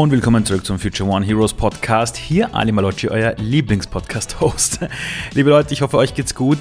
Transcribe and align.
Und 0.00 0.12
willkommen 0.12 0.46
zurück 0.46 0.64
zum 0.64 0.78
Future 0.78 1.10
One 1.10 1.26
Heroes 1.26 1.52
Podcast. 1.52 2.16
Hier 2.16 2.54
Ali 2.54 2.72
Malocci, 2.72 3.10
euer 3.10 3.34
Lieblingspodcast-Host. 3.36 4.78
Liebe 5.34 5.50
Leute, 5.50 5.74
ich 5.74 5.82
hoffe, 5.82 5.98
euch 5.98 6.14
geht's 6.14 6.34
gut. 6.34 6.56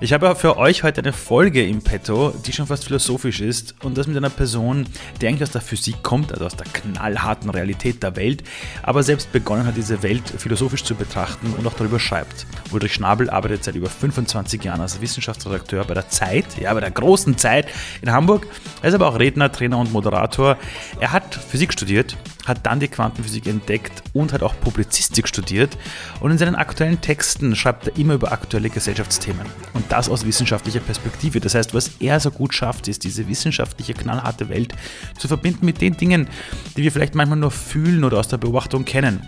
Ich 0.00 0.12
habe 0.12 0.36
für 0.36 0.58
euch 0.58 0.84
heute 0.84 1.00
eine 1.00 1.12
Folge 1.12 1.66
im 1.66 1.82
Petto, 1.82 2.32
die 2.46 2.52
schon 2.52 2.68
fast 2.68 2.84
philosophisch 2.84 3.40
ist 3.40 3.74
und 3.82 3.98
das 3.98 4.06
mit 4.06 4.16
einer 4.16 4.30
Person, 4.30 4.86
die 5.20 5.26
eigentlich 5.26 5.42
aus 5.42 5.50
der 5.50 5.60
Physik 5.60 6.04
kommt, 6.04 6.30
also 6.30 6.46
aus 6.46 6.54
der 6.54 6.66
knallharten 6.66 7.50
Realität 7.50 8.00
der 8.00 8.14
Welt, 8.14 8.44
aber 8.84 9.02
selbst 9.02 9.32
begonnen 9.32 9.66
hat, 9.66 9.76
diese 9.76 10.04
Welt 10.04 10.32
philosophisch 10.38 10.84
zu 10.84 10.94
betrachten 10.94 11.52
und 11.58 11.66
auch 11.66 11.74
darüber 11.74 11.98
schreibt. 11.98 12.46
Ulrich 12.70 12.94
Schnabel 12.94 13.28
arbeitet 13.28 13.64
seit 13.64 13.74
über 13.74 13.90
25 13.90 14.62
Jahren 14.62 14.80
als 14.80 15.00
Wissenschaftsredakteur 15.00 15.82
bei 15.82 15.94
der 15.94 16.10
Zeit, 16.10 16.46
ja, 16.60 16.72
bei 16.72 16.80
der 16.80 16.92
großen 16.92 17.36
Zeit 17.38 17.66
in 18.02 18.12
Hamburg. 18.12 18.46
Er 18.82 18.90
ist 18.90 18.94
aber 18.94 19.08
auch 19.08 19.18
Redner, 19.18 19.50
Trainer 19.50 19.78
und 19.78 19.92
Moderator. 19.92 20.58
Er 21.00 21.10
hat 21.10 21.34
Physik 21.34 21.72
studiert, 21.72 22.16
hat 22.46 22.66
dann 22.66 22.80
die 22.80 22.88
Quantenphysik 22.88 23.46
entdeckt 23.46 24.02
und 24.12 24.32
hat 24.32 24.42
auch 24.42 24.54
Publizistik 24.60 25.28
studiert. 25.28 25.76
Und 26.20 26.30
in 26.30 26.38
seinen 26.38 26.54
aktuellen 26.54 27.00
Texten 27.00 27.56
schreibt 27.56 27.88
er 27.88 27.96
immer 27.96 28.14
über 28.14 28.32
aktuelle 28.32 28.70
Gesellschaftsthemen. 28.70 29.46
Und 29.72 29.90
das 29.90 30.08
aus 30.08 30.26
wissenschaftlicher 30.26 30.80
Perspektive. 30.80 31.40
Das 31.40 31.54
heißt, 31.54 31.74
was 31.74 31.92
er 32.00 32.20
so 32.20 32.30
gut 32.30 32.54
schafft, 32.54 32.88
ist 32.88 33.04
diese 33.04 33.28
wissenschaftliche, 33.28 33.94
knallharte 33.94 34.48
Welt 34.48 34.74
zu 35.18 35.28
verbinden 35.28 35.66
mit 35.66 35.80
den 35.80 35.96
Dingen, 35.96 36.28
die 36.76 36.82
wir 36.82 36.92
vielleicht 36.92 37.14
manchmal 37.14 37.38
nur 37.38 37.50
fühlen 37.50 38.04
oder 38.04 38.18
aus 38.18 38.28
der 38.28 38.38
Beobachtung 38.38 38.84
kennen 38.84 39.22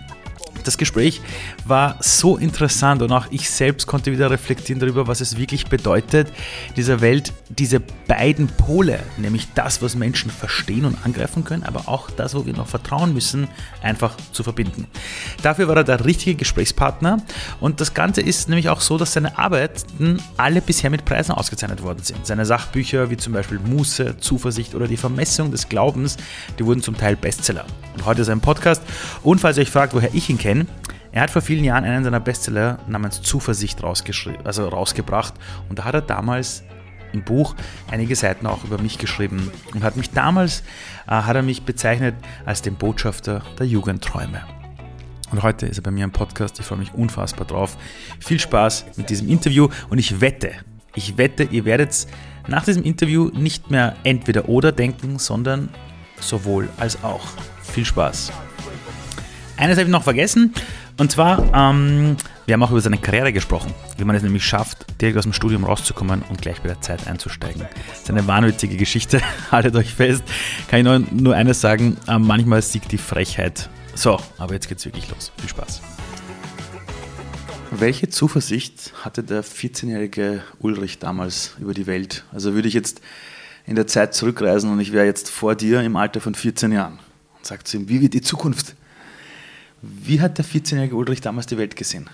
das 0.63 0.77
Gespräch 0.77 1.21
war 1.65 1.97
so 1.99 2.37
interessant 2.37 3.01
und 3.01 3.11
auch 3.11 3.27
ich 3.31 3.49
selbst 3.49 3.87
konnte 3.87 4.11
wieder 4.11 4.29
reflektieren 4.31 4.79
darüber, 4.79 5.07
was 5.07 5.21
es 5.21 5.37
wirklich 5.37 5.67
bedeutet, 5.67 6.31
dieser 6.75 7.01
Welt 7.01 7.33
diese 7.49 7.79
beiden 7.79 8.47
Pole, 8.47 8.99
nämlich 9.17 9.47
das, 9.55 9.81
was 9.81 9.95
Menschen 9.95 10.31
verstehen 10.31 10.85
und 10.85 10.97
angreifen 11.05 11.43
können, 11.43 11.63
aber 11.63 11.87
auch 11.87 12.09
das, 12.11 12.35
wo 12.35 12.45
wir 12.45 12.53
noch 12.53 12.67
vertrauen 12.67 13.13
müssen, 13.13 13.47
einfach 13.81 14.15
zu 14.31 14.43
verbinden. 14.43 14.87
Dafür 15.41 15.67
war 15.67 15.77
er 15.77 15.83
der 15.83 16.05
richtige 16.05 16.35
Gesprächspartner 16.35 17.21
und 17.59 17.81
das 17.81 17.93
Ganze 17.93 18.21
ist 18.21 18.49
nämlich 18.49 18.69
auch 18.69 18.81
so, 18.81 18.97
dass 18.97 19.13
seine 19.13 19.37
Arbeiten 19.37 20.21
alle 20.37 20.61
bisher 20.61 20.89
mit 20.89 21.05
Preisen 21.05 21.31
ausgezeichnet 21.31 21.83
worden 21.83 22.03
sind. 22.03 22.25
Seine 22.25 22.45
Sachbücher 22.45 23.09
wie 23.09 23.17
zum 23.17 23.33
Beispiel 23.33 23.59
Muße, 23.59 24.17
Zuversicht 24.19 24.75
oder 24.75 24.87
die 24.87 24.97
Vermessung 24.97 25.51
des 25.51 25.69
Glaubens, 25.69 26.17
die 26.59 26.65
wurden 26.65 26.81
zum 26.81 26.97
Teil 26.97 27.15
Bestseller. 27.15 27.65
Und 27.95 28.05
heute 28.05 28.21
ist 28.21 28.29
ein 28.29 28.41
Podcast 28.41 28.81
und 29.23 29.39
falls 29.41 29.57
ihr 29.57 29.63
euch 29.63 29.71
fragt, 29.71 29.93
woher 29.93 30.13
ich 30.13 30.29
ihn 30.29 30.37
kenne, 30.37 30.46
denn 30.47 30.67
er 31.11 31.21
hat 31.23 31.29
vor 31.29 31.41
vielen 31.41 31.63
Jahren 31.63 31.83
einen 31.83 32.03
seiner 32.03 32.19
Bestseller 32.19 32.79
namens 32.87 33.21
Zuversicht 33.21 33.83
also 33.83 34.67
rausgebracht 34.67 35.33
und 35.69 35.79
da 35.79 35.85
hat 35.85 35.93
er 35.93 36.01
damals 36.01 36.63
im 37.13 37.23
Buch 37.23 37.55
einige 37.89 38.15
Seiten 38.15 38.47
auch 38.47 38.63
über 38.63 38.81
mich 38.81 38.97
geschrieben 38.97 39.51
und 39.73 39.83
hat 39.83 39.97
mich 39.97 40.11
damals 40.11 40.63
äh, 41.07 41.11
hat 41.11 41.35
er 41.35 41.41
mich 41.41 41.63
bezeichnet 41.63 42.15
als 42.45 42.61
den 42.61 42.75
Botschafter 42.75 43.41
der 43.59 43.65
Jugendträume. 43.65 44.41
Und 45.31 45.43
heute 45.43 45.65
ist 45.65 45.77
er 45.77 45.83
bei 45.83 45.91
mir 45.91 46.05
im 46.05 46.11
Podcast. 46.11 46.59
Ich 46.59 46.65
freue 46.65 46.77
mich 46.77 46.93
unfassbar 46.93 47.45
drauf. 47.45 47.77
Viel 48.19 48.39
Spaß 48.39 48.85
mit 48.95 49.09
diesem 49.09 49.29
Interview 49.29 49.67
und 49.89 49.97
ich 49.97 50.21
wette, 50.21 50.51
ich 50.95 51.17
wette, 51.17 51.43
ihr 51.43 51.65
werdet 51.65 52.07
nach 52.47 52.63
diesem 52.63 52.83
Interview 52.83 53.29
nicht 53.33 53.69
mehr 53.69 53.95
entweder 54.03 54.47
oder 54.47 54.71
denken, 54.71 55.19
sondern 55.19 55.69
sowohl 56.19 56.69
als 56.77 57.03
auch. 57.03 57.25
Viel 57.61 57.85
Spaß. 57.85 58.31
Eines 59.57 59.77
habe 59.77 59.87
ich 59.87 59.91
noch 59.91 60.03
vergessen. 60.03 60.53
Und 60.97 61.11
zwar, 61.11 61.39
ähm, 61.53 62.15
wir 62.45 62.53
haben 62.53 62.63
auch 62.63 62.69
über 62.69 62.81
seine 62.81 62.99
Karriere 62.99 63.33
gesprochen, 63.33 63.73
wie 63.97 64.03
man 64.03 64.15
es 64.15 64.21
nämlich 64.21 64.45
schafft, 64.45 64.85
direkt 65.01 65.17
aus 65.17 65.23
dem 65.23 65.33
Studium 65.33 65.63
rauszukommen 65.63 66.23
und 66.29 66.41
gleich 66.41 66.61
bei 66.61 66.69
der 66.69 66.81
Zeit 66.81 67.07
einzusteigen. 67.07 67.63
Das 67.89 68.01
ist 68.01 68.09
eine 68.09 68.27
wahnwitzige 68.27 68.77
Geschichte, 68.77 69.19
haltet 69.51 69.75
euch 69.75 69.93
fest. 69.93 70.23
Kann 70.69 70.79
ich 70.79 70.85
nur, 70.85 70.99
nur 71.11 71.35
eines 71.35 71.59
sagen, 71.59 71.97
äh, 72.07 72.19
manchmal 72.19 72.61
siegt 72.61 72.91
die 72.91 72.99
Frechheit. 72.99 73.67
So, 73.95 74.19
aber 74.37 74.53
jetzt 74.53 74.69
geht's 74.69 74.85
wirklich 74.85 75.09
los. 75.09 75.31
Viel 75.39 75.49
Spaß. 75.49 75.81
Welche 77.71 78.09
Zuversicht 78.09 78.93
hatte 79.03 79.23
der 79.23 79.43
14-jährige 79.43 80.43
Ulrich 80.59 80.99
damals 80.99 81.55
über 81.59 81.73
die 81.73 81.87
Welt? 81.87 82.23
Also 82.31 82.53
würde 82.53 82.67
ich 82.67 82.75
jetzt 82.75 83.01
in 83.65 83.75
der 83.75 83.87
Zeit 83.87 84.13
zurückreisen 84.13 84.71
und 84.71 84.79
ich 84.79 84.93
wäre 84.93 85.05
jetzt 85.05 85.29
vor 85.31 85.55
dir 85.55 85.81
im 85.81 85.95
Alter 85.95 86.21
von 86.21 86.35
14 86.35 86.71
Jahren 86.71 86.99
und 87.35 87.45
sagt 87.45 87.67
zu 87.67 87.77
ihm, 87.77 87.89
wie 87.89 88.01
wird 88.01 88.13
die 88.13 88.21
Zukunft? 88.21 88.75
Wie 89.81 90.21
hat 90.21 90.37
der 90.37 90.45
14-jährige 90.45 90.95
Ulrich 90.95 91.21
damals 91.21 91.47
die 91.47 91.57
Welt 91.57 91.75
gesehen? 91.75 92.09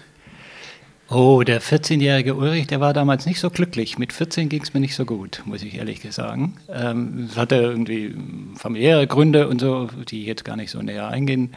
Oh, 1.09 1.44
der 1.44 1.62
14-jährige 1.62 2.34
Ulrich, 2.34 2.68
der 2.68 2.79
war 2.79 2.94
damals 2.94 3.25
nicht 3.25 3.40
so 3.40 3.50
glücklich. 3.50 3.97
Mit 4.00 4.13
14 4.13 4.50
ging 4.50 4.63
es 4.63 4.74
mir 4.74 4.79
nicht 4.79 4.96
so 4.96 5.06
gut, 5.06 5.44
muss 5.46 5.62
ich 5.62 5.75
ehrlich 5.75 6.01
sagen. 6.12 6.56
Ähm, 6.69 7.28
es 7.29 7.38
hatte 7.38 7.56
irgendwie 7.56 8.16
familiäre 8.56 9.06
Gründe 9.06 9.47
und 9.47 9.62
so, 9.62 9.90
die 10.09 10.22
ich 10.22 10.28
jetzt 10.28 10.46
gar 10.46 10.56
nicht 10.56 10.72
so 10.72 10.81
näher 10.81 11.09
eingehen 11.09 11.53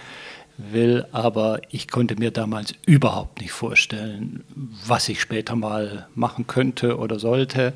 will. 0.59 1.06
Aber 1.12 1.61
ich 1.71 1.89
konnte 1.89 2.17
mir 2.17 2.33
damals 2.33 2.75
überhaupt 2.87 3.41
nicht 3.41 3.53
vorstellen, 3.53 4.44
was 4.87 5.09
ich 5.09 5.21
später 5.21 5.56
mal 5.56 6.06
machen 6.15 6.47
könnte 6.47 6.99
oder 6.99 7.19
sollte. 7.19 7.73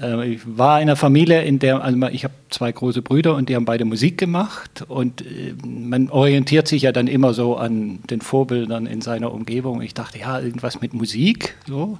Äh, 0.00 0.34
ich 0.34 0.40
war 0.44 0.78
in 0.80 0.88
einer 0.88 0.96
Familie, 0.96 1.42
in 1.42 1.58
der, 1.58 1.82
also 1.82 1.98
ich 2.08 2.24
habe 2.24 2.34
zwei 2.50 2.72
große 2.72 3.02
Brüder 3.02 3.34
und 3.34 3.48
die 3.48 3.56
haben 3.56 3.64
beide 3.64 3.84
Musik 3.84 4.18
gemacht 4.18 4.84
und 4.88 5.22
äh, 5.22 5.54
man 5.64 6.10
orientiert 6.10 6.68
sich 6.68 6.82
ja 6.82 6.92
dann 6.92 7.06
immer 7.06 7.34
so 7.34 7.56
an 7.56 8.00
den 8.08 8.20
Vorbildern 8.20 8.86
in 8.86 9.00
seiner 9.00 9.32
Umgebung. 9.32 9.82
Ich 9.82 9.94
dachte, 9.94 10.18
ja, 10.18 10.40
irgendwas 10.40 10.80
mit 10.80 10.94
Musik, 10.94 11.56
so. 11.66 11.98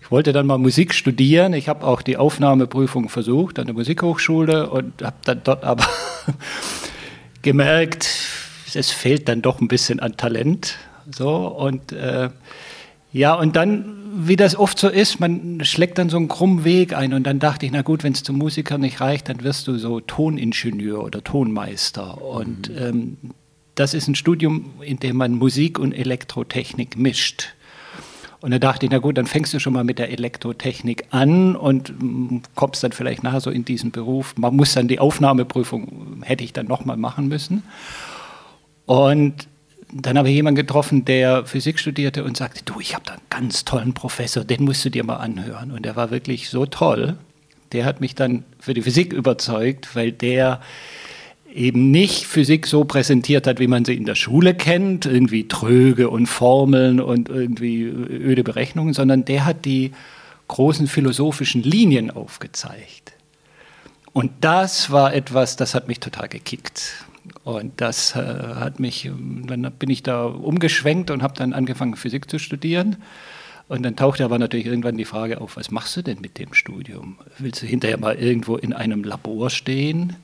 Ich 0.00 0.10
wollte 0.10 0.32
dann 0.32 0.46
mal 0.46 0.58
Musik 0.58 0.92
studieren. 0.92 1.54
Ich 1.54 1.68
habe 1.68 1.86
auch 1.86 2.02
die 2.02 2.18
Aufnahmeprüfung 2.18 3.08
versucht 3.08 3.58
an 3.58 3.66
der 3.66 3.74
Musikhochschule 3.74 4.68
und 4.68 5.02
habe 5.02 5.16
dann 5.24 5.40
dort 5.42 5.64
aber 5.64 5.86
gemerkt, 7.42 8.08
es 8.74 8.90
fehlt 8.90 9.28
dann 9.28 9.42
doch 9.42 9.60
ein 9.60 9.68
bisschen 9.68 10.00
an 10.00 10.16
Talent. 10.16 10.76
So 11.10 11.46
und 11.46 11.92
äh, 11.92 12.30
ja, 13.12 13.34
und 13.34 13.56
dann, 13.56 14.01
wie 14.14 14.36
das 14.36 14.56
oft 14.56 14.78
so 14.78 14.88
ist, 14.88 15.20
man 15.20 15.64
schlägt 15.64 15.98
dann 15.98 16.10
so 16.10 16.16
einen 16.16 16.28
krummen 16.28 16.64
Weg 16.64 16.94
ein 16.94 17.14
und 17.14 17.24
dann 17.24 17.38
dachte 17.38 17.66
ich, 17.66 17.72
na 17.72 17.82
gut, 17.82 18.04
wenn 18.04 18.12
es 18.12 18.22
zum 18.22 18.36
Musiker 18.36 18.78
nicht 18.78 19.00
reicht, 19.00 19.28
dann 19.28 19.42
wirst 19.42 19.66
du 19.66 19.78
so 19.78 20.00
Toningenieur 20.00 21.02
oder 21.02 21.24
Tonmeister. 21.24 22.20
Und 22.22 22.68
mhm. 22.68 22.78
ähm, 22.78 23.16
das 23.74 23.94
ist 23.94 24.08
ein 24.08 24.14
Studium, 24.14 24.70
in 24.80 24.98
dem 24.98 25.16
man 25.16 25.32
Musik 25.32 25.78
und 25.78 25.92
Elektrotechnik 25.92 26.96
mischt. 26.96 27.54
Und 28.42 28.50
da 28.50 28.58
dachte 28.58 28.86
ich, 28.86 28.92
na 28.92 28.98
gut, 28.98 29.16
dann 29.16 29.26
fängst 29.26 29.54
du 29.54 29.60
schon 29.60 29.72
mal 29.72 29.84
mit 29.84 29.98
der 29.98 30.10
Elektrotechnik 30.10 31.04
an 31.10 31.54
und 31.54 31.94
mm, 32.02 32.42
kommst 32.56 32.82
dann 32.82 32.92
vielleicht 32.92 33.22
nachher 33.22 33.40
so 33.40 33.50
in 33.50 33.64
diesen 33.64 33.92
Beruf. 33.92 34.34
Man 34.36 34.56
muss 34.56 34.74
dann 34.74 34.88
die 34.88 34.98
Aufnahmeprüfung, 34.98 36.22
hätte 36.22 36.42
ich 36.42 36.52
dann 36.52 36.66
nochmal 36.66 36.96
machen 36.96 37.28
müssen. 37.28 37.62
Und 38.84 39.46
dann 39.92 40.16
habe 40.16 40.30
ich 40.30 40.34
jemanden 40.34 40.56
getroffen, 40.56 41.04
der 41.04 41.44
Physik 41.44 41.78
studierte 41.78 42.24
und 42.24 42.36
sagte, 42.36 42.62
du, 42.64 42.80
ich 42.80 42.94
habe 42.94 43.04
da 43.04 43.12
einen 43.12 43.22
ganz 43.28 43.64
tollen 43.64 43.92
Professor, 43.92 44.42
den 44.42 44.64
musst 44.64 44.84
du 44.84 44.90
dir 44.90 45.04
mal 45.04 45.16
anhören. 45.16 45.70
Und 45.70 45.84
der 45.84 45.96
war 45.96 46.10
wirklich 46.10 46.48
so 46.48 46.64
toll. 46.64 47.16
Der 47.72 47.84
hat 47.84 48.00
mich 48.00 48.14
dann 48.14 48.44
für 48.58 48.74
die 48.74 48.82
Physik 48.82 49.12
überzeugt, 49.12 49.94
weil 49.94 50.10
der 50.12 50.60
eben 51.54 51.90
nicht 51.90 52.24
Physik 52.24 52.66
so 52.66 52.84
präsentiert 52.84 53.46
hat, 53.46 53.60
wie 53.60 53.66
man 53.66 53.84
sie 53.84 53.94
in 53.94 54.06
der 54.06 54.14
Schule 54.14 54.54
kennt, 54.54 55.04
irgendwie 55.04 55.46
Tröge 55.48 56.08
und 56.08 56.26
Formeln 56.26 56.98
und 56.98 57.28
irgendwie 57.28 57.82
öde 57.82 58.42
Berechnungen, 58.42 58.94
sondern 58.94 59.26
der 59.26 59.44
hat 59.44 59.66
die 59.66 59.92
großen 60.48 60.86
philosophischen 60.86 61.62
Linien 61.62 62.10
aufgezeigt. 62.10 63.12
Und 64.14 64.32
das 64.40 64.90
war 64.90 65.14
etwas, 65.14 65.56
das 65.56 65.74
hat 65.74 65.88
mich 65.88 66.00
total 66.00 66.28
gekickt. 66.28 67.04
Und 67.44 67.80
das 67.80 68.16
äh, 68.16 68.18
hat 68.20 68.80
mich, 68.80 69.10
dann 69.46 69.72
bin 69.78 69.90
ich 69.90 70.02
da 70.02 70.24
umgeschwenkt 70.24 71.10
und 71.10 71.22
habe 71.22 71.34
dann 71.34 71.52
angefangen, 71.52 71.96
Physik 71.96 72.30
zu 72.30 72.38
studieren. 72.38 72.96
Und 73.68 73.84
dann 73.84 73.96
tauchte 73.96 74.24
aber 74.24 74.38
natürlich 74.38 74.66
irgendwann 74.66 74.96
die 74.96 75.04
Frage 75.04 75.40
auf, 75.40 75.56
was 75.56 75.70
machst 75.70 75.96
du 75.96 76.02
denn 76.02 76.20
mit 76.20 76.38
dem 76.38 76.52
Studium? 76.52 77.16
Willst 77.38 77.62
du 77.62 77.66
hinterher 77.66 77.98
mal 77.98 78.16
irgendwo 78.16 78.56
in 78.56 78.72
einem 78.72 79.04
Labor 79.04 79.50
stehen 79.50 80.16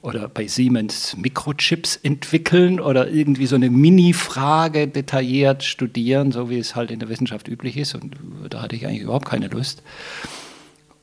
oder 0.00 0.28
bei 0.28 0.46
Siemens 0.46 1.16
Mikrochips 1.16 1.96
entwickeln 1.96 2.78
oder 2.78 3.08
irgendwie 3.10 3.46
so 3.46 3.56
eine 3.56 3.70
Mini-Frage 3.70 4.86
detailliert 4.86 5.64
studieren, 5.64 6.30
so 6.30 6.50
wie 6.50 6.58
es 6.58 6.76
halt 6.76 6.90
in 6.90 7.00
der 7.00 7.08
Wissenschaft 7.08 7.48
üblich 7.48 7.76
ist? 7.76 7.94
Und 7.94 8.16
da 8.48 8.62
hatte 8.62 8.76
ich 8.76 8.86
eigentlich 8.86 9.02
überhaupt 9.02 9.28
keine 9.28 9.48
Lust. 9.48 9.82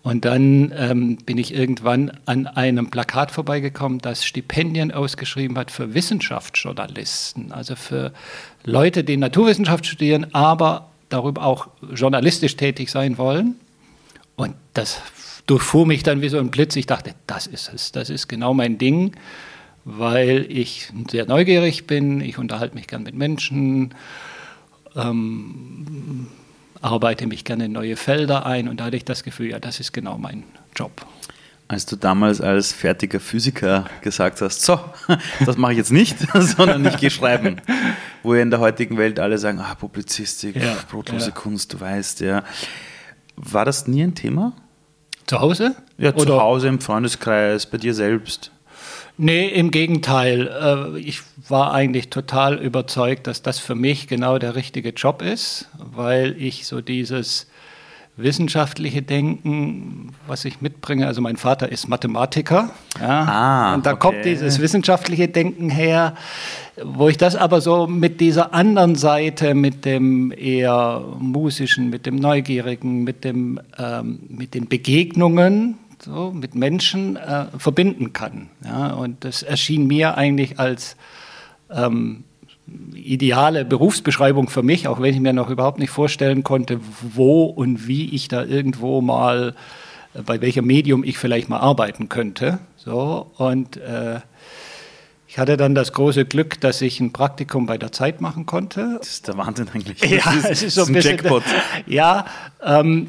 Und 0.06 0.24
dann 0.24 0.72
ähm, 0.78 1.18
bin 1.25 1.40
ich 1.40 1.52
irgendwann 1.52 2.12
an 2.28 2.46
einem 2.46 2.92
Plakat 2.92 3.31
vorbeigekommen, 3.31 3.98
das 3.98 4.24
Stipendien 4.24 4.92
ausgeschrieben 4.92 5.57
hat 5.57 5.72
für 5.72 5.96
Wissenschaftsjournalisten, 5.96 7.52
also 7.52 7.75
für 7.75 8.13
Leute, 8.63 9.04
die 9.04 9.18
Naturwissenschaft 9.18 9.88
studieren, 9.88 10.28
aber 10.31 10.92
darüber 11.10 11.44
auch 11.44 11.69
journalistisch 11.92 12.56
tätig 12.56 12.92
sein 12.92 13.18
wollen. 13.18 13.56
Und 14.36 14.54
das 14.75 15.02
durchfuhr 15.48 15.88
mich 15.88 16.04
dann 16.04 16.22
wie 16.22 16.30
so 16.30 16.38
ein 16.38 16.52
Blitz. 16.52 16.75
Ich 16.75 16.86
dachte, 16.86 17.16
das 17.25 17.48
ist 17.48 17.74
es, 17.74 17.92
das 17.92 18.12
ist 18.12 18.28
genau 18.28 18.54
mein 18.54 18.78
Ding, 18.78 19.16
weil 19.86 20.46
ich 20.50 20.90
sehr 21.10 21.25
neugierig 21.25 21.88
bin, 21.88 22.22
ich 22.22 22.38
unterhalte 22.38 22.75
mich 22.75 22.86
gern 22.86 23.02
mit 23.02 23.16
Menschen. 23.16 23.96
Ähm, 24.96 26.28
arbeite 26.81 27.27
mich 27.27 27.44
gerne 27.44 27.66
in 27.66 27.72
neue 27.72 27.95
Felder 27.95 28.45
ein 28.45 28.68
und 28.68 28.80
da 28.80 28.86
hatte 28.86 28.98
ich 28.98 29.06
das 29.06 29.24
Gefühl, 29.24 29.51
ja, 29.51 29.60
das 29.60 29.80
ist 29.80 29.94
genau 29.94 30.18
mein 30.18 30.44
Job. 30.75 31.06
Als 31.68 31.88
du 31.88 31.95
damals 31.95 32.42
als 32.42 32.74
fertiger 32.74 33.19
Physiker 33.19 33.86
gesagt 34.01 34.39
hast, 34.42 34.62
so, 34.62 34.80
das 35.45 35.57
mache 35.57 35.72
ich 35.72 35.77
jetzt 35.80 35.92
nicht, 35.92 36.18
sondern 36.33 36.86
ich 36.86 36.98
gehe 36.98 37.10
schreiben. 37.10 37.60
Wo 38.22 38.36
ja 38.36 38.42
in 38.42 38.51
der 38.51 38.60
heutigen 38.60 38.98
Welt 38.98 39.19
alle 39.19 39.38
sagen, 39.38 39.60
ah, 39.60 39.74
Publizistik, 39.74 40.56
ja, 40.56 40.75
brotlose 40.92 41.27
ja. 41.27 41.31
Kunst, 41.31 41.74
du 41.74 41.80
weißt, 41.80 42.19
ja. 42.22 42.44
War 43.36 43.66
das 43.66 43.88
nie 43.88 44.04
ein 44.04 44.13
Thema? 44.13 44.54
Zu 45.25 45.39
Hause? 45.39 45.75
Ja, 45.98 46.13
Oder? 46.13 46.25
zu 46.25 46.39
Hause, 46.39 46.68
im 46.68 46.80
Freundeskreis, 46.80 47.66
bei 47.66 47.78
dir 47.78 47.95
selbst. 47.95 48.51
Nee, 49.18 49.48
im 49.48 49.72
Gegenteil. 49.72 50.48
Äh, 50.48 51.00
ich 51.00 51.22
war 51.48 51.74
eigentlich 51.74 52.10
total 52.10 52.56
überzeugt, 52.56 53.28
dass 53.28 53.42
das 53.42 53.60
für 53.60 53.76
mich 53.76 54.08
genau 54.08 54.38
der 54.40 54.56
richtige 54.56 54.90
Job 54.90 55.22
ist, 55.22 55.70
weil 55.78 56.36
ich 56.38 56.68
so 56.68 56.82
dieses 56.82 57.48
wissenschaftliche 58.18 59.02
Denken, 59.02 60.14
was 60.26 60.46
ich 60.46 60.62
mitbringe. 60.62 61.06
Also 61.06 61.22
mein 61.22 61.36
Vater 61.36 61.72
ist 61.72 61.88
Mathematiker. 61.88 62.70
Ja, 63.00 63.24
ah, 63.24 63.74
und 63.76 63.86
da 63.86 63.92
okay. 63.92 64.00
kommt 64.00 64.26
dieses 64.26 64.60
wissenschaftliche 64.60 65.28
Denken 65.28 65.70
her, 65.70 66.16
wo 66.82 67.10
ich 67.10 67.18
das 67.18 67.36
aber 67.36 67.62
so 67.62 67.88
mit 67.88 68.22
dieser 68.22 68.54
anderen 68.54 68.96
Seite, 68.96 69.54
mit 69.54 69.86
dem 69.86 70.32
eher 70.32 71.04
musischen, 71.20 71.90
mit 71.90 72.06
dem 72.06 72.16
neugierigen, 72.16 73.04
mit, 73.04 73.24
dem, 73.24 73.60
ähm, 73.78 74.20
mit 74.30 74.54
den 74.54 74.68
Begegnungen, 74.68 75.78
so, 76.06 76.31
mit 76.31 76.54
Menschen 76.54 77.18
äh, 77.18 77.46
verbinden 77.57 78.13
kann. 78.13 78.50
Ja, 78.63 78.94
und 78.94 79.24
das 79.24 79.42
erschien 79.42 79.88
mir 79.88 80.18
eigentlich 80.18 80.60
als 80.60 80.96
ähm, 81.72 82.24
ideale 82.94 83.66
Berufsbeschreibung 83.66 84.48
für 84.48 84.62
mich, 84.62 84.88
auch 84.88 85.02
wenn 85.02 85.13
ich 85.13 85.19
mir 85.19 85.34
noch 85.34 85.50
überhaupt 85.50 85.80
nicht 85.80 85.90
vorstellen 85.90 86.44
konnte, 86.44 86.80
wo 87.02 87.46
und 87.46 87.88
wie 87.88 88.13
ich 88.13 88.28
da 88.28 88.44
irgendwo 88.44 89.02
mal, 89.02 89.56
äh, 90.13 90.22
bei 90.22 90.42
welchem 90.42 90.68
Medium 90.68 91.04
ich 91.04 91.18
vielleicht 91.18 91.50
mal 91.50 91.60
arbeiten 91.60 92.07
könnte. 92.07 92.60
So, 92.78 93.31
und 93.38 93.78
äh, 93.78 94.19
ich 95.28 95.40
hatte 95.40 95.57
dann 95.57 95.74
das 95.74 95.92
große 95.92 96.25
Glück, 96.25 96.62
dass 96.62 96.81
ich 96.84 97.00
ein 97.00 97.13
Praktikum 97.13 97.66
bei 97.66 97.80
der 97.80 97.92
Zeit 97.92 98.22
machen 98.22 98.46
konnte. 98.46 98.98
Das 99.00 99.10
ist 99.10 99.28
der 99.28 99.38
Wahnsinn 99.38 99.69
eigentlich. 99.74 100.00
Ja, 100.06 100.31
ist, 100.34 100.46
es 100.46 100.62
ist 100.62 100.75
so 100.75 100.86
ein, 100.86 100.94
bisschen, 100.94 101.18
Jackpot. 101.18 101.44
Ja, 101.88 102.25
ähm, 102.63 103.07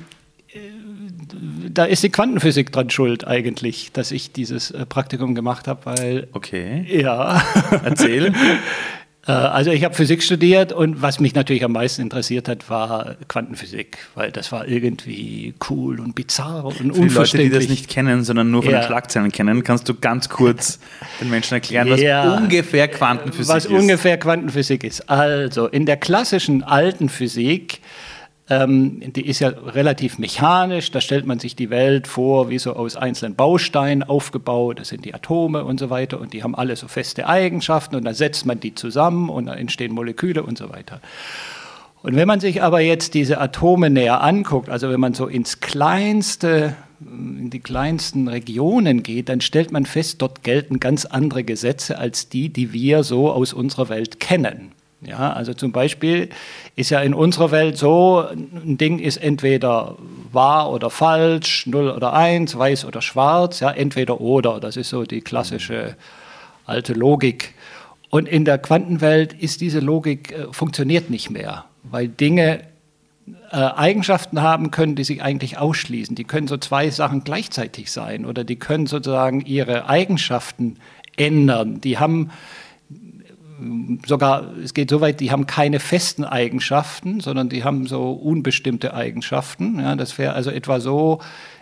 da 1.70 1.84
ist 1.84 2.02
die 2.02 2.10
Quantenphysik 2.10 2.72
dran 2.72 2.90
schuld 2.90 3.26
eigentlich, 3.26 3.90
dass 3.92 4.10
ich 4.10 4.32
dieses 4.32 4.70
äh, 4.70 4.86
Praktikum 4.86 5.34
gemacht 5.34 5.68
habe, 5.68 5.80
weil. 5.84 6.28
Okay. 6.32 6.86
Ja. 6.88 7.42
Erzähl. 7.84 8.32
Äh, 9.26 9.32
also 9.32 9.70
ich 9.70 9.84
habe 9.84 9.94
Physik 9.94 10.22
studiert 10.22 10.72
und 10.72 11.02
was 11.02 11.20
mich 11.20 11.34
natürlich 11.34 11.64
am 11.64 11.72
meisten 11.72 12.02
interessiert 12.02 12.48
hat, 12.48 12.70
war 12.70 13.16
Quantenphysik, 13.28 13.98
weil 14.14 14.30
das 14.30 14.52
war 14.52 14.68
irgendwie 14.68 15.54
cool 15.68 16.00
und 16.00 16.14
bizarr 16.14 16.64
und 16.64 16.74
Für 16.76 16.82
die 16.82 17.08
Leute, 17.08 17.38
die 17.38 17.50
das 17.50 17.68
nicht 17.68 17.88
kennen, 17.88 18.24
sondern 18.24 18.50
nur 18.50 18.62
von 18.62 18.72
ja. 18.72 18.80
den 18.80 18.86
Schlagzeilen 18.86 19.32
kennen, 19.32 19.64
kannst 19.64 19.88
du 19.88 19.94
ganz 19.94 20.28
kurz 20.28 20.78
den 21.20 21.30
Menschen 21.30 21.54
erklären, 21.54 21.90
was 21.90 22.00
ja. 22.00 22.36
ungefähr 22.36 22.88
Quantenphysik 22.88 23.54
was 23.54 23.64
ist? 23.64 23.72
Was 23.72 23.80
ungefähr 23.80 24.16
Quantenphysik 24.18 24.84
ist. 24.84 25.08
Also 25.10 25.66
in 25.66 25.86
der 25.86 25.96
klassischen 25.96 26.62
alten 26.62 27.08
Physik 27.08 27.80
ähm, 28.48 29.02
die 29.12 29.26
ist 29.26 29.40
ja 29.40 29.48
relativ 29.48 30.18
mechanisch. 30.18 30.90
Da 30.92 31.00
stellt 31.00 31.26
man 31.26 31.40
sich 31.40 31.56
die 31.56 31.70
Welt 31.70 32.06
vor, 32.06 32.48
wie 32.48 32.58
so 32.58 32.74
aus 32.74 32.96
einzelnen 32.96 33.34
Bausteinen 33.34 34.04
aufgebaut. 34.04 34.78
Das 34.78 34.88
sind 34.88 35.04
die 35.04 35.14
Atome 35.14 35.64
und 35.64 35.80
so 35.80 35.90
weiter. 35.90 36.20
Und 36.20 36.32
die 36.32 36.44
haben 36.44 36.54
alle 36.54 36.76
so 36.76 36.86
feste 36.86 37.26
Eigenschaften. 37.26 37.96
Und 37.96 38.04
dann 38.04 38.14
setzt 38.14 38.46
man 38.46 38.60
die 38.60 38.74
zusammen 38.74 39.30
und 39.30 39.46
dann 39.46 39.58
entstehen 39.58 39.92
Moleküle 39.92 40.44
und 40.44 40.56
so 40.56 40.70
weiter. 40.70 41.00
Und 42.04 42.14
wenn 42.14 42.28
man 42.28 42.38
sich 42.38 42.62
aber 42.62 42.80
jetzt 42.80 43.14
diese 43.14 43.40
Atome 43.40 43.90
näher 43.90 44.22
anguckt, 44.22 44.68
also 44.68 44.90
wenn 44.90 45.00
man 45.00 45.14
so 45.14 45.26
ins 45.26 45.58
kleinste, 45.58 46.76
in 47.00 47.50
die 47.50 47.58
kleinsten 47.58 48.28
Regionen 48.28 49.02
geht, 49.02 49.28
dann 49.28 49.40
stellt 49.40 49.72
man 49.72 49.86
fest, 49.86 50.22
dort 50.22 50.44
gelten 50.44 50.78
ganz 50.78 51.04
andere 51.04 51.42
Gesetze 51.42 51.98
als 51.98 52.28
die, 52.28 52.48
die 52.50 52.72
wir 52.72 53.02
so 53.02 53.32
aus 53.32 53.52
unserer 53.52 53.88
Welt 53.88 54.20
kennen. 54.20 54.75
Ja, 55.02 55.32
also 55.32 55.52
zum 55.52 55.72
Beispiel 55.72 56.30
ist 56.74 56.90
ja 56.90 57.00
in 57.00 57.12
unserer 57.12 57.50
Welt 57.50 57.76
so, 57.76 58.24
ein 58.30 58.78
Ding 58.78 58.98
ist 58.98 59.18
entweder 59.18 59.96
wahr 60.32 60.70
oder 60.72 60.88
falsch, 60.90 61.66
0 61.66 61.90
oder 61.90 62.14
1, 62.14 62.56
weiß 62.56 62.86
oder 62.86 63.02
schwarz, 63.02 63.60
ja, 63.60 63.70
entweder 63.70 64.20
oder. 64.20 64.58
Das 64.58 64.76
ist 64.76 64.88
so 64.88 65.04
die 65.04 65.20
klassische 65.20 65.96
alte 66.64 66.94
Logik. 66.94 67.54
Und 68.08 68.26
in 68.26 68.44
der 68.44 68.58
Quantenwelt 68.58 69.32
ist 69.32 69.60
diese 69.60 69.80
Logik 69.80 70.32
äh, 70.32 70.46
funktioniert 70.50 71.10
nicht 71.10 71.30
mehr, 71.30 71.66
weil 71.82 72.08
Dinge 72.08 72.60
äh, 73.50 73.56
Eigenschaften 73.56 74.40
haben 74.40 74.70
können, 74.70 74.94
die 74.94 75.04
sich 75.04 75.22
eigentlich 75.22 75.58
ausschließen. 75.58 76.16
Die 76.16 76.24
können 76.24 76.48
so 76.48 76.56
zwei 76.56 76.90
Sachen 76.90 77.24
gleichzeitig 77.24 77.90
sein 77.90 78.24
oder 78.24 78.44
die 78.44 78.56
können 78.56 78.86
sozusagen 78.86 79.40
ihre 79.40 79.88
Eigenschaften 79.88 80.78
ändern. 81.16 81.80
Die 81.80 81.98
haben 81.98 82.30
sogar, 84.06 84.56
es 84.62 84.74
geht 84.74 84.90
so 84.90 85.00
weit, 85.00 85.20
die 85.20 85.30
haben 85.30 85.46
keine 85.46 85.80
festen 85.80 86.24
Eigenschaften, 86.24 87.20
sondern 87.20 87.48
die 87.48 87.64
haben 87.64 87.86
so 87.86 88.12
unbestimmte 88.12 88.94
Eigenschaften. 88.94 89.80
Ja, 89.80 89.96
das 89.96 90.18
wäre 90.18 90.34
also 90.34 90.50
etwa 90.50 90.80
so, 90.80 91.20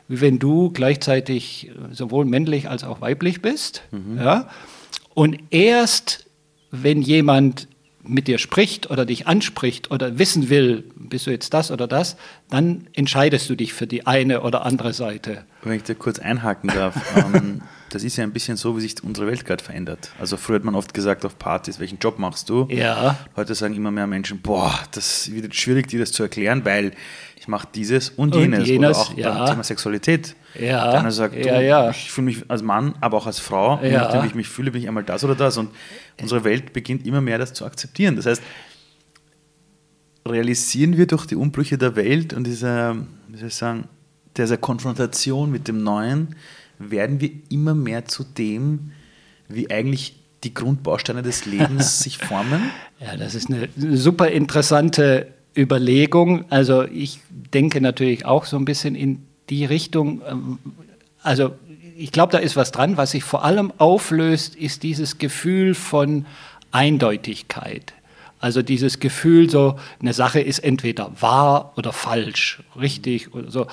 wie 0.09 0.21
wenn 0.21 0.39
du 0.39 0.71
gleichzeitig 0.71 1.71
sowohl 1.93 2.25
männlich 2.25 2.69
als 2.69 2.85
auch 2.85 3.01
weiblich 3.01 3.43
bist. 3.43 3.83
Mhm. 3.91 4.19
Ja, 4.19 4.49
und 5.15 5.39
erst, 5.51 6.27
wenn 6.71 7.01
jemand 7.01 7.69
mit 8.07 8.29
dir 8.29 8.39
spricht 8.39 8.91
oder 8.91 9.07
dich 9.07 9.27
anspricht 9.27 9.91
oder 9.91 10.19
wissen 10.19 10.51
will, 10.51 10.85
bist 10.97 11.27
du 11.27 11.31
jetzt 11.31 11.55
das 11.55 11.71
oder 11.71 11.87
das, 11.87 12.17
dann 12.51 12.87
entscheidest 12.93 13.49
du 13.49 13.55
dich 13.55 13.73
für 13.73 13.87
die 13.87 14.07
eine 14.07 14.43
oder 14.43 14.67
andere 14.67 14.93
Seite. 14.93 15.45
Wenn 15.63 15.77
ich 15.77 15.85
da 15.85 15.95
kurz 15.95 16.19
einhaken 16.19 16.69
darf, 16.69 16.95
ähm, 17.35 17.63
das 17.95 18.03
ist 18.03 18.17
ja 18.17 18.25
ein 18.25 18.33
bisschen 18.33 18.57
so, 18.57 18.77
wie 18.77 18.81
sich 18.81 18.97
unsere 19.05 19.29
Welt 19.29 19.45
gerade 19.45 19.63
verändert. 19.63 20.11
Also 20.19 20.37
früher 20.37 20.57
hat 20.57 20.65
man 20.65 20.75
oft 20.75 20.93
gesagt 20.93 21.25
auf 21.25 21.39
Partys, 21.39 21.79
welchen 21.79 21.99
Job 21.99 22.19
machst 22.19 22.49
du? 22.49 22.67
Ja. 22.69 23.17
Heute 23.37 23.55
sagen 23.55 23.75
immer 23.75 23.93
mehr 23.93 24.09
Menschen, 24.09 24.41
boah, 24.41 24.77
das 24.91 25.31
wird 25.31 25.55
schwierig, 25.55 25.87
dir 25.87 26.01
das 26.01 26.11
zu 26.11 26.25
erklären, 26.25 26.65
weil 26.65 26.93
ich 27.37 27.47
mache 27.47 27.69
dieses 27.73 28.11
und 28.11 28.35
jenes. 28.35 28.61
Und 28.61 28.67
jenes 28.67 28.97
Oder 28.97 28.99
auch 28.99 29.17
ja. 29.17 29.35
beim 29.35 29.51
Thema 29.51 29.63
Sexualität. 29.63 30.35
Ja. 30.59 30.91
Der 30.91 31.01
eine 31.01 31.13
sagt, 31.13 31.37
ja, 31.37 31.61
ja. 31.61 31.91
ich 31.91 32.11
fühle 32.11 32.25
mich 32.25 32.51
als 32.51 32.63
Mann, 32.63 32.97
aber 33.01 33.17
auch 33.17 33.27
als 33.27 33.39
Frau, 33.39 33.81
ja. 33.83 34.03
nachdem 34.03 34.25
wie 34.25 34.27
ich 34.27 34.35
mich 34.35 34.49
fühle, 34.49 34.73
bin 34.73 34.83
ich 34.83 34.89
einmal 34.89 35.05
das 35.05 35.23
oder 35.23 35.37
das. 35.37 35.57
Und 35.57 35.71
unsere 36.21 36.43
Welt 36.43 36.73
beginnt 36.73 37.07
immer 37.07 37.21
mehr 37.21 37.39
das 37.39 37.53
zu 37.53 37.65
akzeptieren. 37.65 38.17
Das 38.17 38.27
heißt, 38.27 38.43
realisieren 40.27 40.97
wir 40.97 41.07
durch 41.07 41.27
die 41.27 41.37
Umbrüche 41.37 41.79
der 41.79 41.95
Welt 41.95 42.33
und 42.33 42.45
dieser, 42.45 42.97
wie 43.29 43.39
soll 43.39 43.49
ich 43.49 43.55
sagen, 43.55 43.89
dieser 44.37 44.57
Konfrontation 44.57 45.53
mit 45.53 45.69
dem 45.69 45.85
Neuen, 45.85 46.35
werden 46.79 47.21
wir 47.21 47.31
immer 47.51 47.75
mehr 47.75 48.05
zu 48.05 48.25
dem, 48.25 48.93
wie 49.49 49.71
eigentlich 49.71 50.17
die 50.43 50.55
Grundbausteine 50.55 51.23
des 51.23 51.47
Lebens 51.47 51.99
sich 52.03 52.19
formen? 52.19 52.71
Ja, 53.01 53.17
das 53.17 53.35
ist 53.35 53.49
eine 53.51 53.69
super 53.97 54.29
interessante 54.29 55.29
Überlegung. 55.57 56.45
Also 56.51 56.85
ich 56.85 57.21
denke 57.31 57.81
natürlich 57.81 58.25
auch 58.25 58.45
so 58.45 58.57
ein 58.57 58.65
bisschen 58.65 58.95
in 58.95 59.23
die 59.49 59.65
Richtung. 59.65 60.23
Ähm, 60.29 60.59
also 61.23 61.53
ich 61.97 62.13
glaube, 62.13 62.33
da 62.33 62.39
ist 62.39 62.57
was 62.57 62.73
dran. 62.73 62.97
Was 62.97 63.13
sich 63.13 63.25
vor 63.25 63.45
allem 63.45 63.73
auflöst, 63.79 64.57
ist 64.57 64.83
dieses 64.83 65.19
Gefühl 65.19 65.75
von 65.75 66.27
Eindeutigkeit. 66.73 67.95
Also 68.41 68.63
dieses 68.63 69.01
Gefühl, 69.01 69.49
so 69.49 69.79
eine 70.01 70.13
Sache 70.13 70.41
ist 70.41 70.59
entweder 70.59 71.11
wahr 71.21 71.73
oder 71.77 71.93
falsch, 71.93 72.63
richtig 72.79 73.33
oder 73.33 73.51
so. 73.51 73.67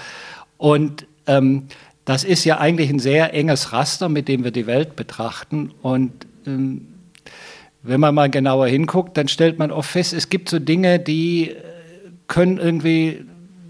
Und 0.57 1.07
ähm, 1.27 1.67
das 2.11 2.25
ist 2.25 2.43
ja 2.43 2.57
eigentlich 2.57 2.89
ein 2.89 2.99
sehr 2.99 3.33
enges 3.33 3.71
Raster, 3.71 4.09
mit 4.09 4.27
dem 4.27 4.43
wir 4.43 4.51
die 4.51 4.67
Welt 4.67 4.97
betrachten. 4.97 5.71
Und 5.81 6.11
ähm, 6.45 6.87
wenn 7.83 8.01
man 8.01 8.13
mal 8.13 8.29
genauer 8.29 8.67
hinguckt, 8.67 9.15
dann 9.15 9.29
stellt 9.29 9.57
man 9.57 9.71
oft 9.71 9.89
fest, 9.89 10.11
es 10.11 10.27
gibt 10.27 10.49
so 10.49 10.59
Dinge, 10.59 10.99
die 10.99 11.51
äh, 11.51 11.55
können 12.27 12.57
irgendwie 12.57 13.23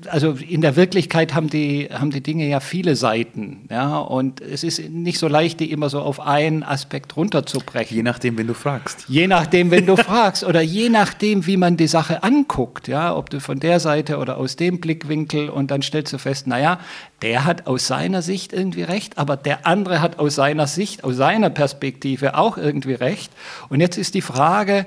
also 0.07 0.31
in 0.31 0.61
der 0.61 0.75
Wirklichkeit 0.75 1.33
haben 1.33 1.49
die, 1.49 1.89
haben 1.91 2.11
die 2.11 2.21
Dinge 2.21 2.47
ja 2.47 2.59
viele 2.59 2.95
Seiten. 2.95 3.67
Ja, 3.69 3.99
und 3.99 4.41
es 4.41 4.63
ist 4.63 4.89
nicht 4.89 5.19
so 5.19 5.27
leicht, 5.27 5.59
die 5.59 5.71
immer 5.71 5.89
so 5.89 5.99
auf 5.99 6.19
einen 6.19 6.63
Aspekt 6.63 7.15
runterzubrechen. 7.17 7.95
Je 7.95 8.03
nachdem, 8.03 8.37
wenn 8.37 8.47
du 8.47 8.53
fragst. 8.53 9.05
Je 9.07 9.27
nachdem, 9.27 9.71
wenn 9.71 9.85
du 9.85 9.95
fragst. 9.97 10.43
Oder 10.43 10.61
je 10.61 10.89
nachdem, 10.89 11.45
wie 11.47 11.57
man 11.57 11.77
die 11.77 11.87
Sache 11.87 12.23
anguckt. 12.23 12.87
Ja, 12.87 13.15
ob 13.15 13.29
du 13.29 13.39
von 13.39 13.59
der 13.59 13.79
Seite 13.79 14.17
oder 14.17 14.37
aus 14.37 14.55
dem 14.55 14.79
Blickwinkel 14.79 15.49
und 15.49 15.71
dann 15.71 15.81
stellst 15.81 16.13
du 16.13 16.17
fest, 16.17 16.47
naja, 16.47 16.79
der 17.21 17.45
hat 17.45 17.67
aus 17.67 17.87
seiner 17.87 18.21
Sicht 18.21 18.53
irgendwie 18.53 18.83
recht, 18.83 19.17
aber 19.17 19.37
der 19.37 19.67
andere 19.67 20.01
hat 20.01 20.19
aus 20.19 20.35
seiner 20.35 20.67
Sicht, 20.67 21.03
aus 21.03 21.15
seiner 21.15 21.49
Perspektive 21.49 22.35
auch 22.37 22.57
irgendwie 22.57 22.93
recht. 22.93 23.31
Und 23.69 23.79
jetzt 23.79 23.97
ist 23.97 24.15
die 24.15 24.21
Frage, 24.21 24.85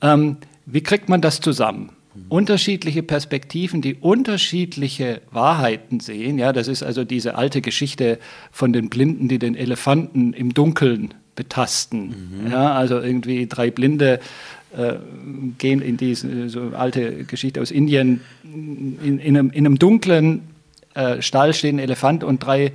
ähm, 0.00 0.36
wie 0.66 0.82
kriegt 0.82 1.08
man 1.08 1.20
das 1.20 1.40
zusammen? 1.40 1.90
Unterschiedliche 2.28 3.02
Perspektiven, 3.02 3.82
die 3.82 3.94
unterschiedliche 3.94 5.20
Wahrheiten 5.30 6.00
sehen. 6.00 6.38
Ja, 6.38 6.52
das 6.52 6.68
ist 6.68 6.82
also 6.82 7.04
diese 7.04 7.36
alte 7.36 7.60
Geschichte 7.60 8.18
von 8.50 8.72
den 8.72 8.88
Blinden, 8.88 9.28
die 9.28 9.38
den 9.38 9.54
Elefanten 9.54 10.32
im 10.32 10.54
Dunkeln 10.54 11.14
betasten. 11.34 12.42
Mhm. 12.44 12.50
Ja, 12.50 12.74
also 12.74 13.00
irgendwie 13.00 13.46
drei 13.46 13.70
Blinde 13.70 14.20
äh, 14.76 14.94
gehen 15.58 15.80
in 15.80 15.96
diese 15.96 16.48
so 16.48 16.72
alte 16.76 17.24
Geschichte 17.24 17.60
aus 17.60 17.70
Indien. 17.70 18.20
In, 18.44 19.18
in, 19.18 19.36
einem, 19.36 19.50
in 19.50 19.64
einem, 19.64 19.78
dunklen 19.78 20.42
äh, 20.94 21.22
Stall 21.22 21.54
stehen 21.54 21.76
ein 21.76 21.78
Elefant 21.78 22.24
und 22.24 22.44
drei 22.44 22.66
äh, 22.66 22.70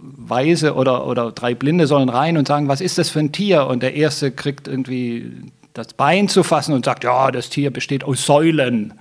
Weise 0.00 0.74
oder, 0.74 1.06
oder 1.06 1.32
drei 1.32 1.54
Blinde 1.54 1.86
sollen 1.86 2.08
rein 2.08 2.36
und 2.36 2.46
sagen, 2.46 2.68
was 2.68 2.80
ist 2.80 2.98
das 2.98 3.10
für 3.10 3.18
ein 3.18 3.32
Tier? 3.32 3.66
Und 3.66 3.82
der 3.82 3.94
Erste 3.94 4.30
kriegt 4.30 4.68
irgendwie 4.68 5.32
das 5.78 5.94
Bein 5.94 6.28
zu 6.28 6.42
fassen 6.42 6.74
und 6.74 6.84
sagt, 6.84 7.04
ja, 7.04 7.30
das 7.30 7.48
Tier 7.48 7.70
besteht 7.70 8.04
aus 8.04 8.26
Säulen. 8.26 8.94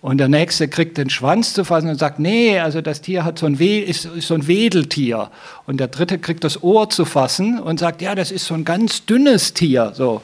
Und 0.00 0.18
der 0.18 0.28
nächste 0.28 0.68
kriegt 0.68 0.96
den 0.96 1.10
Schwanz 1.10 1.54
zu 1.54 1.64
fassen 1.64 1.90
und 1.90 1.98
sagt, 1.98 2.20
nee, 2.20 2.60
also 2.60 2.80
das 2.80 3.00
Tier 3.00 3.24
hat 3.24 3.38
so 3.38 3.46
ein, 3.46 3.58
We 3.58 3.80
ist, 3.80 4.04
ist 4.04 4.28
so 4.28 4.34
ein 4.34 4.46
Wedeltier. 4.46 5.30
Und 5.66 5.80
der 5.80 5.88
dritte 5.88 6.18
kriegt 6.18 6.44
das 6.44 6.62
Ohr 6.62 6.88
zu 6.88 7.04
fassen 7.04 7.58
und 7.58 7.80
sagt, 7.80 8.00
ja, 8.00 8.14
das 8.14 8.30
ist 8.30 8.46
so 8.46 8.54
ein 8.54 8.64
ganz 8.64 9.06
dünnes 9.06 9.54
Tier. 9.54 9.90
So. 9.94 10.22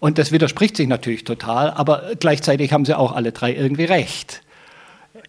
Und 0.00 0.18
das 0.18 0.32
widerspricht 0.32 0.76
sich 0.76 0.88
natürlich 0.88 1.22
total, 1.22 1.70
aber 1.70 2.02
gleichzeitig 2.18 2.72
haben 2.72 2.84
sie 2.84 2.98
auch 2.98 3.12
alle 3.12 3.30
drei 3.30 3.54
irgendwie 3.54 3.84
recht. 3.84 4.42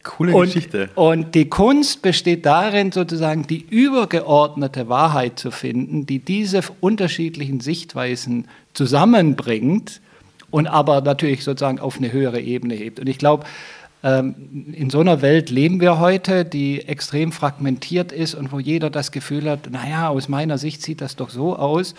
Coole 0.03 0.33
und, 0.33 0.45
Geschichte. 0.45 0.89
Und 0.95 1.35
die 1.35 1.47
Kunst 1.49 2.01
besteht 2.01 2.45
darin, 2.45 2.91
sozusagen 2.91 3.45
die 3.45 3.63
übergeordnete 3.69 4.89
Wahrheit 4.89 5.39
zu 5.39 5.51
finden, 5.51 6.07
die 6.07 6.19
diese 6.19 6.61
unterschiedlichen 6.81 7.59
Sichtweisen 7.59 8.47
zusammenbringt 8.73 10.01
und 10.53 10.67
aber 10.67 11.01
natürlich 11.01 11.43
sozusagen 11.43 11.79
auf 11.79 11.97
eine 11.97 12.11
höhere 12.11 12.39
Ebene 12.39 12.75
hebt. 12.75 12.99
Und 12.99 13.09
ich 13.09 13.17
glaube, 13.17 13.43
ähm, 14.03 14.35
in 14.71 14.91
so 14.91 14.99
einer 14.99 15.23
Welt 15.23 15.49
leben 15.49 15.81
wir 15.81 15.97
heute, 15.97 16.45
die 16.45 16.87
extrem 16.87 17.31
fragmentiert 17.31 18.11
ist 18.11 18.35
und 18.35 18.51
wo 18.51 18.59
jeder 18.59 18.91
das 18.91 19.11
Gefühl 19.11 19.49
hat, 19.49 19.71
naja, 19.71 20.09
aus 20.09 20.29
meiner 20.29 20.59
Sicht 20.59 20.83
sieht 20.83 21.01
das 21.01 21.15
doch 21.15 21.31
so 21.31 21.55
aus. 21.55 21.95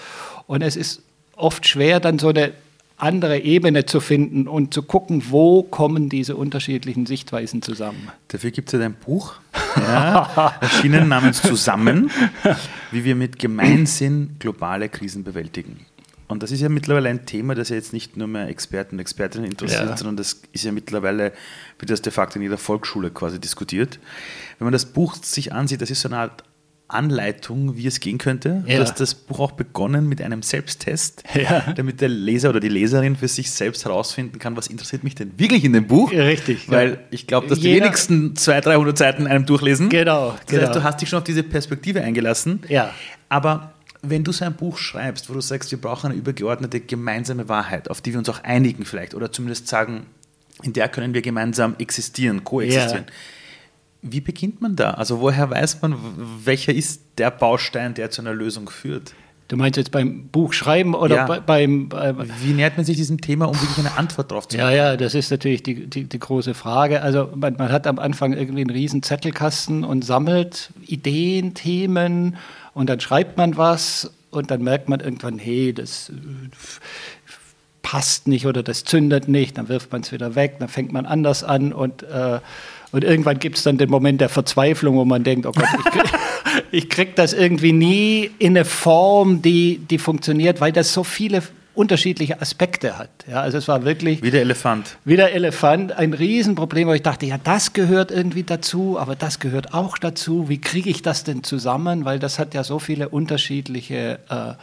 Und 0.47 0.63
es 0.63 0.77
ist 0.77 1.03
oft 1.35 1.67
schwer, 1.67 1.99
dann 1.99 2.21
so 2.21 2.29
eine 2.29 2.53
andere 2.97 3.41
Ebene 3.41 3.87
zu 3.87 3.99
finden 3.99 4.47
und 4.47 4.73
zu 4.73 4.85
gucken, 4.85 5.25
wo 5.31 5.65
kommen 5.65 6.09
diese 6.09 6.37
unterschiedlichen 6.37 7.07
Sichtweisen 7.07 7.61
zusammen. 7.61 8.13
Dafür 8.29 8.53
gibt 8.53 8.69
es 8.69 8.75
ja 8.75 8.79
dein 8.79 8.95
Buch, 8.95 9.35
ja, 9.77 10.55
erschienen 10.61 11.09
namens 11.09 11.43
Zusammen, 11.43 12.09
wie 12.93 13.03
wir 13.03 13.17
mit 13.17 13.41
Gemeinsinn 13.41 14.37
globale 14.39 14.89
Krisen 14.89 15.25
bewältigen. 15.25 15.87
Und 16.35 16.43
das 16.43 16.51
ist 16.51 16.61
ja 16.61 16.69
mittlerweile 16.69 17.09
ein 17.09 17.27
Thema, 17.27 17.55
das 17.55 17.69
ja 17.69 17.77
jetzt 17.77 17.93
nicht 17.93 18.17
nur 18.17 18.27
mehr 18.27 18.49
Experten 18.49 18.97
und 18.97 18.99
Expertinnen 18.99 19.49
interessiert, 19.49 19.89
ja. 19.89 19.97
sondern 19.97 20.17
das 20.17 20.43
ist 20.51 20.65
ja 20.65 20.73
mittlerweile, 20.73 21.33
wird 21.79 21.91
das 21.91 22.03
de 22.03 22.13
facto 22.13 22.41
in 22.41 22.43
jeder 22.43 22.59
Volksschule 22.59 23.13
quasi 23.13 23.41
diskutiert. 23.41 24.01
Wenn 24.59 24.67
man 24.67 24.73
das 24.73 24.85
Buch 24.85 25.15
sich 25.15 25.53
ansieht, 25.53 25.81
das 25.81 25.91
ist 25.91 26.01
so 26.01 26.09
eine 26.09 26.19
Art 26.19 26.43
Anleitung, 26.89 27.77
wie 27.77 27.87
es 27.87 28.01
gehen 28.01 28.19
könnte. 28.19 28.65
Ja. 28.67 28.77
Du 28.77 28.83
hast 28.83 28.99
das 28.99 29.15
Buch 29.15 29.39
auch 29.39 29.53
begonnen 29.53 30.09
mit 30.09 30.21
einem 30.21 30.43
Selbsttest, 30.43 31.23
ja. 31.35 31.73
damit 31.77 32.01
der 32.01 32.09
Leser 32.09 32.51
oder 32.51 32.59
die 32.59 32.69
Leserin 32.69 33.15
für 33.15 33.29
sich 33.29 33.53
selbst 33.53 33.85
herausfinden 33.85 34.41
kann, 34.41 34.57
was 34.57 34.67
interessiert 34.67 35.05
mich 35.05 35.15
denn 35.15 35.39
wirklich 35.39 35.65
in 35.65 35.73
dem 35.73 35.87
Buch. 35.87 36.11
Richtig. 36.11 36.69
Weil 36.69 36.91
ja. 36.91 36.97
ich 37.11 37.29
glaube, 37.29 37.47
dass 37.47 37.59
Jeder 37.59 37.77
die 37.77 37.81
wenigsten 37.81 38.35
200, 38.35 38.67
300 38.67 38.99
Seiten 38.99 39.27
einem 39.29 39.47
durchlesen. 39.47 39.89
Genau. 39.89 40.33
Das 40.33 40.47
genau. 40.47 40.63
heißt, 40.63 40.75
du 40.75 40.83
hast 40.83 41.01
dich 41.01 41.09
schon 41.09 41.19
auf 41.19 41.25
diese 41.25 41.45
Perspektive 41.45 42.03
eingelassen. 42.03 42.65
Ja. 42.69 42.91
Aber 43.29 43.74
wenn 44.11 44.25
du 44.25 44.33
so 44.33 44.45
ein 44.45 44.55
Buch 44.55 44.79
schreibst, 44.79 45.29
wo 45.29 45.35
du 45.35 45.41
sagst, 45.41 45.71
wir 45.71 45.81
brauchen 45.81 46.11
eine 46.11 46.19
übergeordnete 46.19 46.81
gemeinsame 46.81 47.49
Wahrheit, 47.49 47.91
auf 47.91 48.01
die 48.01 48.13
wir 48.13 48.19
uns 48.19 48.29
auch 48.29 48.43
einigen 48.43 48.85
vielleicht, 48.85 49.15
oder 49.15 49.33
zumindest 49.33 49.69
sagen, 49.69 50.07
in 50.63 50.73
der 50.73 50.89
können 50.89 51.15
wir 51.15 51.23
gemeinsam 51.23 51.75
existieren, 51.79 52.45
koexistieren. 52.45 53.07
Ja 53.07 53.13
wie 54.05 54.21
beginnt 54.21 54.61
man 54.61 54.77
da? 54.77 54.91
Also 54.93 55.21
woher 55.21 55.49
weiß 55.51 55.81
man, 55.81 55.97
welcher 56.45 56.75
ist 56.75 57.01
der 57.17 57.31
Baustein, 57.31 57.95
der 57.95 58.11
zu 58.11 58.21
einer 58.21 58.35
Lösung 58.35 58.69
führt? 58.69 59.15
Du 59.49 59.57
meinst 59.57 59.77
jetzt 59.77 59.91
beim 59.91 60.29
Buchschreiben 60.29 60.95
oder 60.95 61.17
ja. 61.17 61.41
beim, 61.41 61.89
beim, 61.89 62.31
Wie 62.41 62.53
nähert 62.53 62.77
man 62.77 62.87
sich 62.87 62.97
diesem 62.97 63.21
Thema, 63.21 63.47
um 63.47 63.55
wirklich 63.55 63.79
eine 63.79 63.97
Antwort 63.97 64.31
drauf 64.31 64.49
zu 64.49 64.57
finden? 64.57 64.73
Ja, 64.73 64.91
ja, 64.91 64.97
das 64.97 65.15
ist 65.15 65.31
natürlich 65.31 65.63
die, 65.63 65.87
die, 65.87 66.05
die 66.05 66.19
große 66.19 66.55
Frage. 66.55 67.03
Also 67.03 67.31
man, 67.35 67.57
man, 67.57 67.71
hat 67.71 67.87
am 67.87 67.99
Anfang 67.99 68.33
irgendwie 68.33 68.63
einen 68.63 68.71
riesen 68.71 69.03
Zettelkasten 69.03 69.85
und 69.85 70.05
sammelt 70.05 70.71
Ideen, 70.87 71.55
Themen 71.55 72.37
und 72.75 72.89
dann 72.89 73.01
schreibt 73.01 73.37
man 73.37 73.57
was 73.57 74.13
und 74.31 74.51
dann 74.51 74.63
merkt 74.63 74.89
man 74.89 75.01
irgendwann, 75.01 75.39
hey, 75.39 75.73
das 75.73 76.11
äh, 76.11 76.13
passt 77.83 78.29
nicht 78.29 78.47
oder 78.47 78.63
das 78.63 78.85
zündet 78.85 79.29
nicht, 79.29 79.59
dann 79.59 79.69
wirft 79.69 79.93
man 79.93 80.03
es 80.03 80.13
wieder 80.13 80.35
weg, 80.35 80.57
dann 80.59 80.69
fängt 80.69 80.93
man 80.93 81.07
anders 81.07 81.45
an 81.45 81.73
und 81.73 82.03
äh, 82.03 82.41
und 82.93 83.03
irgendwann 83.03 83.41
gibt 83.41 83.57
es 83.57 83.65
dann 83.65 83.77
den 83.77 83.91
Moment 83.91 84.21
der 84.21 84.29
Verzweiflung, 84.29 84.95
wo 84.95 85.05
man 85.05 85.25
denkt, 85.25 85.47
oh 85.47 85.51
Gott, 85.51 85.67
ich 85.77 85.91
krieg, 85.91 86.13
ich 86.71 86.89
krieg 86.89 87.17
das 87.17 87.33
irgendwie 87.33 87.73
nie 87.73 88.31
in 88.39 88.57
eine 88.57 88.65
Form, 88.65 89.43
die, 89.43 89.79
die 89.79 89.99
funktioniert, 89.99 90.61
weil 90.61 90.71
das 90.71 90.93
so 90.93 91.03
viele 91.03 91.43
unterschiedliche 91.75 92.41
Aspekte 92.41 92.99
hat. 92.99 93.11
Ja, 93.29 93.41
also 93.41 93.59
es 93.59 93.69
war 93.69 93.85
wirklich... 93.85 94.23
Wie 94.23 94.31
der 94.31 94.43
Elefant. 94.43 94.97
Wie 95.05 95.17
der 95.17 95.35
Elefant, 95.35 95.93
ein 95.93 96.15
Riesenproblem, 96.15 96.89
wo 96.89 96.93
ich 96.93 97.03
dachte, 97.03 97.27
ja, 97.27 97.39
das 97.39 97.73
gehört 97.73 98.11
irgendwie 98.11 98.45
dazu, 98.45 98.99
aber 98.99 99.17
das 99.17 99.41
gehört 99.41 99.75
auch 99.75 99.99
dazu. 99.99 100.49
Wie 100.49 100.61
kriege 100.61 100.91
ich 100.91 101.03
das 101.03 101.25
denn 101.25 101.43
zusammen? 101.43 102.05
Weil 102.05 102.19
das 102.19 102.39
hat 102.39 102.55
ja 102.55 102.65
so 102.65 102.79
viele 102.79 103.09
unterschiedliche... 103.09 104.19
Äh, 104.29 104.55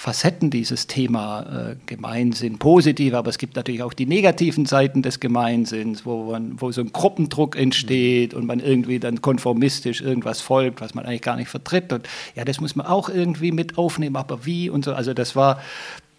Facetten 0.00 0.48
dieses 0.48 0.86
Thema 0.86 1.72
äh, 1.72 1.76
Gemeinsinn 1.84 2.58
positiv, 2.58 3.12
aber 3.12 3.28
es 3.28 3.36
gibt 3.36 3.56
natürlich 3.56 3.82
auch 3.82 3.92
die 3.92 4.06
negativen 4.06 4.64
Seiten 4.64 5.02
des 5.02 5.20
Gemeinsinns, 5.20 6.06
wo, 6.06 6.30
man, 6.30 6.58
wo 6.58 6.72
so 6.72 6.80
ein 6.80 6.90
Gruppendruck 6.90 7.54
entsteht 7.54 8.32
und 8.32 8.46
man 8.46 8.60
irgendwie 8.60 8.98
dann 8.98 9.20
konformistisch 9.20 10.00
irgendwas 10.00 10.40
folgt, 10.40 10.80
was 10.80 10.94
man 10.94 11.04
eigentlich 11.04 11.20
gar 11.20 11.36
nicht 11.36 11.50
vertritt. 11.50 11.92
Und 11.92 12.08
ja, 12.34 12.46
das 12.46 12.62
muss 12.62 12.76
man 12.76 12.86
auch 12.86 13.10
irgendwie 13.10 13.52
mit 13.52 13.76
aufnehmen, 13.76 14.16
aber 14.16 14.46
wie 14.46 14.70
und 14.70 14.86
so. 14.86 14.94
Also 14.94 15.12
das 15.12 15.36
war 15.36 15.60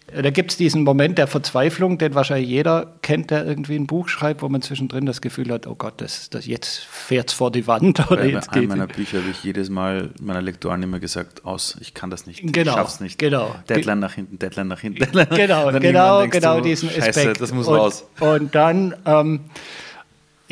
da 0.06 0.30
gibt 0.30 0.50
es 0.50 0.56
diesen 0.56 0.82
Moment 0.82 1.18
der 1.18 1.26
Verzweiflung, 1.26 1.96
den 1.96 2.14
wahrscheinlich 2.14 2.48
jeder 2.48 2.94
kennt, 3.02 3.30
der 3.30 3.46
irgendwie 3.46 3.76
ein 3.76 3.86
Buch 3.86 4.08
schreibt, 4.08 4.42
wo 4.42 4.48
man 4.48 4.60
zwischendrin 4.60 5.06
das 5.06 5.20
Gefühl 5.20 5.50
hat, 5.52 5.66
oh 5.66 5.74
Gott, 5.74 5.94
das, 5.98 6.28
das 6.28 6.46
jetzt 6.46 6.80
fährt 6.80 7.28
es 7.28 7.34
vor 7.34 7.50
die 7.50 7.66
Wand. 7.66 8.10
Oder 8.10 8.22
Bei 8.22 8.28
jetzt 8.28 8.52
einem 8.52 8.68
meiner 8.68 8.86
Bücher 8.86 9.18
habe 9.18 9.30
ich 9.30 9.42
jedes 9.44 9.70
Mal 9.70 10.10
meiner 10.20 10.42
Lektoren 10.42 10.82
immer 10.82 10.98
gesagt, 10.98 11.44
aus, 11.44 11.76
ich 11.80 11.94
kann 11.94 12.10
das 12.10 12.26
nicht, 12.26 12.40
genau, 12.42 12.72
ich 12.72 12.76
schaff's 12.76 13.00
nicht. 13.00 13.18
Genau. 13.18 13.54
Deadline 13.68 14.00
nach 14.00 14.14
hinten, 14.14 14.38
Deadline 14.38 14.68
nach 14.68 14.80
hinten. 14.80 15.00
Deadline. 15.00 15.28
Genau, 15.30 15.72
genau, 15.80 16.28
genau 16.28 16.56
du, 16.56 16.62
diesen 16.62 16.90
Scheiße, 16.90 17.08
Aspekt. 17.20 17.40
das 17.40 17.52
muss 17.52 17.68
und, 17.68 17.76
raus. 17.76 18.04
Und 18.20 18.54
dann... 18.54 18.94
Ähm, 19.06 19.40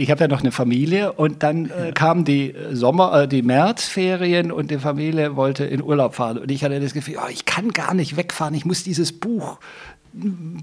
ich 0.00 0.10
habe 0.10 0.22
ja 0.22 0.28
noch 0.28 0.40
eine 0.40 0.50
Familie 0.50 1.12
und 1.12 1.42
dann 1.42 1.70
äh, 1.70 1.92
kamen 1.92 2.24
die 2.24 2.54
Sommer, 2.72 3.22
äh, 3.22 3.28
die 3.28 3.42
Märzferien 3.42 4.50
und 4.50 4.70
die 4.70 4.78
Familie 4.78 5.36
wollte 5.36 5.64
in 5.64 5.82
Urlaub 5.82 6.14
fahren 6.14 6.38
und 6.38 6.50
ich 6.50 6.64
hatte 6.64 6.80
das 6.80 6.94
Gefühl, 6.94 7.16
oh, 7.18 7.28
ich 7.30 7.44
kann 7.44 7.70
gar 7.70 7.92
nicht 7.92 8.16
wegfahren, 8.16 8.54
ich 8.54 8.64
muss 8.64 8.82
dieses 8.82 9.12
Buch 9.12 9.58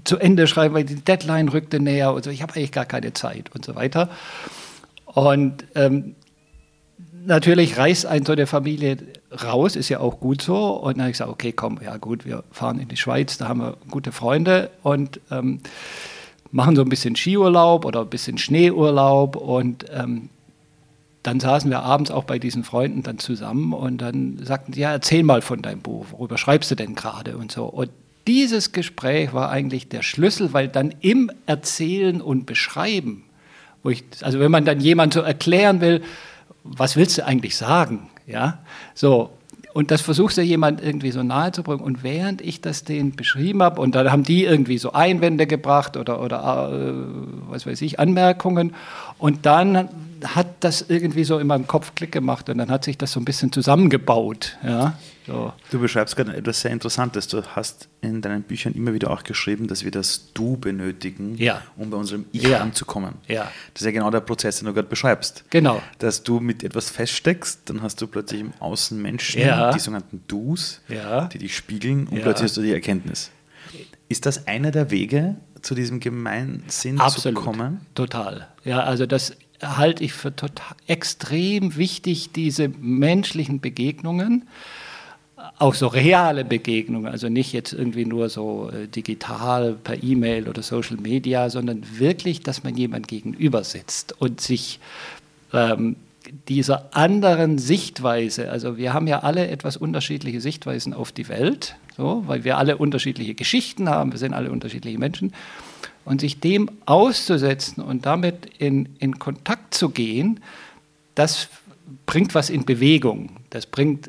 zu 0.04 0.18
Ende 0.18 0.46
schreiben, 0.46 0.74
weil 0.74 0.84
die 0.84 0.96
Deadline 0.96 1.48
rückte 1.48 1.80
näher 1.80 2.12
und 2.12 2.24
so. 2.24 2.30
Ich 2.30 2.42
habe 2.42 2.54
eigentlich 2.54 2.72
gar 2.72 2.84
keine 2.84 3.12
Zeit 3.14 3.54
und 3.54 3.64
so 3.64 3.76
weiter. 3.76 4.10
Und 5.06 5.64
ähm, 5.74 6.16
natürlich 7.24 7.78
reißt 7.78 8.06
ein 8.06 8.26
so 8.26 8.32
eine 8.32 8.46
Familie 8.46 8.98
raus, 9.42 9.76
ist 9.76 9.88
ja 9.88 10.00
auch 10.00 10.20
gut 10.20 10.42
so. 10.42 10.76
Und 10.76 10.96
dann 10.96 11.04
habe 11.04 11.10
ich 11.10 11.14
gesagt, 11.14 11.30
okay, 11.30 11.52
komm, 11.52 11.78
ja 11.82 11.96
gut, 11.96 12.26
wir 12.26 12.44
fahren 12.50 12.78
in 12.78 12.88
die 12.88 12.96
Schweiz, 12.96 13.38
da 13.38 13.48
haben 13.48 13.60
wir 13.60 13.76
gute 13.88 14.12
Freunde 14.12 14.70
und 14.82 15.20
ähm, 15.30 15.60
machen 16.50 16.76
so 16.76 16.82
ein 16.82 16.88
bisschen 16.88 17.16
Skiurlaub 17.16 17.84
oder 17.84 18.00
ein 18.00 18.08
bisschen 18.08 18.38
Schneeurlaub 18.38 19.36
und 19.36 19.84
ähm, 19.92 20.30
dann 21.22 21.40
saßen 21.40 21.70
wir 21.70 21.80
abends 21.80 22.10
auch 22.10 22.24
bei 22.24 22.38
diesen 22.38 22.64
Freunden 22.64 23.02
dann 23.02 23.18
zusammen 23.18 23.72
und 23.72 23.98
dann 23.98 24.38
sagten 24.42 24.72
sie, 24.72 24.80
ja, 24.80 24.92
erzähl 24.92 25.22
mal 25.22 25.42
von 25.42 25.62
deinem 25.62 25.80
Buch, 25.80 26.06
worüber 26.12 26.38
schreibst 26.38 26.70
du 26.70 26.74
denn 26.74 26.94
gerade 26.94 27.36
und 27.36 27.52
so. 27.52 27.66
Und 27.66 27.90
dieses 28.26 28.72
Gespräch 28.72 29.32
war 29.32 29.50
eigentlich 29.50 29.88
der 29.88 30.02
Schlüssel, 30.02 30.52
weil 30.52 30.68
dann 30.68 30.94
im 31.00 31.30
Erzählen 31.46 32.20
und 32.20 32.46
Beschreiben, 32.46 33.24
ich, 33.84 34.04
also 34.22 34.38
wenn 34.38 34.50
man 34.50 34.64
dann 34.64 34.80
jemand 34.80 35.14
so 35.14 35.20
erklären 35.20 35.80
will, 35.80 36.02
was 36.62 36.96
willst 36.96 37.18
du 37.18 37.24
eigentlich 37.24 37.56
sagen, 37.56 38.10
ja, 38.26 38.58
so, 38.94 39.30
und 39.74 39.90
das 39.90 40.00
versucht 40.00 40.36
ja 40.36 40.42
jemand 40.42 40.82
irgendwie 40.82 41.10
so 41.10 41.22
nahe 41.22 41.52
zu 41.52 41.62
bringen. 41.62 41.80
Und 41.80 42.02
während 42.02 42.40
ich 42.40 42.60
das 42.60 42.84
denen 42.84 43.14
beschrieben 43.14 43.62
habe, 43.62 43.80
und 43.80 43.94
dann 43.94 44.10
haben 44.10 44.22
die 44.24 44.44
irgendwie 44.44 44.78
so 44.78 44.92
Einwände 44.92 45.46
gebracht 45.46 45.96
oder, 45.96 46.20
oder 46.22 46.70
äh, 46.72 46.92
was 47.50 47.66
weiß 47.66 47.82
ich, 47.82 48.00
Anmerkungen. 48.00 48.74
Und 49.18 49.46
dann 49.46 49.88
hat 50.24 50.46
das 50.60 50.86
irgendwie 50.88 51.24
so 51.24 51.38
in 51.38 51.46
meinem 51.46 51.66
Kopf 51.66 51.94
Klick 51.94 52.12
gemacht 52.12 52.48
und 52.48 52.58
dann 52.58 52.70
hat 52.70 52.84
sich 52.84 52.98
das 52.98 53.12
so 53.12 53.20
ein 53.20 53.24
bisschen 53.24 53.52
zusammengebaut. 53.52 54.56
Ja, 54.66 54.94
so. 55.28 55.52
Du 55.70 55.78
beschreibst 55.78 56.16
gerade 56.16 56.36
etwas 56.36 56.60
sehr 56.60 56.72
Interessantes. 56.72 57.28
Du 57.28 57.42
hast 57.54 57.88
in 58.00 58.20
deinen 58.20 58.42
Büchern 58.42 58.72
immer 58.72 58.92
wieder 58.92 59.10
auch 59.10 59.22
geschrieben, 59.22 59.68
dass 59.68 59.84
wir 59.84 59.90
das 59.90 60.32
Du 60.34 60.56
benötigen, 60.56 61.36
ja. 61.36 61.62
um 61.76 61.90
bei 61.90 61.96
unserem 61.96 62.24
Ich 62.32 62.42
ja. 62.42 62.60
anzukommen. 62.60 63.14
Ja. 63.28 63.52
Das 63.74 63.82
ist 63.82 63.86
ja 63.86 63.92
genau 63.92 64.10
der 64.10 64.20
Prozess, 64.20 64.58
den 64.58 64.66
du 64.66 64.74
gerade 64.74 64.88
beschreibst. 64.88 65.44
Genau. 65.50 65.80
Dass 65.98 66.22
du 66.22 66.40
mit 66.40 66.64
etwas 66.64 66.90
feststeckst, 66.90 67.60
dann 67.66 67.82
hast 67.82 68.00
du 68.00 68.06
plötzlich 68.06 68.40
im 68.40 68.52
Außen 68.58 69.00
Menschen, 69.00 69.40
ja. 69.42 69.72
die 69.72 69.78
sogenannten 69.78 70.24
Dus, 70.26 70.80
die 70.88 71.38
dich 71.38 71.56
spiegeln 71.56 72.08
und 72.08 72.22
plötzlich 72.22 72.44
hast 72.44 72.56
du 72.56 72.62
die 72.62 72.72
Erkenntnis. 72.72 73.30
Ist 74.08 74.24
das 74.24 74.46
einer 74.46 74.70
der 74.70 74.90
Wege, 74.90 75.36
zu 75.60 75.74
diesem 75.74 76.00
Gemeinsinn 76.00 76.98
Absolut. 76.98 77.38
zu 77.38 77.44
kommen? 77.44 77.80
Total. 77.94 78.48
Ja, 78.64 78.80
also 78.80 79.06
das 79.06 79.36
halte 79.62 80.04
ich 80.04 80.12
für 80.12 80.34
total 80.34 80.76
extrem 80.86 81.76
wichtig, 81.76 82.32
diese 82.32 82.68
menschlichen 82.68 83.60
Begegnungen, 83.60 84.48
auch 85.58 85.74
so 85.74 85.86
reale 85.86 86.44
Begegnungen, 86.44 87.10
also 87.10 87.28
nicht 87.28 87.52
jetzt 87.52 87.72
irgendwie 87.72 88.04
nur 88.04 88.28
so 88.28 88.70
äh, 88.70 88.88
digital 88.88 89.74
per 89.74 90.02
E-Mail 90.02 90.48
oder 90.48 90.62
Social 90.62 90.96
Media, 90.96 91.50
sondern 91.50 91.82
wirklich, 91.98 92.40
dass 92.40 92.64
man 92.64 92.76
jemand 92.76 93.08
gegenüber 93.08 93.64
sitzt 93.64 94.20
und 94.20 94.40
sich 94.40 94.80
ähm, 95.52 95.96
dieser 96.48 96.94
anderen 96.94 97.58
Sichtweise, 97.58 98.50
also 98.50 98.76
wir 98.76 98.92
haben 98.92 99.06
ja 99.06 99.20
alle 99.20 99.48
etwas 99.48 99.76
unterschiedliche 99.76 100.40
Sichtweisen 100.40 100.92
auf 100.92 101.12
die 101.12 101.28
Welt, 101.28 101.76
so, 101.96 102.22
weil 102.26 102.44
wir 102.44 102.58
alle 102.58 102.76
unterschiedliche 102.76 103.34
Geschichten 103.34 103.88
haben, 103.88 104.12
wir 104.12 104.18
sind 104.18 104.34
alle 104.34 104.50
unterschiedliche 104.50 104.98
Menschen. 104.98 105.32
Und 106.04 106.22
sich 106.22 106.40
dem 106.40 106.70
auszusetzen 106.86 107.82
und 107.82 108.06
damit 108.06 108.46
in, 108.58 108.88
in 108.98 109.18
Kontakt 109.18 109.74
zu 109.74 109.90
gehen, 109.90 110.40
das 111.14 111.48
bringt 112.06 112.34
was 112.34 112.48
in 112.48 112.64
Bewegung. 112.64 113.30
Das 113.50 113.66
bringt 113.66 114.08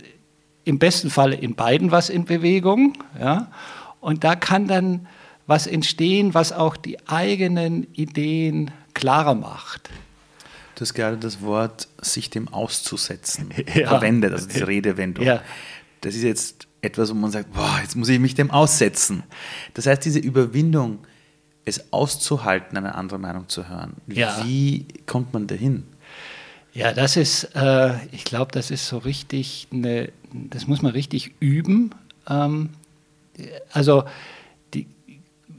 im 0.69 0.77
besten 0.77 1.09
Fall 1.09 1.33
in 1.33 1.55
beiden 1.55 1.89
was 1.91 2.09
in 2.09 2.25
Bewegung. 2.25 2.93
Ja? 3.19 3.51
Und 3.99 4.23
da 4.23 4.35
kann 4.35 4.67
dann 4.67 5.07
was 5.47 5.65
entstehen, 5.65 6.35
was 6.35 6.53
auch 6.53 6.77
die 6.77 7.07
eigenen 7.09 7.91
Ideen 7.95 8.69
klarer 8.93 9.33
macht. 9.33 9.89
Du 10.75 10.81
hast 10.81 10.93
gerade 10.93 11.17
das 11.17 11.41
Wort 11.41 11.87
sich 11.99 12.29
dem 12.29 12.47
auszusetzen 12.47 13.49
ja. 13.73 13.89
verwendet, 13.89 14.31
also 14.31 14.47
diese 14.47 14.67
Redewendung. 14.67 15.25
Ja. 15.25 15.41
Das 16.01 16.15
ist 16.15 16.23
jetzt 16.23 16.67
etwas, 16.81 17.09
wo 17.09 17.15
man 17.15 17.31
sagt, 17.31 17.51
boah, 17.51 17.79
jetzt 17.81 17.95
muss 17.95 18.07
ich 18.07 18.19
mich 18.19 18.35
dem 18.35 18.51
aussetzen. 18.51 19.23
Das 19.73 19.87
heißt, 19.87 20.05
diese 20.05 20.19
Überwindung, 20.19 20.99
es 21.65 21.91
auszuhalten, 21.91 22.77
eine 22.77 22.93
andere 22.95 23.19
Meinung 23.19 23.49
zu 23.49 23.67
hören. 23.67 23.95
Ja. 24.07 24.43
Wie 24.45 24.87
kommt 25.07 25.33
man 25.33 25.47
dahin? 25.47 25.83
Ja, 26.73 26.93
das 26.93 27.17
ist, 27.17 27.55
äh, 27.55 27.95
ich 28.11 28.23
glaube, 28.25 28.51
das 28.51 28.71
ist 28.71 28.87
so 28.87 28.99
richtig 28.99 29.67
eine, 29.71 30.11
das 30.31 30.67
muss 30.67 30.81
man 30.81 30.91
richtig 30.91 31.31
üben. 31.39 31.91
Ähm, 32.29 32.69
also, 33.71 34.03
die, 34.73 34.87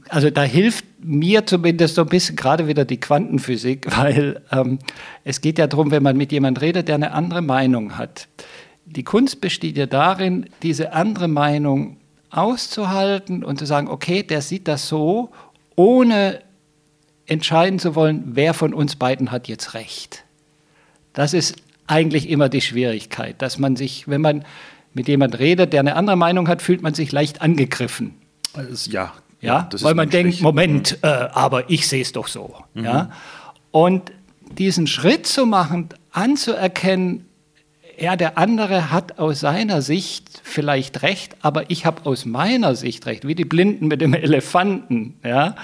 also 0.07 0.29
da 0.29 0.43
hilft 0.43 0.85
mir 1.03 1.45
zumindest 1.45 1.95
so 1.95 2.01
ein 2.03 2.07
bisschen 2.07 2.35
gerade 2.35 2.67
wieder 2.67 2.85
die 2.85 2.99
Quantenphysik, 2.99 3.85
weil 3.97 4.41
ähm, 4.51 4.79
es 5.23 5.41
geht 5.41 5.57
ja 5.59 5.67
darum, 5.67 5.91
wenn 5.91 6.03
man 6.03 6.15
mit 6.15 6.31
jemandem 6.31 6.61
redet, 6.61 6.87
der 6.87 6.95
eine 6.95 7.11
andere 7.11 7.41
Meinung 7.41 7.97
hat. 7.97 8.27
Die 8.85 9.03
Kunst 9.03 9.41
besteht 9.41 9.77
ja 9.77 9.85
darin, 9.85 10.49
diese 10.63 10.93
andere 10.93 11.27
Meinung 11.27 11.97
auszuhalten 12.29 13.43
und 13.43 13.59
zu 13.59 13.65
sagen, 13.65 13.89
okay, 13.89 14.23
der 14.23 14.41
sieht 14.41 14.67
das 14.67 14.87
so, 14.87 15.31
ohne 15.75 16.41
entscheiden 17.25 17.79
zu 17.79 17.95
wollen, 17.95 18.23
wer 18.27 18.53
von 18.53 18.73
uns 18.73 18.95
beiden 18.95 19.31
hat 19.31 19.47
jetzt 19.47 19.73
recht. 19.73 20.23
Das 21.13 21.33
ist 21.33 21.55
eigentlich 21.87 22.29
immer 22.29 22.49
die 22.49 22.61
Schwierigkeit, 22.61 23.41
dass 23.41 23.59
man 23.59 23.75
sich, 23.75 24.07
wenn 24.07 24.21
man 24.21 24.45
mit 24.93 25.07
jemand 25.07 25.39
redet, 25.39 25.73
der 25.73 25.81
eine 25.81 25.95
andere 25.95 26.15
Meinung 26.17 26.47
hat, 26.47 26.61
fühlt 26.61 26.81
man 26.81 26.93
sich 26.93 27.11
leicht 27.11 27.41
angegriffen. 27.41 28.15
Ja, 28.87 29.13
ja, 29.39 29.69
weil 29.81 29.95
man 29.95 30.09
denkt, 30.09 30.41
Moment, 30.41 30.97
mhm. 31.01 31.09
äh, 31.09 31.27
aber 31.33 31.69
ich 31.69 31.87
sehe 31.87 32.01
es 32.01 32.11
doch 32.11 32.27
so. 32.27 32.55
Mhm. 32.73 32.85
Ja? 32.85 33.11
Und 33.71 34.11
diesen 34.57 34.87
Schritt 34.87 35.25
zu 35.25 35.45
machen, 35.45 35.89
anzuerkennen, 36.11 37.25
ja, 37.97 38.15
der 38.15 38.37
andere 38.37 38.91
hat 38.91 39.19
aus 39.19 39.39
seiner 39.39 39.81
Sicht 39.81 40.41
vielleicht 40.43 41.03
recht, 41.03 41.37
aber 41.41 41.69
ich 41.69 41.85
habe 41.85 42.05
aus 42.05 42.25
meiner 42.25 42.75
Sicht 42.75 43.05
recht, 43.05 43.27
wie 43.27 43.35
die 43.35 43.45
Blinden 43.45 43.87
mit 43.87 44.01
dem 44.01 44.13
Elefanten. 44.13 45.19
Ja? 45.23 45.55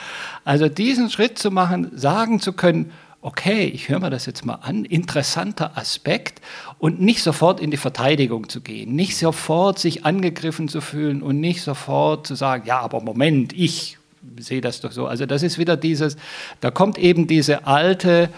Also 0.43 0.69
diesen 0.69 1.09
Schritt 1.09 1.37
zu 1.37 1.51
machen, 1.51 1.91
sagen 1.95 2.39
zu 2.39 2.53
können, 2.53 2.91
okay, 3.27 3.65
ich 3.65 3.89
höre 3.89 3.99
mir 3.99 4.09
das 4.09 4.25
jetzt 4.25 4.45
mal 4.45 4.55
an, 4.61 4.85
interessanter 4.85 5.77
Aspekt 5.77 6.39
und 6.79 7.01
nicht 7.01 7.21
sofort 7.21 7.59
in 7.59 7.71
die 7.71 7.77
Verteidigung 7.77 8.47
zu 8.47 8.61
gehen, 8.61 8.95
nicht 8.95 9.17
sofort 9.17 9.79
sich 9.79 10.05
angegriffen 10.05 10.69
zu 10.69 10.79
fühlen 10.79 11.21
und 11.21 11.41
nicht 11.41 11.61
sofort 11.61 12.25
zu 12.25 12.35
sagen, 12.35 12.63
ja, 12.65 12.79
aber 12.79 13.01
Moment, 13.01 13.51
ich 13.51 13.97
sehe 14.39 14.61
das 14.61 14.79
doch 14.79 14.93
so. 14.93 15.07
Also 15.07 15.25
das 15.25 15.43
ist 15.43 15.57
wieder 15.57 15.75
dieses, 15.75 16.15
da 16.61 16.71
kommt 16.71 16.97
eben 16.97 17.27
diese 17.27 17.67
alte 17.67 18.29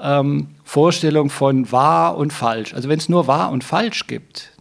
ähm, 0.00 0.46
Vorstellung 0.62 1.28
von 1.28 1.72
wahr 1.72 2.16
und 2.16 2.32
falsch. 2.32 2.72
Also 2.72 2.88
wenn 2.88 3.00
es 3.00 3.08
nur 3.08 3.26
wahr 3.26 3.50
und 3.50 3.64
falsch 3.64 4.06
gibt, 4.06 4.52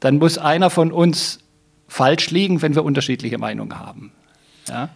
dann 0.00 0.16
muss 0.16 0.38
einer 0.38 0.70
von 0.70 0.90
uns 0.90 1.40
falsch 1.88 2.30
liegen, 2.30 2.62
wenn 2.62 2.74
wir 2.74 2.82
unterschiedliche 2.82 3.36
Meinungen 3.36 3.78
haben. 3.78 4.12
Ja? 4.66 4.88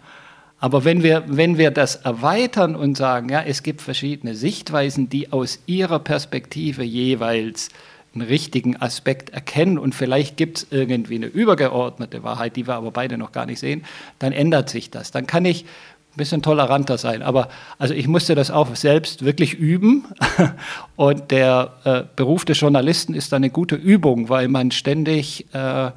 Aber 0.61 0.85
wenn 0.85 1.03
wir, 1.03 1.25
wenn 1.27 1.57
wir 1.57 1.71
das 1.71 1.97
erweitern 1.97 2.75
und 2.75 2.97
sagen, 2.97 3.29
ja, 3.29 3.43
es 3.43 3.63
gibt 3.63 3.81
verschiedene 3.81 4.35
Sichtweisen, 4.35 5.09
die 5.09 5.33
aus 5.33 5.61
ihrer 5.67 6.01
Perspektive 6.01 6.83
jeweils 6.83 7.69
einen 8.15 8.23
richtigen 8.23 8.77
Aspekt 8.77 9.31
erkennen 9.31 9.79
und 9.79 9.95
vielleicht 9.95 10.37
gibt 10.37 10.59
es 10.59 10.67
irgendwie 10.71 11.17
eine 11.17 11.27
übergeordnete 11.27 12.23
Wahrheit, 12.25 12.57
die 12.57 12.67
wir 12.67 12.75
aber 12.75 12.91
beide 12.91 13.19
noch 13.19 13.33
gar 13.33 13.47
nicht 13.47 13.61
sehen, 13.61 13.85
dann 14.19 14.33
ändert 14.33 14.69
sich 14.69 14.91
das. 14.91 15.11
Dann 15.13 15.27
kann 15.27 15.45
ich 15.45 15.65
ein 15.65 16.17
bisschen 16.17 16.43
toleranter 16.43 16.99
sein. 16.99 17.23
Aber 17.23 17.49
also 17.79 17.95
ich 17.95 18.09
musste 18.09 18.35
das 18.35 18.51
auch 18.51 18.75
selbst 18.75 19.25
wirklich 19.25 19.55
üben. 19.55 20.07
Und 20.97 21.31
der 21.31 21.75
äh, 21.85 22.03
Beruf 22.17 22.45
des 22.45 22.59
Journalisten 22.59 23.15
ist 23.15 23.33
eine 23.33 23.51
gute 23.51 23.77
Übung, 23.77 24.29
weil 24.29 24.49
man 24.49 24.73
ständig 24.73 25.47
äh, 25.53 25.91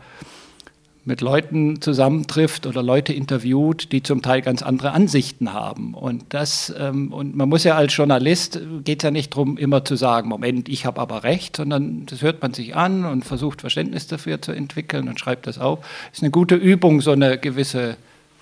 mit 1.04 1.22
Leuten 1.22 1.82
zusammentrifft 1.82 2.68
oder 2.68 2.84
Leute 2.84 3.12
interviewt, 3.12 3.92
die 3.92 4.04
zum 4.04 4.22
Teil 4.22 4.42
ganz 4.42 4.62
andere 4.62 4.92
Ansichten 4.92 5.52
haben. 5.52 5.96
Und 5.96 6.26
das, 6.30 6.74
ähm, 6.78 7.12
und 7.12 7.36
man 7.36 7.50
muss 7.50 7.64
ja 7.64 7.76
als 7.76 7.96
Journalist, 7.96 8.60
geht 8.84 9.02
ja 9.02 9.10
nicht 9.10 9.34
darum, 9.34 9.58
immer 9.58 9.84
zu 9.84 9.96
sagen, 9.96 10.30
Moment, 10.30 10.70
ich 10.70 10.86
habe 10.86 11.02
aber 11.02 11.24
recht, 11.24 11.58
sondern 11.58 12.06
das 12.06 12.22
hört 12.22 12.42
man 12.42 12.54
sich 12.54 12.76
an 12.76 13.06
und 13.06 13.26
versucht 13.26 13.62
Verständnis 13.62 14.08
dafür 14.08 14.42
zu 14.42 14.52
entwickeln 14.52 15.08
und 15.08 15.20
schreibt 15.20 15.48
das 15.48 15.58
auf. 15.58 15.80
Ist 16.14 16.22
eine 16.22 16.32
gute 16.32 16.56
Übung, 16.56 17.02
so 17.02 17.12
eine 17.12 17.40
gewisse 17.40 17.98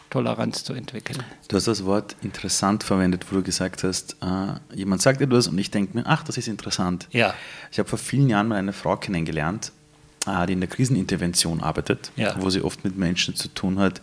Toleranz 0.09 0.63
zu 0.63 0.73
entwickeln. 0.73 1.23
Du 1.47 1.55
hast 1.55 1.67
das 1.67 1.85
Wort 1.85 2.15
interessant 2.21 2.83
verwendet, 2.83 3.25
wo 3.29 3.35
du 3.35 3.43
gesagt 3.43 3.83
hast, 3.83 4.17
äh, 4.21 4.75
jemand 4.75 5.01
sagt 5.01 5.21
etwas 5.21 5.47
und 5.47 5.57
ich 5.57 5.71
denke 5.71 5.97
mir, 5.97 6.05
ach, 6.05 6.23
das 6.23 6.37
ist 6.37 6.47
interessant. 6.47 7.07
Ja. 7.11 7.33
Ich 7.71 7.79
habe 7.79 7.87
vor 7.87 7.99
vielen 7.99 8.29
Jahren 8.29 8.47
mal 8.47 8.55
eine 8.55 8.73
Frau 8.73 8.97
kennengelernt, 8.97 9.71
die 10.25 10.53
in 10.53 10.59
der 10.59 10.69
Krisenintervention 10.69 11.61
arbeitet, 11.61 12.11
ja. 12.15 12.35
wo 12.39 12.49
sie 12.49 12.61
oft 12.61 12.83
mit 12.83 12.97
Menschen 12.97 13.35
zu 13.35 13.47
tun 13.47 13.79
hat, 13.79 14.01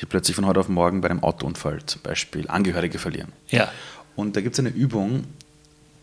die 0.00 0.06
plötzlich 0.06 0.34
von 0.34 0.46
heute 0.46 0.60
auf 0.60 0.68
morgen 0.68 1.00
bei 1.00 1.10
einem 1.10 1.22
Autounfall 1.22 1.84
zum 1.86 2.02
Beispiel 2.02 2.48
Angehörige 2.48 2.98
verlieren. 2.98 3.32
Ja. 3.48 3.70
Und 4.16 4.36
da 4.36 4.40
gibt 4.40 4.54
es 4.54 4.58
eine 4.58 4.70
Übung, 4.70 5.24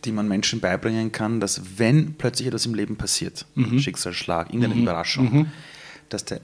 die 0.05 0.11
man 0.11 0.27
Menschen 0.27 0.59
beibringen 0.59 1.11
kann, 1.11 1.39
dass 1.39 1.77
wenn 1.77 2.13
plötzlich 2.15 2.47
etwas 2.47 2.65
im 2.65 2.75
Leben 2.75 2.95
passiert, 2.95 3.45
mhm. 3.55 3.79
Schicksalsschlag, 3.79 4.47
irgendeine 4.47 4.75
mhm. 4.75 4.83
Überraschung, 4.83 5.33
mhm. 5.33 5.51
Dass, 6.09 6.23
der, 6.23 6.39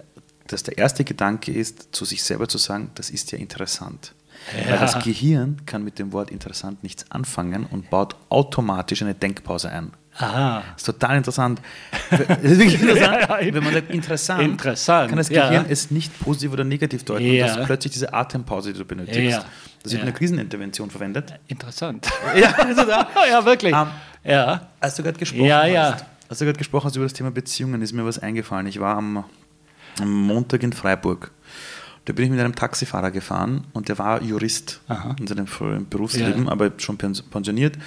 dass 0.48 0.64
der 0.64 0.78
erste 0.78 1.06
Gedanke 1.06 1.54
ist, 1.54 1.96
zu 1.96 2.04
sich 2.04 2.22
selber 2.22 2.50
zu 2.50 2.58
sagen, 2.58 2.92
das 2.96 3.10
ist 3.10 3.32
ja 3.32 3.38
interessant. 3.38 4.14
Ja. 4.58 4.72
Weil 4.72 4.80
das 4.80 5.02
Gehirn 5.02 5.66
kann 5.66 5.86
mit 5.86 6.00
dem 6.00 6.12
Wort 6.12 6.32
interessant 6.32 6.84
nichts 6.84 7.10
anfangen 7.10 7.66
und 7.66 7.90
baut 7.90 8.18
automatisch 8.28 9.02
eine 9.04 9.16
Denkpause 9.16 9.70
ein. 9.70 9.94
Aha. 10.18 10.64
Das 10.74 10.78
ist 10.78 10.86
total 10.86 11.18
interessant. 11.18 11.62
Das 12.10 12.20
ist 12.20 12.60
wirklich 12.60 12.82
interessant. 12.82 13.18
ja, 13.22 13.42
ja, 13.42 13.54
Wenn 13.54 13.64
man 13.64 13.74
sagt, 13.74 13.92
interessant, 13.92 14.42
interessant, 14.44 15.10
kann 15.10 15.18
das 15.18 15.30
Gehirn 15.30 15.54
ja. 15.54 15.66
es 15.68 15.92
nicht 15.92 16.20
positiv 16.20 16.54
oder 16.54 16.64
negativ 16.64 17.04
deuten. 17.04 17.30
Und 17.30 17.40
das 17.40 17.58
ist 17.58 17.66
plötzlich 17.66 17.94
diese 17.94 18.14
Atempause, 18.14 18.74
die 18.74 18.80
du 18.80 18.86
benötigst. 18.86 19.46
Das 19.84 19.92
wird 19.92 20.02
in 20.02 20.08
der 20.08 20.16
Krisenintervention 20.16 20.90
verwendet. 20.90 21.34
Interessant. 21.48 22.08
ja, 22.36 22.54
also 22.54 22.86
da, 22.86 23.08
ja, 23.30 23.44
wirklich. 23.44 23.74
Um, 23.74 23.88
ähm, 24.24 24.32
ja. 24.32 24.68
Als 24.80 24.96
du 24.96 25.04
gerade 25.04 25.20
gesprochen 25.20 25.46
ja, 25.46 25.64
hast, 25.64 26.06
als 26.30 26.40
du 26.40 26.46
gerade 26.46 26.58
gesprochen 26.58 26.86
hast 26.86 26.96
über 26.96 27.06
das 27.06 27.14
Thema 27.14 27.32
Beziehungen, 27.32 27.82
ist 27.82 27.92
mir 27.92 28.06
was 28.06 28.20
eingefallen. 28.20 28.68
Ich 28.68 28.80
war 28.80 28.96
am, 28.96 29.26
am 30.00 30.12
Montag 30.12 30.64
in 30.64 30.72
Freiburg. 30.72 31.32
Da 32.06 32.14
bin 32.14 32.26
ich 32.26 32.32
mit 32.32 32.40
einem 32.40 32.56
Taxifahrer 32.56 33.12
gefahren 33.12 33.66
und 33.74 33.88
der 33.88 33.98
war 33.98 34.22
Jurist 34.22 34.82
Aha. 34.88 35.16
in 35.20 35.28
seinem 35.28 35.48
Berufsleben, 35.90 36.50
aber 36.50 36.72
schon 36.78 36.98
pensioniert. 36.98 37.78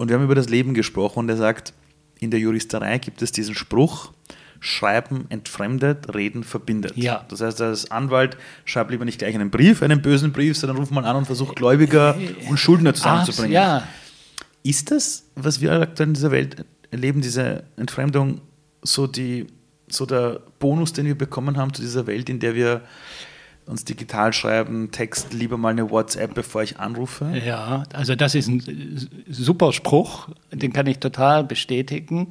Und 0.00 0.08
wir 0.08 0.16
haben 0.16 0.24
über 0.24 0.34
das 0.34 0.48
Leben 0.48 0.72
gesprochen 0.72 1.18
und 1.18 1.28
er 1.28 1.36
sagt, 1.36 1.74
in 2.20 2.30
der 2.30 2.40
Juristerei 2.40 2.96
gibt 2.96 3.20
es 3.20 3.32
diesen 3.32 3.54
Spruch, 3.54 4.12
Schreiben 4.58 5.26
entfremdet, 5.28 6.14
Reden 6.14 6.42
verbindet. 6.42 6.96
Ja. 6.96 7.26
Das 7.28 7.42
heißt, 7.42 7.60
als 7.60 7.90
Anwalt 7.90 8.38
schreib 8.64 8.90
lieber 8.90 9.04
nicht 9.04 9.18
gleich 9.18 9.34
einen 9.34 9.50
Brief, 9.50 9.82
einen 9.82 10.00
bösen 10.00 10.32
Brief, 10.32 10.56
sondern 10.56 10.78
ruf 10.78 10.90
mal 10.90 11.04
an 11.04 11.16
und 11.16 11.26
versuch 11.26 11.54
Gläubiger 11.54 12.16
und 12.48 12.56
Schuldner 12.56 12.94
zusammenzubringen. 12.94 13.52
ja. 13.52 13.86
Ist 14.62 14.90
das, 14.90 15.24
was 15.34 15.60
wir 15.60 15.72
aktuell 15.72 16.08
in 16.08 16.14
dieser 16.14 16.30
Welt 16.30 16.64
erleben, 16.90 17.20
diese 17.20 17.64
Entfremdung, 17.76 18.40
so, 18.80 19.06
die, 19.06 19.48
so 19.86 20.06
der 20.06 20.40
Bonus, 20.60 20.94
den 20.94 21.04
wir 21.04 21.18
bekommen 21.18 21.58
haben 21.58 21.74
zu 21.74 21.82
dieser 21.82 22.06
Welt, 22.06 22.30
in 22.30 22.40
der 22.40 22.54
wir 22.54 22.80
uns 23.66 23.84
digital 23.84 24.32
schreiben, 24.32 24.90
Text, 24.90 25.32
lieber 25.32 25.56
mal 25.56 25.70
eine 25.70 25.90
WhatsApp, 25.90 26.34
bevor 26.34 26.62
ich 26.62 26.78
anrufe? 26.78 27.32
Ja, 27.44 27.84
also 27.92 28.14
das 28.14 28.34
ist 28.34 28.48
ein 28.48 29.08
super 29.28 29.72
Spruch, 29.72 30.28
den 30.50 30.72
kann 30.72 30.86
ich 30.86 30.98
total 30.98 31.44
bestätigen. 31.44 32.28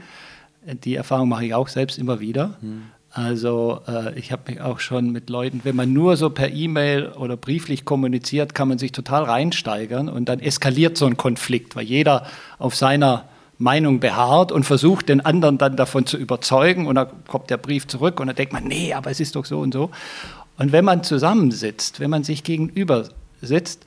Die 0.84 0.96
Erfahrung 0.96 1.30
mache 1.30 1.46
ich 1.46 1.54
auch 1.54 1.70
selbst 1.70 1.98
immer 1.98 2.20
wieder. 2.20 2.58
Hm. 2.62 2.84
Also 3.12 3.82
äh, 3.88 4.18
ich 4.20 4.32
habe 4.32 4.52
mich 4.52 4.62
auch 4.62 4.80
schon 4.80 5.12
mit 5.12 5.30
Leuten, 5.30 5.62
wenn 5.64 5.76
man 5.76 5.92
nur 5.94 6.16
so 6.16 6.30
per 6.30 6.52
E-Mail 6.52 7.08
oder 7.08 7.38
brieflich 7.38 7.84
kommuniziert, 7.84 8.54
kann 8.54 8.68
man 8.68 8.78
sich 8.78 8.92
total 8.92 9.24
reinsteigern 9.24 10.10
und 10.10 10.30
dann 10.30 10.40
eskaliert 10.40 10.96
so 10.96 11.08
ein 11.08 11.18
Konflikt, 11.18 11.76
weil 11.76 11.86
jeder 11.86 12.28
auf 12.60 12.76
seiner 12.76 13.26
Meinung 13.58 14.00
beharrt 14.00 14.52
und 14.52 14.64
versucht, 14.64 15.10
den 15.10 15.22
anderen 15.22 15.58
dann 15.58 15.76
davon 15.76 16.06
zu 16.06 16.18
überzeugen 16.18 16.88
und 16.88 16.96
dann 16.96 17.08
kommt 17.28 17.50
der 17.50 17.58
Brief 17.58 17.88
zurück 17.88 18.20
und 18.20 18.28
dann 18.28 18.36
denkt 18.36 18.54
man, 18.54 18.64
nee, 18.64 18.94
aber 18.94 19.10
es 19.10 19.20
ist 19.20 19.36
doch 19.36 19.46
so 19.46 19.60
und 19.60 19.74
so. 19.74 19.90
Und 20.60 20.74
wenn 20.74 20.86
man 20.86 21.04
zusammensitzt, 21.04 22.00
wenn 22.00 22.10
man 22.10 22.24
sich 22.24 22.44
gegenüber 22.44 23.10
sitzt, 23.42 23.86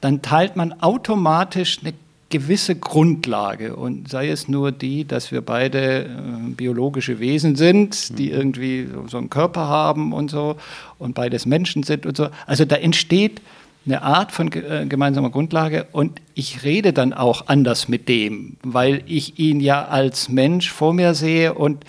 dann 0.00 0.20
teilt 0.20 0.56
man 0.56 0.74
automatisch 0.82 1.78
eine 1.80 1.94
gewisse 2.30 2.74
Grundlage 2.74 3.74
und 3.74 4.10
sei 4.10 4.28
es 4.28 4.48
nur 4.48 4.70
die, 4.70 5.06
dass 5.06 5.32
wir 5.32 5.40
beide 5.40 6.04
äh, 6.04 6.08
biologische 6.48 7.20
Wesen 7.20 7.56
sind, 7.56 8.18
die 8.18 8.28
mhm. 8.28 8.34
irgendwie 8.34 8.88
so 9.06 9.16
einen 9.16 9.30
Körper 9.30 9.68
haben 9.68 10.12
und 10.12 10.30
so 10.30 10.56
und 10.98 11.14
beides 11.14 11.46
Menschen 11.46 11.84
sind 11.84 12.04
und 12.04 12.16
so. 12.16 12.28
Also 12.46 12.66
da 12.66 12.76
entsteht 12.76 13.40
eine 13.86 14.02
Art 14.02 14.32
von 14.32 14.52
äh, 14.52 14.84
gemeinsamer 14.86 15.30
Grundlage 15.30 15.86
und 15.92 16.20
ich 16.34 16.64
rede 16.64 16.92
dann 16.92 17.14
auch 17.14 17.46
anders 17.46 17.88
mit 17.88 18.08
dem, 18.10 18.56
weil 18.62 19.02
ich 19.06 19.38
ihn 19.38 19.60
ja 19.60 19.86
als 19.86 20.28
Mensch 20.28 20.70
vor 20.70 20.92
mir 20.92 21.14
sehe 21.14 21.54
und 21.54 21.84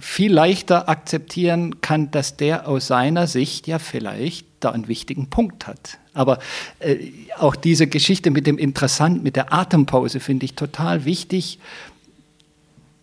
viel 0.00 0.32
leichter 0.32 0.88
akzeptieren 0.88 1.80
kann, 1.80 2.10
dass 2.10 2.36
der 2.36 2.68
aus 2.68 2.86
seiner 2.86 3.26
Sicht 3.26 3.66
ja 3.66 3.78
vielleicht 3.78 4.46
da 4.60 4.70
einen 4.70 4.88
wichtigen 4.88 5.30
Punkt 5.30 5.66
hat. 5.66 5.98
Aber 6.14 6.38
äh, 6.78 6.96
auch 7.38 7.56
diese 7.56 7.86
Geschichte 7.86 8.30
mit 8.30 8.46
dem 8.46 8.58
Interessant, 8.58 9.22
mit 9.22 9.36
der 9.36 9.52
Atempause 9.52 10.20
finde 10.20 10.44
ich 10.44 10.54
total 10.54 11.04
wichtig, 11.04 11.58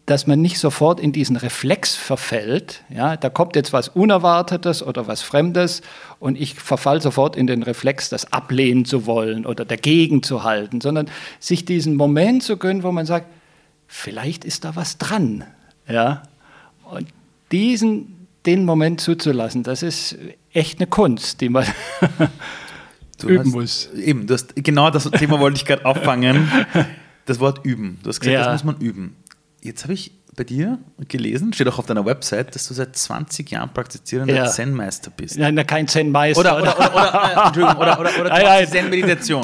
dass 0.05 0.27
man 0.27 0.39
nicht 0.39 0.59
sofort 0.59 0.99
in 0.99 1.11
diesen 1.11 1.35
Reflex 1.35 1.95
verfällt. 1.95 2.83
Ja, 2.89 3.17
da 3.17 3.29
kommt 3.29 3.55
jetzt 3.55 3.73
was 3.73 3.89
Unerwartetes 3.89 4.83
oder 4.83 5.07
was 5.07 5.23
Fremdes 5.23 5.81
und 6.19 6.39
ich 6.39 6.53
verfall 6.53 7.01
sofort 7.01 7.35
in 7.35 7.47
den 7.47 7.63
Reflex, 7.63 8.09
das 8.09 8.31
ablehnen 8.31 8.85
zu 8.85 9.07
wollen 9.07 9.45
oder 9.45 9.65
dagegen 9.65 10.21
zu 10.21 10.43
halten, 10.43 10.79
sondern 10.79 11.09
sich 11.39 11.65
diesen 11.65 11.95
Moment 11.95 12.43
zu 12.43 12.57
gönnen, 12.57 12.83
wo 12.83 12.91
man 12.91 13.05
sagt, 13.05 13.27
vielleicht 13.87 14.45
ist 14.45 14.63
da 14.63 14.75
was 14.75 14.97
dran. 14.99 15.43
Ja, 15.87 16.23
und 16.91 17.07
diesen, 17.51 18.27
den 18.45 18.65
Moment 18.65 19.01
zuzulassen, 19.01 19.63
das 19.63 19.83
ist 19.83 20.17
echt 20.53 20.79
eine 20.79 20.87
Kunst, 20.87 21.41
die 21.41 21.49
man 21.49 21.65
üben 23.23 23.39
hast, 23.39 23.53
muss. 23.53 23.89
Eben, 23.93 24.27
hast, 24.29 24.55
genau 24.55 24.89
das 24.89 25.09
Thema 25.11 25.39
wollte 25.39 25.57
ich 25.57 25.65
gerade 25.65 25.85
auffangen. 25.85 26.49
Das 27.27 27.39
Wort 27.39 27.65
üben. 27.65 27.97
Du 28.03 28.09
hast 28.09 28.19
gesagt, 28.19 28.35
ja. 28.35 28.45
das 28.45 28.63
muss 28.63 28.75
man 28.75 28.79
üben. 28.79 29.15
Jetzt 29.63 29.81
habe 29.81 29.93
ich 29.93 30.11
bei 30.35 30.43
dir 30.43 30.79
gelesen, 31.07 31.53
steht 31.53 31.67
auch 31.67 31.79
auf 31.79 31.85
deiner 31.85 32.05
Website, 32.05 32.55
dass 32.55 32.67
du 32.67 32.73
seit 32.73 32.95
20 32.95 33.49
Jahren 33.51 33.73
praktizierender 33.73 34.35
ja. 34.35 34.45
Zen-Meister 34.45 35.11
bist. 35.15 35.37
Nein, 35.37 35.55
kein 35.65 35.87
Zen-Meister. 35.87 36.39
Oder, 36.39 36.57
oder, 36.57 36.77
oder, 36.77 36.93
oder, 36.93 37.45
Entschuldigung, 37.45 37.81
oder, 37.81 37.99
oder, 37.99 38.21
oder 38.21 38.67
Zen-Meditation. 38.67 39.43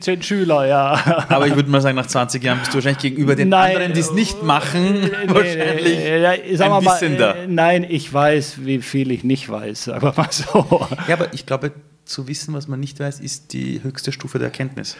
Zen-Schüler, 0.00 0.66
ja. 0.66 1.26
Aber 1.28 1.46
ich 1.46 1.54
würde 1.54 1.70
mal 1.70 1.80
sagen, 1.80 1.96
nach 1.96 2.06
20 2.06 2.42
Jahren 2.42 2.58
bist 2.58 2.72
du 2.72 2.76
wahrscheinlich 2.76 3.02
gegenüber 3.02 3.34
den 3.34 3.48
nein, 3.48 3.76
anderen, 3.76 3.92
die 3.94 4.00
es 4.00 4.12
nicht 4.12 4.42
machen, 4.42 5.00
nee, 5.00 5.10
wahrscheinlich 5.28 5.98
nee, 5.98 6.62
ein 6.62 6.70
mal, 6.70 6.84
Wissender. 6.84 7.36
Nein, 7.48 7.86
ich 7.88 8.12
weiß, 8.12 8.64
wie 8.64 8.80
viel 8.82 9.10
ich 9.10 9.24
nicht 9.24 9.48
weiß, 9.48 9.84
sagen 9.84 10.02
wir 10.02 10.14
mal 10.16 10.28
so. 10.30 10.86
Ja, 11.08 11.14
aber 11.14 11.32
ich 11.34 11.46
glaube, 11.46 11.72
zu 12.04 12.28
wissen, 12.28 12.54
was 12.54 12.68
man 12.68 12.80
nicht 12.80 13.00
weiß, 13.00 13.20
ist 13.20 13.52
die 13.52 13.82
höchste 13.82 14.12
Stufe 14.12 14.38
der 14.38 14.46
Erkenntnis. 14.48 14.96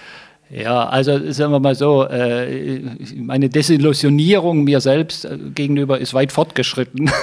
Ja, 0.49 0.89
also 0.89 1.33
sagen 1.33 1.53
wir 1.53 1.61
mal 1.61 1.75
so, 1.75 2.05
äh, 2.05 2.81
meine 3.17 3.49
Desillusionierung 3.49 4.63
mir 4.63 4.81
selbst 4.81 5.25
äh, 5.25 5.39
gegenüber 5.55 5.99
ist 5.99 6.15
weit 6.15 6.31
fortgeschritten. 6.31 7.11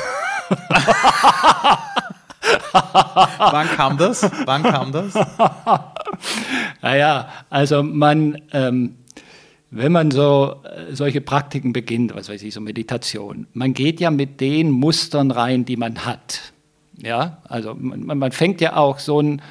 Wann 2.71 3.67
kam 3.69 3.97
das? 3.97 4.29
Wann 4.45 4.63
kam 4.63 4.91
das? 4.91 5.13
naja, 6.81 7.29
also 7.49 7.81
man, 7.81 8.41
ähm, 8.51 8.95
wenn 9.71 9.93
man 9.93 10.11
so 10.11 10.57
äh, 10.63 10.93
solche 10.93 11.21
Praktiken 11.21 11.71
beginnt, 11.71 12.13
was 12.15 12.27
weiß 12.27 12.43
ich, 12.43 12.53
so 12.53 12.59
Meditation, 12.59 13.47
man 13.53 13.73
geht 13.73 14.01
ja 14.01 14.11
mit 14.11 14.41
den 14.41 14.69
Mustern 14.69 15.31
rein, 15.31 15.63
die 15.63 15.77
man 15.77 16.05
hat. 16.05 16.53
Ja, 16.97 17.37
also 17.47 17.73
man, 17.73 18.17
man 18.17 18.31
fängt 18.33 18.59
ja 18.59 18.75
auch 18.75 18.99
so 18.99 19.21
ein 19.21 19.41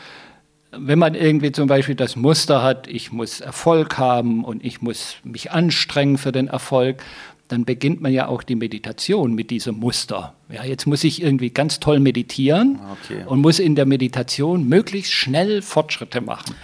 wenn 0.73 0.99
man 0.99 1.15
irgendwie 1.15 1.53
zum 1.53 1.69
Beispiel 1.69 1.95
das 1.95 2.17
Muster 2.17 2.63
hat, 2.63 2.87
ich 2.87 3.13
muss 3.13 3.41
Erfolg 3.41 3.99
haben 3.99 4.45
und 4.45 4.65
ich 4.65 4.81
muss 4.81 5.17
mich 5.23 5.53
anstrengen 5.53 6.19
für 6.19 6.33
den 6.33 6.49
Erfolg, 6.49 7.03
dann 7.49 7.67
beginnt 7.67 8.01
man 8.01 8.13
ja 8.13 8.29
auch 8.29 8.43
die 8.43 8.55
Meditation 8.55 9.35
mit 9.35 9.51
diesem 9.51 9.79
Muster. 9.79 10.33
Ja, 10.51 10.65
jetzt 10.65 10.87
muss 10.87 11.05
ich 11.05 11.23
irgendwie 11.23 11.51
ganz 11.51 11.81
toll 11.81 12.01
meditieren 12.01 12.79
okay. 12.93 13.25
und 13.27 13.43
muss 13.43 13.59
in 13.59 13.75
der 13.75 13.85
Meditation 13.85 14.67
möglichst 14.67 15.13
schnell 15.13 15.61
Fortschritte 15.61 16.23
machen. 16.23 16.55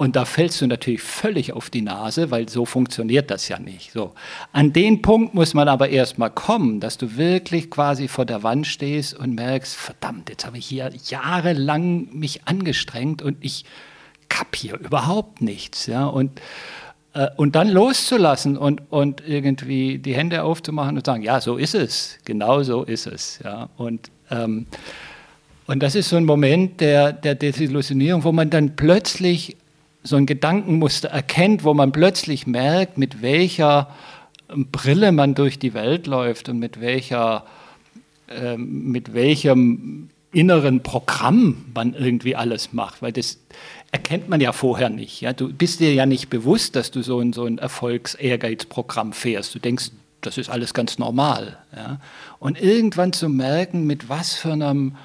Und 0.00 0.16
da 0.16 0.24
fällst 0.24 0.62
du 0.62 0.66
natürlich 0.66 1.02
völlig 1.02 1.52
auf 1.52 1.68
die 1.68 1.82
Nase, 1.82 2.30
weil 2.30 2.48
so 2.48 2.64
funktioniert 2.64 3.30
das 3.30 3.48
ja 3.48 3.58
nicht. 3.58 3.92
So. 3.92 4.14
An 4.50 4.72
den 4.72 5.02
Punkt 5.02 5.34
muss 5.34 5.52
man 5.52 5.68
aber 5.68 5.90
erstmal 5.90 6.30
kommen, 6.30 6.80
dass 6.80 6.96
du 6.96 7.18
wirklich 7.18 7.70
quasi 7.70 8.08
vor 8.08 8.24
der 8.24 8.42
Wand 8.42 8.66
stehst 8.66 9.12
und 9.12 9.34
merkst, 9.34 9.76
verdammt, 9.76 10.30
jetzt 10.30 10.46
habe 10.46 10.56
ich 10.56 10.64
hier 10.64 10.90
jahrelang 11.04 12.08
mich 12.14 12.46
angestrengt 12.46 13.20
und 13.20 13.36
ich 13.42 13.66
kapiere 14.30 14.78
überhaupt 14.78 15.42
nichts. 15.42 15.84
Ja? 15.84 16.06
Und, 16.06 16.40
äh, 17.12 17.28
und 17.36 17.54
dann 17.54 17.68
loszulassen 17.68 18.56
und, 18.56 18.80
und 18.90 19.22
irgendwie 19.28 19.98
die 19.98 20.14
Hände 20.14 20.44
aufzumachen 20.44 20.96
und 20.96 21.04
sagen, 21.04 21.22
ja, 21.22 21.42
so 21.42 21.58
ist 21.58 21.74
es, 21.74 22.16
genau 22.24 22.62
so 22.62 22.84
ist 22.84 23.06
es. 23.06 23.38
Ja? 23.44 23.68
Und, 23.76 24.10
ähm, 24.30 24.66
und 25.66 25.82
das 25.82 25.94
ist 25.94 26.08
so 26.08 26.16
ein 26.16 26.24
Moment 26.24 26.80
der, 26.80 27.12
der 27.12 27.34
Desillusionierung, 27.34 28.24
wo 28.24 28.32
man 28.32 28.48
dann 28.48 28.76
plötzlich 28.76 29.58
so 30.02 30.16
ein 30.16 30.26
Gedankenmuster 30.26 31.08
erkennt, 31.08 31.64
wo 31.64 31.74
man 31.74 31.92
plötzlich 31.92 32.46
merkt, 32.46 32.98
mit 32.98 33.22
welcher 33.22 33.88
Brille 34.48 35.12
man 35.12 35.34
durch 35.34 35.58
die 35.58 35.74
Welt 35.74 36.06
läuft 36.06 36.48
und 36.48 36.58
mit 36.58 36.80
welcher, 36.80 37.44
äh, 38.28 38.56
mit 38.56 39.14
welchem 39.14 40.10
inneren 40.32 40.82
Programm 40.82 41.64
man 41.74 41.94
irgendwie 41.94 42.36
alles 42.36 42.72
macht, 42.72 43.02
weil 43.02 43.12
das 43.12 43.38
erkennt 43.90 44.28
man 44.28 44.40
ja 44.40 44.52
vorher 44.52 44.88
nicht. 44.88 45.20
Ja? 45.20 45.32
Du 45.32 45.52
bist 45.52 45.80
dir 45.80 45.92
ja 45.92 46.06
nicht 46.06 46.30
bewusst, 46.30 46.76
dass 46.76 46.90
du 46.90 47.02
so 47.02 47.20
ein, 47.20 47.32
so 47.32 47.44
ein 47.44 47.58
Erfolgs-Ehrgeiz-Programm 47.58 49.12
fährst. 49.12 49.54
Du 49.54 49.58
denkst, 49.58 49.90
das 50.20 50.38
ist 50.38 50.48
alles 50.48 50.74
ganz 50.74 50.98
normal. 50.98 51.58
Ja? 51.74 52.00
Und 52.38 52.60
irgendwann 52.60 53.12
zu 53.12 53.28
merken, 53.28 53.86
mit 53.86 54.08
was 54.08 54.34
für 54.34 54.52
einem 54.52 54.96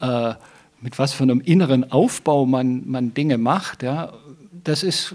äh, 0.00 0.34
mit 0.82 0.98
was 0.98 1.12
für 1.12 1.22
einem 1.22 1.40
inneren 1.40 1.90
Aufbau 1.90 2.44
man, 2.44 2.82
man 2.86 3.14
Dinge 3.14 3.38
macht, 3.38 3.82
ja, 3.82 4.12
das 4.64 4.82
ist 4.82 5.12
äh, 5.12 5.14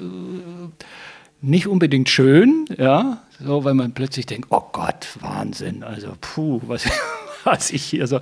nicht 1.41 1.67
unbedingt 1.67 2.09
schön, 2.09 2.65
ja, 2.77 3.21
so, 3.39 3.63
weil 3.63 3.73
man 3.73 3.93
plötzlich 3.93 4.25
denkt, 4.25 4.47
oh 4.49 4.63
Gott, 4.71 5.07
Wahnsinn, 5.19 5.83
also 5.83 6.13
puh, 6.19 6.61
was, 6.65 6.85
was 7.43 7.71
ich 7.71 7.83
hier 7.83 8.07
so. 8.07 8.19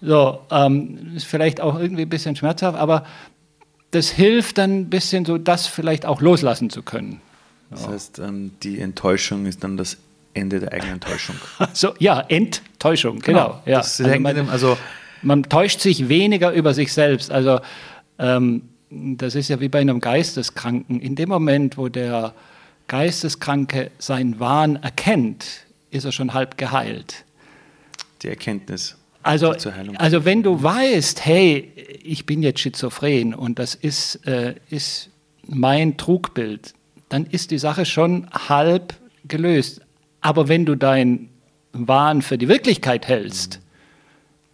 So, 0.00 0.40
ähm, 0.50 1.12
ist 1.14 1.26
vielleicht 1.26 1.60
auch 1.60 1.78
irgendwie 1.78 2.02
ein 2.02 2.08
bisschen 2.08 2.34
schmerzhaft, 2.34 2.76
aber 2.76 3.04
das 3.92 4.08
hilft 4.10 4.58
dann 4.58 4.80
ein 4.80 4.90
bisschen 4.90 5.24
so, 5.24 5.38
das 5.38 5.68
vielleicht 5.68 6.06
auch 6.06 6.20
loslassen 6.20 6.70
zu 6.70 6.82
können. 6.82 7.20
Das 7.70 7.86
heißt, 7.86 8.18
ähm, 8.18 8.52
die 8.62 8.80
Enttäuschung 8.80 9.46
ist 9.46 9.62
dann 9.62 9.76
das 9.76 9.96
Ende 10.34 10.60
der 10.60 10.72
eigenen 10.72 10.94
Enttäuschung. 10.94 11.36
so, 11.72 11.94
ja, 11.98 12.20
Enttäuschung, 12.20 13.20
genau. 13.20 13.48
genau. 13.48 13.62
Ja. 13.64 13.78
also, 13.78 14.18
man, 14.18 14.48
also 14.48 14.76
man 15.22 15.44
täuscht 15.44 15.80
sich 15.80 16.08
weniger 16.08 16.52
über 16.52 16.74
sich 16.74 16.92
selbst. 16.92 17.30
Also 17.30 17.60
ähm, 18.18 18.62
das 18.90 19.34
ist 19.34 19.48
ja 19.48 19.60
wie 19.60 19.68
bei 19.68 19.80
einem 19.80 20.00
Geisteskranken. 20.00 21.00
In 21.00 21.14
dem 21.14 21.28
Moment, 21.28 21.78
wo 21.78 21.88
der 21.88 22.34
Geisteskranke 22.88 23.90
seinen 23.98 24.38
Wahn 24.38 24.76
erkennt, 24.76 25.46
ist 25.90 26.04
er 26.04 26.12
schon 26.12 26.34
halb 26.34 26.58
geheilt. 26.58 27.24
Die 28.22 28.28
Erkenntnis. 28.28 28.96
Also, 29.22 29.54
also 29.98 30.24
wenn 30.24 30.42
du 30.42 30.62
weißt, 30.62 31.24
hey, 31.24 31.70
ich 32.02 32.26
bin 32.26 32.42
jetzt 32.42 32.60
schizophren 32.60 33.34
und 33.34 33.58
das 33.58 33.76
ist, 33.76 34.26
äh, 34.26 34.56
ist 34.68 35.10
mein 35.46 35.96
Trugbild, 35.96 36.74
dann 37.08 37.26
ist 37.26 37.52
die 37.52 37.58
Sache 37.58 37.84
schon 37.84 38.28
halb 38.32 38.94
gelöst. 39.28 39.80
Aber 40.20 40.48
wenn 40.48 40.66
du 40.66 40.74
deinen 40.74 41.28
Wahn 41.72 42.20
für 42.22 42.36
die 42.36 42.48
Wirklichkeit 42.48 43.06
hältst, 43.06 43.61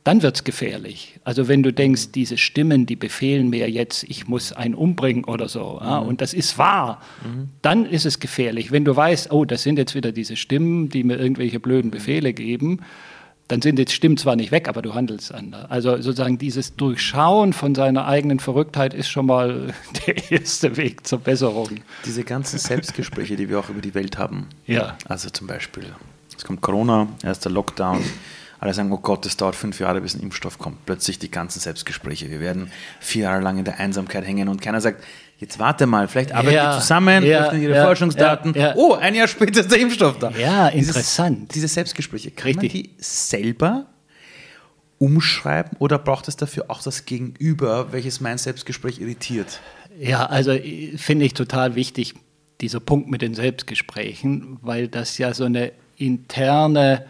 dann 0.08 0.22
wird 0.22 0.36
es 0.36 0.44
gefährlich. 0.44 1.20
Also 1.22 1.48
wenn 1.48 1.62
du 1.62 1.70
denkst, 1.70 2.12
diese 2.12 2.38
Stimmen, 2.38 2.86
die 2.86 2.96
befehlen 2.96 3.50
mir 3.50 3.70
jetzt, 3.70 4.04
ich 4.04 4.26
muss 4.26 4.54
einen 4.54 4.74
umbringen 4.74 5.24
oder 5.24 5.50
so, 5.50 5.78
ja, 5.82 6.00
mhm. 6.00 6.08
und 6.08 6.22
das 6.22 6.32
ist 6.32 6.56
wahr, 6.56 7.02
mhm. 7.22 7.50
dann 7.60 7.84
ist 7.84 8.06
es 8.06 8.18
gefährlich. 8.18 8.72
Wenn 8.72 8.86
du 8.86 8.96
weißt, 8.96 9.30
oh, 9.30 9.44
das 9.44 9.64
sind 9.64 9.76
jetzt 9.76 9.94
wieder 9.94 10.10
diese 10.10 10.36
Stimmen, 10.36 10.88
die 10.88 11.04
mir 11.04 11.18
irgendwelche 11.18 11.60
blöden. 11.60 11.90
Befehle 11.90 12.32
geben, 12.32 12.80
dann 13.48 13.60
sind 13.60 13.78
jetzt 13.78 13.92
Stimmen 13.92 14.16
zwar 14.16 14.34
nicht 14.34 14.50
weg, 14.50 14.66
aber 14.66 14.80
du 14.80 14.94
handelst 14.94 15.30
anders. 15.34 15.70
Also 15.70 15.96
sozusagen 16.00 16.38
dieses 16.38 16.74
Durchschauen 16.74 17.52
von 17.52 17.74
seiner 17.74 18.06
eigenen 18.06 18.40
Verrücktheit 18.40 18.94
ist 18.94 19.10
schon 19.10 19.26
mal 19.26 19.74
der 20.06 20.30
erste 20.30 20.78
Weg 20.78 21.06
zur 21.06 21.18
Besserung. 21.18 21.68
Diese 22.06 22.24
ganzen 22.24 22.58
Selbstgespräche, 22.58 23.36
die 23.36 23.50
wir 23.50 23.58
auch 23.58 23.68
über 23.68 23.82
die 23.82 23.92
Welt 23.92 24.16
haben. 24.16 24.46
Ja. 24.66 24.96
Also 25.06 25.28
zum 25.28 25.46
Beispiel, 25.46 25.84
es 26.34 26.44
kommt 26.44 26.62
Corona, 26.62 27.08
erster 27.22 27.50
Lockdown. 27.50 28.02
Alle 28.60 28.74
sagen, 28.74 28.90
oh 28.92 28.98
Gott, 28.98 29.24
es 29.26 29.36
dauert 29.36 29.54
fünf 29.54 29.78
Jahre, 29.78 30.00
bis 30.00 30.14
ein 30.14 30.20
Impfstoff 30.20 30.58
kommt. 30.58 30.84
Plötzlich 30.84 31.18
die 31.18 31.30
ganzen 31.30 31.60
Selbstgespräche. 31.60 32.30
Wir 32.30 32.40
werden 32.40 32.70
vier 32.98 33.24
Jahre 33.24 33.40
lang 33.40 33.58
in 33.58 33.64
der 33.64 33.78
Einsamkeit 33.78 34.26
hängen 34.26 34.48
und 34.48 34.60
keiner 34.60 34.80
sagt, 34.80 35.04
jetzt 35.38 35.58
warte 35.58 35.86
mal, 35.86 36.08
vielleicht 36.08 36.32
arbeiten 36.32 36.54
ja, 36.54 36.72
wir 36.72 36.80
zusammen, 36.80 37.24
ja, 37.24 37.46
öffnen 37.46 37.62
ihre 37.62 37.76
ja, 37.76 37.84
Forschungsdaten. 37.84 38.54
Ja, 38.54 38.74
oh, 38.74 38.94
ein 38.94 39.14
Jahr 39.14 39.28
später 39.28 39.60
ist 39.60 39.70
der 39.70 39.78
Impfstoff 39.78 40.18
da. 40.18 40.30
Ja, 40.30 40.68
interessant. 40.68 41.40
Dieses, 41.40 41.52
diese 41.52 41.68
Selbstgespräche, 41.68 42.30
kann 42.32 42.46
Richtig. 42.46 42.74
man 42.74 42.82
die 42.82 42.90
selber 42.98 43.86
umschreiben 44.98 45.76
oder 45.78 45.98
braucht 45.98 46.26
es 46.26 46.36
dafür 46.36 46.64
auch 46.68 46.82
das 46.82 47.04
Gegenüber, 47.04 47.92
welches 47.92 48.20
mein 48.20 48.38
Selbstgespräch 48.38 49.00
irritiert? 49.00 49.60
Ja, 49.96 50.26
also 50.26 50.56
finde 50.96 51.24
ich 51.24 51.34
total 51.34 51.74
wichtig. 51.74 52.14
dieser 52.60 52.80
Punkt 52.80 53.08
mit 53.08 53.22
den 53.22 53.34
Selbstgesprächen, 53.34 54.58
weil 54.62 54.88
das 54.88 55.16
ja 55.18 55.32
so 55.32 55.44
eine 55.44 55.70
interne 55.96 57.06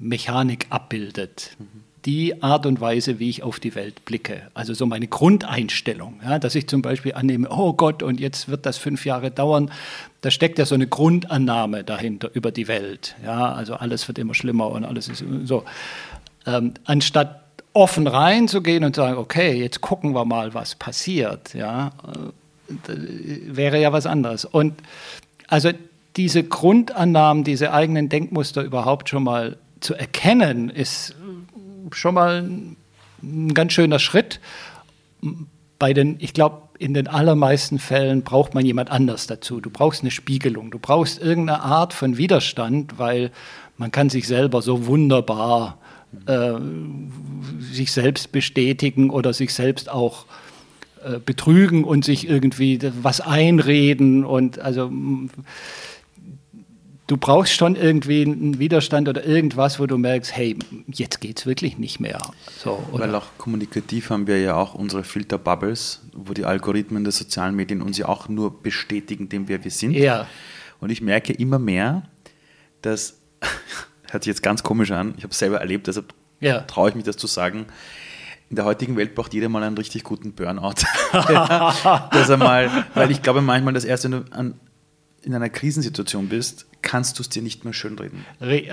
Mechanik 0.00 0.66
abbildet. 0.70 1.56
Die 2.06 2.42
Art 2.42 2.64
und 2.64 2.80
Weise, 2.80 3.18
wie 3.18 3.28
ich 3.28 3.42
auf 3.42 3.60
die 3.60 3.74
Welt 3.74 4.06
blicke. 4.06 4.50
Also 4.54 4.72
so 4.72 4.86
meine 4.86 5.06
Grundeinstellung, 5.06 6.18
ja, 6.24 6.38
dass 6.38 6.54
ich 6.54 6.66
zum 6.66 6.80
Beispiel 6.80 7.14
annehme, 7.14 7.48
oh 7.50 7.74
Gott, 7.74 8.02
und 8.02 8.18
jetzt 8.18 8.48
wird 8.48 8.64
das 8.64 8.78
fünf 8.78 9.04
Jahre 9.04 9.30
dauern. 9.30 9.70
Da 10.22 10.30
steckt 10.30 10.58
ja 10.58 10.64
so 10.64 10.74
eine 10.74 10.86
Grundannahme 10.86 11.84
dahinter 11.84 12.30
über 12.32 12.52
die 12.52 12.68
Welt. 12.68 13.16
Ja, 13.22 13.52
also 13.52 13.74
alles 13.74 14.08
wird 14.08 14.18
immer 14.18 14.34
schlimmer 14.34 14.70
und 14.70 14.84
alles 14.84 15.08
ist 15.08 15.22
so. 15.44 15.64
Ähm, 16.46 16.72
anstatt 16.84 17.42
offen 17.74 18.06
reinzugehen 18.06 18.82
und 18.82 18.96
sagen, 18.96 19.18
okay, 19.18 19.60
jetzt 19.60 19.82
gucken 19.82 20.14
wir 20.14 20.24
mal, 20.24 20.54
was 20.54 20.74
passiert, 20.74 21.54
ja, 21.54 21.92
äh, 22.68 22.94
wäre 23.46 23.80
ja 23.80 23.92
was 23.92 24.06
anderes. 24.06 24.46
Und 24.46 24.74
also 25.48 25.70
diese 26.16 26.42
Grundannahmen, 26.44 27.44
diese 27.44 27.72
eigenen 27.72 28.08
Denkmuster 28.08 28.62
überhaupt 28.62 29.08
schon 29.08 29.24
mal 29.24 29.58
zu 29.80 29.94
erkennen, 29.94 30.70
ist 30.70 31.14
schon 31.92 32.14
mal 32.14 32.48
ein 33.22 33.54
ganz 33.54 33.72
schöner 33.72 33.98
Schritt. 33.98 34.40
Bei 35.78 35.92
den, 35.92 36.16
ich 36.18 36.32
glaube, 36.32 36.68
in 36.78 36.94
den 36.94 37.08
allermeisten 37.08 37.78
Fällen 37.78 38.22
braucht 38.22 38.54
man 38.54 38.64
jemand 38.64 38.90
anders 38.90 39.26
dazu. 39.26 39.60
Du 39.60 39.70
brauchst 39.70 40.02
eine 40.02 40.10
Spiegelung, 40.10 40.70
du 40.70 40.78
brauchst 40.78 41.20
irgendeine 41.20 41.62
Art 41.62 41.92
von 41.92 42.16
Widerstand, 42.16 42.98
weil 42.98 43.30
man 43.76 43.90
kann 43.90 44.08
sich 44.08 44.26
selber 44.26 44.62
so 44.62 44.86
wunderbar 44.86 45.78
äh, 46.26 46.52
sich 47.60 47.92
selbst 47.92 48.32
bestätigen 48.32 49.10
oder 49.10 49.32
sich 49.32 49.54
selbst 49.54 49.90
auch 49.90 50.26
äh, 51.04 51.18
betrügen 51.18 51.84
und 51.84 52.04
sich 52.04 52.28
irgendwie 52.28 52.78
was 53.02 53.20
einreden 53.20 54.24
und 54.24 54.58
also 54.58 54.90
du 57.10 57.16
brauchst 57.16 57.54
schon 57.54 57.74
irgendwie 57.74 58.22
einen 58.22 58.60
Widerstand 58.60 59.08
oder 59.08 59.24
irgendwas, 59.24 59.80
wo 59.80 59.86
du 59.86 59.98
merkst, 59.98 60.34
hey, 60.36 60.56
jetzt 60.86 61.20
geht 61.20 61.40
es 61.40 61.46
wirklich 61.46 61.76
nicht 61.76 61.98
mehr. 61.98 62.20
So, 62.56 62.86
Weil 62.92 63.12
auch 63.16 63.26
kommunikativ 63.36 64.10
haben 64.10 64.28
wir 64.28 64.40
ja 64.40 64.54
auch 64.54 64.74
unsere 64.74 65.02
Filterbubbles, 65.02 66.02
wo 66.14 66.34
die 66.34 66.44
Algorithmen 66.44 67.02
der 67.02 67.12
sozialen 67.12 67.56
Medien 67.56 67.82
uns 67.82 67.98
ja 67.98 68.08
auch 68.08 68.28
nur 68.28 68.62
bestätigen, 68.62 69.28
dem 69.28 69.48
wer 69.48 69.64
wir 69.64 69.72
sind. 69.72 69.92
Ja. 69.92 70.28
Und 70.78 70.90
ich 70.90 71.02
merke 71.02 71.32
immer 71.32 71.58
mehr, 71.58 72.04
dass, 72.80 73.18
hört 74.10 74.22
sich 74.22 74.30
jetzt 74.30 74.42
ganz 74.44 74.62
komisch 74.62 74.92
an, 74.92 75.14
ich 75.16 75.24
habe 75.24 75.32
es 75.32 75.38
selber 75.40 75.60
erlebt, 75.60 75.88
deshalb 75.88 76.14
ja. 76.38 76.60
traue 76.60 76.90
ich 76.90 76.94
mich 76.94 77.04
das 77.04 77.16
zu 77.16 77.26
sagen, 77.26 77.66
in 78.50 78.56
der 78.56 78.64
heutigen 78.64 78.96
Welt 78.96 79.16
braucht 79.16 79.34
jeder 79.34 79.48
mal 79.48 79.64
einen 79.64 79.76
richtig 79.76 80.04
guten 80.04 80.32
Burnout. 80.32 80.74
dass 81.12 82.28
er 82.28 82.36
mal, 82.36 82.86
weil 82.94 83.10
ich 83.10 83.20
glaube 83.20 83.40
manchmal, 83.40 83.74
dass 83.74 83.84
erst 83.84 84.04
wenn 84.04 84.12
du 84.12 84.24
an, 84.30 84.54
in 85.22 85.34
einer 85.34 85.48
Krisensituation 85.48 86.28
bist, 86.28 86.66
kannst 86.82 87.18
du 87.18 87.22
es 87.22 87.28
dir 87.28 87.42
nicht 87.42 87.64
mehr 87.64 87.74
schönreden. 87.74 88.24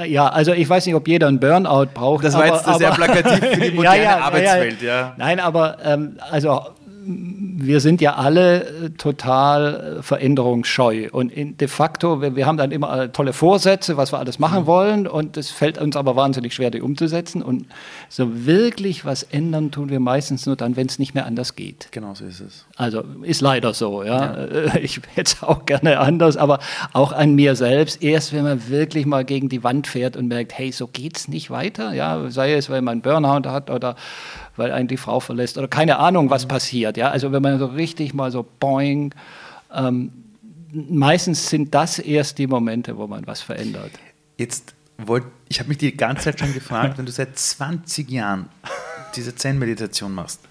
Ja, 0.05 0.29
also 0.29 0.53
ich 0.53 0.67
weiß 0.67 0.85
nicht, 0.85 0.95
ob 0.95 1.07
jeder 1.07 1.27
einen 1.27 1.39
Burnout 1.39 1.87
braucht. 1.93 2.23
Das 2.23 2.33
war 2.33 2.45
aber, 2.45 2.55
jetzt 2.55 2.67
aber, 2.67 2.77
sehr 2.77 2.91
plakativ 2.91 3.39
für 3.39 3.61
die 3.61 3.71
moderne 3.75 3.97
ja, 3.97 4.03
ja, 4.03 4.19
Arbeitswelt, 4.19 4.81
ja. 4.81 5.15
Nein, 5.17 5.39
aber 5.39 5.77
ähm, 5.83 6.17
also 6.29 6.61
wir 7.07 7.79
sind 7.79 8.01
ja 8.01 8.15
alle 8.15 8.63
äh, 8.63 8.89
total 8.91 9.97
äh, 9.99 10.03
veränderungsscheu 10.03 11.09
und 11.11 11.31
de 11.35 11.67
facto, 11.67 12.21
wir, 12.21 12.35
wir, 12.35 12.45
haben 12.45 12.57
dann 12.57 12.71
immer 12.71 13.03
äh, 13.03 13.09
tolle 13.09 13.33
Vorsätze, 13.33 13.95
was 13.97 14.11
wir 14.11 14.19
alles 14.19 14.39
machen 14.39 14.63
mhm. 14.63 14.67
wollen 14.67 15.07
und 15.07 15.37
es 15.37 15.49
fällt 15.49 15.77
uns 15.77 15.95
aber 15.95 16.15
wahnsinnig 16.15 16.53
schwer, 16.53 16.69
die 16.69 16.81
umzusetzen 16.81 17.41
und 17.41 17.65
so 18.09 18.45
wirklich 18.45 19.05
was 19.05 19.23
ändern 19.23 19.71
tun 19.71 19.89
wir 19.89 19.99
meistens 19.99 20.45
nur 20.45 20.55
dann, 20.55 20.75
wenn 20.75 20.87
es 20.87 20.99
nicht 20.99 21.15
mehr 21.15 21.25
anders 21.25 21.55
geht. 21.55 21.87
Genau 21.91 22.13
so 22.13 22.25
ist 22.25 22.41
es. 22.41 22.65
Also 22.75 23.03
ist 23.23 23.41
leider 23.41 23.73
so, 23.73 24.03
ja. 24.03 24.37
ja. 24.37 24.75
Ich 24.87 25.01
hätte 25.15 25.33
es 25.35 25.43
auch 25.43 25.65
gerne 25.65 25.99
anders, 25.99 26.37
aber 26.37 26.59
auch 26.93 27.11
an 27.11 27.35
mir 27.35 27.55
selbst, 27.55 28.03
erst 28.03 28.33
wenn 28.33 28.43
man 28.43 28.69
wirklich 28.69 29.05
mal 29.05 29.23
gegen 29.23 29.49
die 29.49 29.63
Wand 29.63 29.87
fährt 29.87 30.17
und 30.17 30.27
merkt, 30.27 30.57
hey, 30.57 30.71
so 30.71 30.87
geht's 30.87 31.27
nicht 31.27 31.49
weiter, 31.49 31.93
ja, 31.93 32.29
sei 32.29 32.53
es, 32.53 32.69
weil 32.69 32.81
man 32.81 33.01
Burnout 33.01 33.49
hat 33.49 33.69
oder 33.69 33.95
weil 34.57 34.71
einen 34.71 34.87
die 34.87 34.97
Frau 34.97 35.19
verlässt 35.19 35.57
oder 35.57 35.67
keine 35.67 35.97
Ahnung, 35.97 36.29
was 36.29 36.45
passiert. 36.45 36.97
Ja? 36.97 37.09
Also 37.09 37.31
wenn 37.31 37.41
man 37.41 37.59
so 37.59 37.67
richtig 37.67 38.13
mal 38.13 38.31
so 38.31 38.45
boing, 38.59 39.13
ähm, 39.73 40.11
meistens 40.71 41.49
sind 41.49 41.73
das 41.73 41.99
erst 41.99 42.37
die 42.37 42.47
Momente, 42.47 42.97
wo 42.97 43.07
man 43.07 43.25
was 43.27 43.41
verändert. 43.41 43.91
Jetzt 44.37 44.73
wollte, 44.97 45.27
ich 45.47 45.59
habe 45.59 45.69
mich 45.69 45.77
die 45.77 45.95
ganze 45.95 46.25
Zeit 46.25 46.39
schon 46.39 46.53
gefragt, 46.53 46.97
wenn 46.97 47.05
du 47.05 47.11
seit 47.11 47.37
20 47.37 48.09
Jahren 48.09 48.49
diese 49.15 49.35
Zen-Meditation 49.35 50.13
machst, 50.13 50.41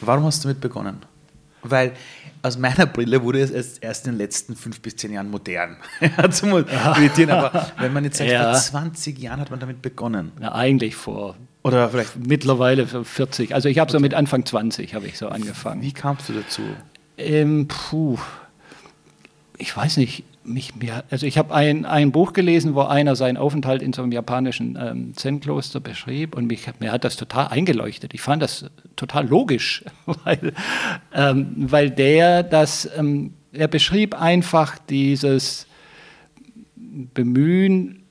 warum 0.00 0.24
hast 0.24 0.44
du 0.44 0.48
damit 0.48 0.60
begonnen? 0.60 0.98
Weil 1.62 1.92
aus 2.42 2.58
meiner 2.58 2.84
Brille 2.84 3.22
wurde 3.22 3.40
es 3.40 3.78
erst 3.78 4.06
in 4.06 4.12
den 4.12 4.18
letzten 4.18 4.54
fünf 4.54 4.80
bis 4.80 4.96
zehn 4.96 5.12
Jahren 5.12 5.30
modern 5.30 5.78
zu 6.30 6.46
meditieren. 6.46 7.30
Aber 7.30 7.72
wenn 7.78 7.92
man 7.92 8.04
jetzt 8.04 8.18
sagt, 8.18 8.30
ja. 8.30 8.52
vor 8.52 8.60
20 8.60 9.18
Jahren 9.18 9.40
hat 9.40 9.50
man 9.50 9.60
damit 9.60 9.80
begonnen. 9.80 10.32
Na, 10.38 10.54
eigentlich 10.54 10.94
vor 10.94 11.36
oder 11.64 11.88
vielleicht 11.88 12.16
mittlerweile 12.16 12.86
40. 12.86 13.54
Also 13.54 13.70
ich 13.70 13.78
habe 13.78 13.90
so 13.90 13.98
mit 13.98 14.12
Anfang 14.12 14.44
20 14.44 14.94
habe 14.94 15.06
ich 15.06 15.16
so 15.16 15.28
angefangen. 15.28 15.80
Wie 15.80 15.92
kamst 15.92 16.28
du 16.28 16.34
dazu? 16.34 16.62
Ähm, 17.16 17.66
puh, 17.68 18.18
ich 19.56 19.74
weiß 19.74 19.96
nicht. 19.96 20.24
Mich, 20.46 20.76
mir, 20.76 21.04
also 21.08 21.24
ich 21.24 21.38
habe 21.38 21.54
ein, 21.54 21.86
ein 21.86 22.12
Buch 22.12 22.34
gelesen, 22.34 22.74
wo 22.74 22.82
einer 22.82 23.16
seinen 23.16 23.38
Aufenthalt 23.38 23.80
in 23.80 23.94
so 23.94 24.02
einem 24.02 24.12
japanischen 24.12 24.78
ähm, 24.78 25.16
Zen-Kloster 25.16 25.80
beschrieb 25.80 26.36
und 26.36 26.48
mich, 26.48 26.66
mir 26.80 26.92
hat 26.92 27.02
das 27.02 27.16
total 27.16 27.48
eingeleuchtet. 27.48 28.12
Ich 28.12 28.20
fand 28.20 28.42
das 28.42 28.66
total 28.94 29.26
logisch, 29.26 29.86
weil, 30.24 30.52
ähm, 31.14 31.54
weil 31.56 31.90
der 31.90 32.42
das, 32.42 32.90
ähm, 32.94 33.32
er 33.52 33.68
beschrieb 33.68 34.20
einfach 34.20 34.76
dieses 34.76 35.66
Bemühen, 36.76 38.02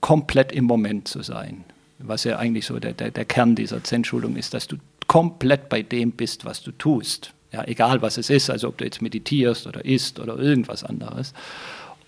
komplett 0.00 0.50
im 0.50 0.64
Moment 0.64 1.06
zu 1.06 1.22
sein 1.22 1.64
was 1.98 2.24
ja 2.24 2.38
eigentlich 2.38 2.66
so 2.66 2.78
der, 2.78 2.92
der, 2.92 3.10
der 3.10 3.24
Kern 3.24 3.54
dieser 3.54 3.82
Zen-Schulung 3.82 4.36
ist, 4.36 4.54
dass 4.54 4.66
du 4.66 4.76
komplett 5.06 5.68
bei 5.68 5.82
dem 5.82 6.12
bist, 6.12 6.44
was 6.44 6.62
du 6.62 6.72
tust. 6.72 7.32
Ja, 7.52 7.64
egal 7.64 8.02
was 8.02 8.18
es 8.18 8.28
ist, 8.28 8.50
also 8.50 8.68
ob 8.68 8.78
du 8.78 8.84
jetzt 8.84 9.00
meditierst 9.00 9.66
oder 9.66 9.84
isst 9.84 10.18
oder 10.20 10.36
irgendwas 10.36 10.84
anderes. 10.84 11.32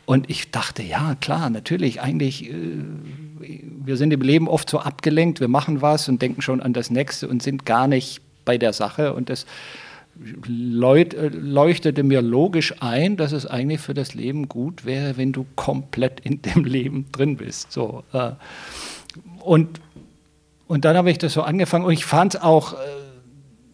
Und 0.04 0.30
ich 0.30 0.50
dachte, 0.50 0.82
ja, 0.82 1.16
klar, 1.20 1.50
natürlich, 1.50 2.00
eigentlich, 2.00 2.50
äh, 2.50 2.54
wir 3.84 3.96
sind 3.96 4.12
im 4.12 4.22
Leben 4.22 4.48
oft 4.48 4.70
so 4.70 4.78
abgelenkt, 4.78 5.40
wir 5.40 5.48
machen 5.48 5.82
was 5.82 6.08
und 6.08 6.20
denken 6.22 6.42
schon 6.42 6.60
an 6.60 6.72
das 6.72 6.90
Nächste 6.90 7.28
und 7.28 7.42
sind 7.42 7.66
gar 7.66 7.86
nicht 7.88 8.20
bei 8.44 8.58
der 8.58 8.72
Sache. 8.72 9.12
Und 9.12 9.28
das 9.28 9.46
leuchtete 10.46 12.02
mir 12.02 12.22
logisch 12.22 12.74
ein, 12.80 13.16
dass 13.16 13.32
es 13.32 13.46
eigentlich 13.46 13.80
für 13.80 13.94
das 13.94 14.14
Leben 14.14 14.48
gut 14.48 14.84
wäre, 14.84 15.16
wenn 15.16 15.32
du 15.32 15.46
komplett 15.54 16.20
in 16.20 16.42
dem 16.42 16.64
Leben 16.66 17.06
drin 17.12 17.36
bist. 17.36 17.70
So, 17.72 18.02
äh, 18.12 18.32
und, 19.40 19.80
und 20.66 20.84
dann 20.84 20.96
habe 20.96 21.10
ich 21.10 21.18
das 21.18 21.32
so 21.32 21.42
angefangen 21.42 21.84
und 21.84 21.92
ich 21.92 22.04
fand 22.04 22.34
es 22.34 22.40
auch 22.40 22.74
äh, 22.74 22.76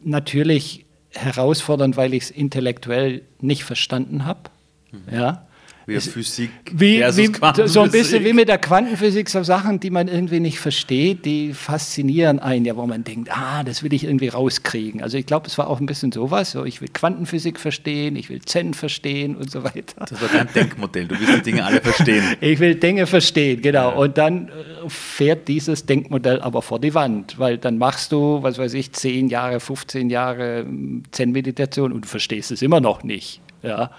natürlich 0.02 0.84
herausfordernd, 1.10 1.96
weil 1.96 2.14
ich 2.14 2.24
es 2.24 2.30
intellektuell 2.30 3.22
nicht 3.40 3.64
verstanden 3.64 4.24
habe. 4.24 4.50
Mhm. 4.90 5.14
Ja. 5.14 5.46
Wie 5.86 6.00
Physik 6.00 6.50
wie, 6.72 6.98
versus 6.98 7.18
wie. 7.18 7.68
So 7.68 7.82
ein 7.82 7.90
bisschen 7.90 8.24
wie 8.24 8.32
mit 8.32 8.48
der 8.48 8.58
Quantenphysik, 8.58 9.28
so 9.28 9.42
Sachen, 9.42 9.80
die 9.80 9.90
man 9.90 10.08
irgendwie 10.08 10.40
nicht 10.40 10.58
versteht, 10.58 11.24
die 11.24 11.52
faszinieren 11.52 12.38
einen 12.38 12.64
ja, 12.64 12.76
wo 12.76 12.86
man 12.86 13.04
denkt, 13.04 13.30
ah, 13.30 13.62
das 13.64 13.82
will 13.82 13.92
ich 13.92 14.04
irgendwie 14.04 14.28
rauskriegen. 14.28 15.02
Also 15.02 15.18
ich 15.18 15.26
glaube, 15.26 15.46
es 15.46 15.58
war 15.58 15.68
auch 15.68 15.80
ein 15.80 15.86
bisschen 15.86 16.10
sowas, 16.10 16.52
so 16.52 16.64
ich 16.64 16.80
will 16.80 16.88
Quantenphysik 16.88 17.60
verstehen, 17.60 18.16
ich 18.16 18.30
will 18.30 18.40
Zen 18.42 18.72
verstehen 18.72 19.36
und 19.36 19.50
so 19.50 19.62
weiter. 19.62 20.06
Das 20.08 20.20
war 20.22 20.28
dein 20.32 20.48
Denkmodell, 20.54 21.06
du 21.06 21.18
willst 21.18 21.36
die 21.36 21.42
Dinge 21.42 21.64
alle 21.64 21.80
verstehen. 21.80 22.24
ich 22.40 22.58
will 22.58 22.76
Dinge 22.76 23.06
verstehen, 23.06 23.60
genau. 23.60 23.90
Ja. 23.90 23.96
Und 23.96 24.16
dann 24.16 24.48
äh, 24.48 24.50
fährt 24.88 25.48
dieses 25.48 25.84
Denkmodell 25.84 26.40
aber 26.40 26.62
vor 26.62 26.80
die 26.80 26.94
Wand, 26.94 27.38
weil 27.38 27.58
dann 27.58 27.76
machst 27.78 28.12
du, 28.12 28.42
was 28.42 28.58
weiß 28.58 28.74
ich, 28.74 28.92
10 28.92 29.28
Jahre, 29.28 29.60
15 29.60 30.08
Jahre 30.08 30.60
ähm, 30.60 31.02
Zen-Meditation 31.10 31.92
und 31.92 32.04
du 32.04 32.08
verstehst 32.08 32.50
es 32.50 32.62
immer 32.62 32.80
noch 32.80 33.02
nicht. 33.02 33.40
Ja. 33.62 33.90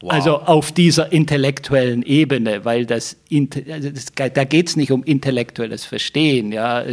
Wow. 0.00 0.12
Also 0.12 0.40
auf 0.40 0.72
dieser 0.72 1.10
intellektuellen 1.10 2.02
Ebene, 2.02 2.64
weil 2.64 2.84
das, 2.84 3.16
also 3.70 3.90
da 4.14 4.44
geht 4.44 4.68
es 4.68 4.76
nicht 4.76 4.92
um 4.92 5.02
intellektuelles 5.02 5.84
Verstehen. 5.84 6.52
Ja. 6.52 6.84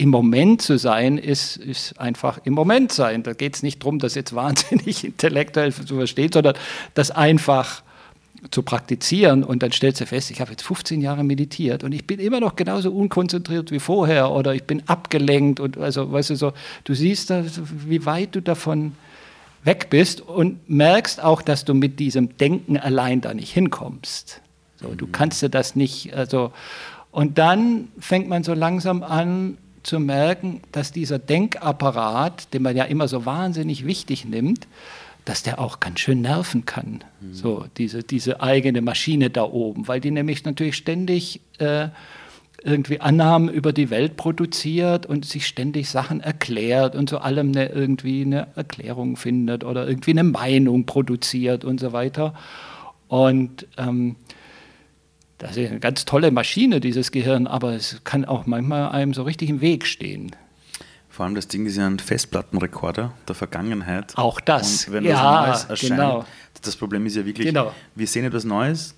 Im 0.00 0.10
Moment 0.10 0.62
zu 0.62 0.78
sein, 0.78 1.18
ist, 1.18 1.56
ist 1.56 1.98
einfach 1.98 2.38
im 2.44 2.52
Moment 2.52 2.92
sein. 2.92 3.24
Da 3.24 3.32
geht 3.32 3.56
es 3.56 3.64
nicht 3.64 3.82
darum, 3.82 3.98
das 3.98 4.14
jetzt 4.14 4.34
wahnsinnig 4.36 5.04
intellektuell 5.04 5.72
zu 5.72 5.96
verstehen, 5.96 6.30
sondern 6.32 6.54
das 6.94 7.10
einfach 7.10 7.82
zu 8.50 8.62
praktizieren 8.62 9.42
und 9.42 9.64
dann 9.64 9.72
stellst 9.72 10.00
du 10.00 10.06
fest, 10.06 10.30
ich 10.30 10.40
habe 10.40 10.52
jetzt 10.52 10.62
15 10.62 11.00
Jahre 11.00 11.24
meditiert 11.24 11.82
und 11.82 11.90
ich 11.90 12.06
bin 12.06 12.20
immer 12.20 12.38
noch 12.38 12.54
genauso 12.54 12.92
unkonzentriert 12.92 13.72
wie 13.72 13.80
vorher 13.80 14.30
oder 14.30 14.54
ich 14.54 14.62
bin 14.62 14.84
abgelenkt 14.86 15.58
und 15.58 15.76
also 15.76 16.12
weißt 16.12 16.30
du 16.30 16.36
so, 16.36 16.52
du 16.84 16.94
siehst 16.94 17.30
da, 17.30 17.42
wie 17.86 18.06
weit 18.06 18.36
du 18.36 18.40
davon 18.40 18.92
weg 19.68 19.90
bist 19.90 20.22
und 20.22 20.70
merkst 20.70 21.22
auch, 21.22 21.42
dass 21.42 21.66
du 21.66 21.74
mit 21.74 22.00
diesem 22.00 22.38
Denken 22.38 22.78
allein 22.78 23.20
da 23.20 23.34
nicht 23.34 23.52
hinkommst. 23.52 24.40
So, 24.80 24.94
du 24.94 25.06
mhm. 25.06 25.12
kannst 25.12 25.42
dir 25.42 25.50
das 25.50 25.76
nicht, 25.76 26.14
also, 26.14 26.52
und 27.10 27.36
dann 27.36 27.88
fängt 27.98 28.28
man 28.28 28.44
so 28.44 28.54
langsam 28.54 29.02
an 29.02 29.58
zu 29.82 30.00
merken, 30.00 30.62
dass 30.72 30.90
dieser 30.90 31.18
Denkapparat, 31.18 32.54
den 32.54 32.62
man 32.62 32.76
ja 32.76 32.84
immer 32.84 33.08
so 33.08 33.26
wahnsinnig 33.26 33.84
wichtig 33.84 34.24
nimmt, 34.24 34.66
dass 35.26 35.42
der 35.42 35.58
auch 35.58 35.80
ganz 35.80 36.00
schön 36.00 36.22
nerven 36.22 36.64
kann. 36.64 37.04
Mhm. 37.20 37.34
So, 37.34 37.66
diese, 37.76 38.02
diese 38.02 38.40
eigene 38.40 38.80
Maschine 38.80 39.28
da 39.28 39.42
oben, 39.42 39.86
weil 39.86 40.00
die 40.00 40.10
nämlich 40.10 40.44
natürlich 40.44 40.76
ständig 40.76 41.42
äh, 41.58 41.88
irgendwie 42.62 43.00
Annahmen 43.00 43.48
über 43.48 43.72
die 43.72 43.90
Welt 43.90 44.16
produziert 44.16 45.06
und 45.06 45.24
sich 45.24 45.46
ständig 45.46 45.88
Sachen 45.88 46.20
erklärt 46.20 46.96
und 46.96 47.08
zu 47.08 47.20
allem 47.20 47.48
eine, 47.48 47.68
irgendwie 47.68 48.22
eine 48.22 48.48
Erklärung 48.56 49.16
findet 49.16 49.64
oder 49.64 49.86
irgendwie 49.86 50.10
eine 50.10 50.24
Meinung 50.24 50.84
produziert 50.84 51.64
und 51.64 51.78
so 51.78 51.92
weiter. 51.92 52.34
Und 53.06 53.66
ähm, 53.76 54.16
das 55.38 55.56
ist 55.56 55.70
eine 55.70 55.80
ganz 55.80 56.04
tolle 56.04 56.32
Maschine, 56.32 56.80
dieses 56.80 57.12
Gehirn, 57.12 57.46
aber 57.46 57.74
es 57.74 58.00
kann 58.02 58.24
auch 58.24 58.46
manchmal 58.46 58.88
einem 58.90 59.14
so 59.14 59.22
richtig 59.22 59.48
im 59.50 59.60
Weg 59.60 59.86
stehen. 59.86 60.32
Vor 61.08 61.24
allem 61.24 61.34
das 61.34 61.48
Ding 61.48 61.66
ist 61.66 61.76
ja 61.76 61.86
ein 61.86 61.98
Festplattenrekorder 61.98 63.12
der 63.26 63.34
Vergangenheit. 63.34 64.16
Auch 64.16 64.40
das. 64.40 64.86
Und 64.86 64.94
wenn 64.94 65.04
ja, 65.04 65.48
was 65.48 65.68
Neues 65.68 65.82
erscheint, 65.82 66.00
genau. 66.00 66.24
das 66.62 66.76
Problem 66.76 67.06
ist 67.06 67.16
ja 67.16 67.24
wirklich, 67.24 67.48
genau. 67.48 67.72
wir 67.94 68.06
sehen 68.06 68.24
etwas 68.24 68.44
Neues, 68.44 68.94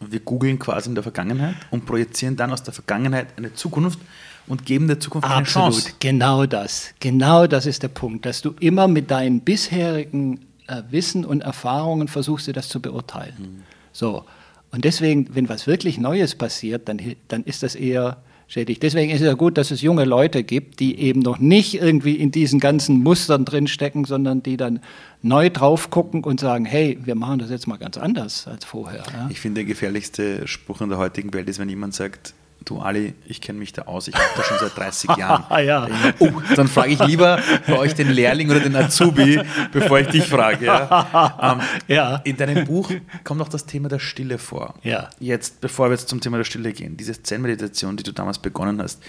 wir 0.00 0.20
googeln 0.20 0.58
quasi 0.58 0.88
in 0.88 0.94
der 0.94 1.02
Vergangenheit 1.02 1.56
und 1.70 1.86
projizieren 1.86 2.36
dann 2.36 2.52
aus 2.52 2.62
der 2.62 2.74
Vergangenheit 2.74 3.28
eine 3.36 3.54
Zukunft 3.54 3.98
und 4.46 4.66
geben 4.66 4.88
der 4.88 5.00
Zukunft 5.00 5.28
eine 5.28 5.36
Absolut. 5.36 5.72
Chance. 5.72 5.92
Genau 6.00 6.46
das. 6.46 6.92
Genau 7.00 7.46
das 7.46 7.66
ist 7.66 7.82
der 7.82 7.88
Punkt, 7.88 8.26
dass 8.26 8.42
du 8.42 8.54
immer 8.60 8.88
mit 8.88 9.10
deinen 9.10 9.40
bisherigen 9.40 10.40
äh, 10.66 10.82
Wissen 10.90 11.24
und 11.24 11.42
Erfahrungen 11.42 12.08
versuchst, 12.08 12.46
dir 12.46 12.52
das 12.52 12.68
zu 12.68 12.80
beurteilen. 12.80 13.34
Mhm. 13.38 13.62
So. 13.92 14.24
Und 14.70 14.84
deswegen, 14.84 15.34
wenn 15.34 15.48
was 15.48 15.66
wirklich 15.66 15.98
Neues 15.98 16.34
passiert, 16.34 16.88
dann, 16.88 17.00
dann 17.28 17.44
ist 17.44 17.62
das 17.62 17.74
eher 17.74 18.18
schädlich. 18.46 18.80
Deswegen 18.80 19.10
ist 19.10 19.20
es 19.20 19.26
ja 19.26 19.34
gut, 19.34 19.58
dass 19.58 19.70
es 19.70 19.82
junge 19.82 20.04
Leute 20.04 20.44
gibt, 20.44 20.80
die 20.80 20.98
eben 20.98 21.20
noch 21.20 21.38
nicht 21.38 21.74
irgendwie 21.74 22.14
in 22.14 22.30
diesen 22.30 22.60
ganzen 22.60 23.02
Mustern 23.02 23.44
drinstecken, 23.44 24.04
sondern 24.04 24.42
die 24.42 24.56
dann 24.56 24.80
neu 25.22 25.50
drauf 25.50 25.90
gucken 25.90 26.24
und 26.24 26.40
sagen, 26.40 26.64
hey, 26.64 26.98
wir 27.02 27.14
machen 27.14 27.38
das 27.38 27.50
jetzt 27.50 27.66
mal 27.66 27.78
ganz 27.78 27.96
anders 27.96 28.46
als 28.46 28.64
vorher. 28.64 29.04
Ja? 29.12 29.28
Ich 29.30 29.40
finde, 29.40 29.60
der 29.60 29.64
gefährlichste 29.64 30.46
Spruch 30.46 30.80
in 30.80 30.88
der 30.88 30.98
heutigen 30.98 31.32
Welt 31.32 31.48
ist, 31.48 31.58
wenn 31.58 31.68
jemand 31.68 31.94
sagt, 31.94 32.34
du 32.64 32.80
Ali, 32.80 33.14
ich 33.26 33.40
kenne 33.40 33.58
mich 33.58 33.72
da 33.72 33.82
aus, 33.82 34.08
ich 34.08 34.14
mache 34.14 34.24
das 34.36 34.46
schon 34.46 34.58
seit 34.58 34.76
30 34.76 35.16
Jahren. 35.16 35.44
Ah, 35.54 35.60
ja. 35.60 35.86
oh, 36.18 36.30
dann 36.56 36.68
frage 36.68 36.92
ich 36.92 36.98
lieber 37.06 37.40
bei 37.66 37.78
euch 37.78 37.94
den 37.94 38.10
Lehrling 38.10 38.50
oder 38.50 38.60
den 38.60 38.74
Azubi, 38.74 39.40
bevor 39.72 40.00
ich 40.00 40.08
dich 40.08 40.26
frage. 40.26 40.66
Ja? 40.66 41.34
Ähm, 41.44 41.60
ja. 41.88 42.16
In 42.24 42.36
deinem 42.36 42.64
Buch 42.64 42.90
kommt 43.24 43.38
noch 43.38 43.48
das 43.48 43.66
Thema 43.66 43.88
der 43.88 43.98
Stille 43.98 44.38
vor. 44.38 44.74
Ja. 44.82 45.10
Jetzt, 45.20 45.60
bevor 45.60 45.88
wir 45.88 45.92
jetzt 45.92 46.08
zum 46.08 46.20
Thema 46.20 46.38
der 46.38 46.44
Stille 46.44 46.72
gehen, 46.72 46.96
diese 46.96 47.22
Zen-Meditation, 47.22 47.96
die 47.96 48.02
du 48.02 48.12
damals 48.12 48.38
begonnen 48.38 48.80
hast, 48.80 49.02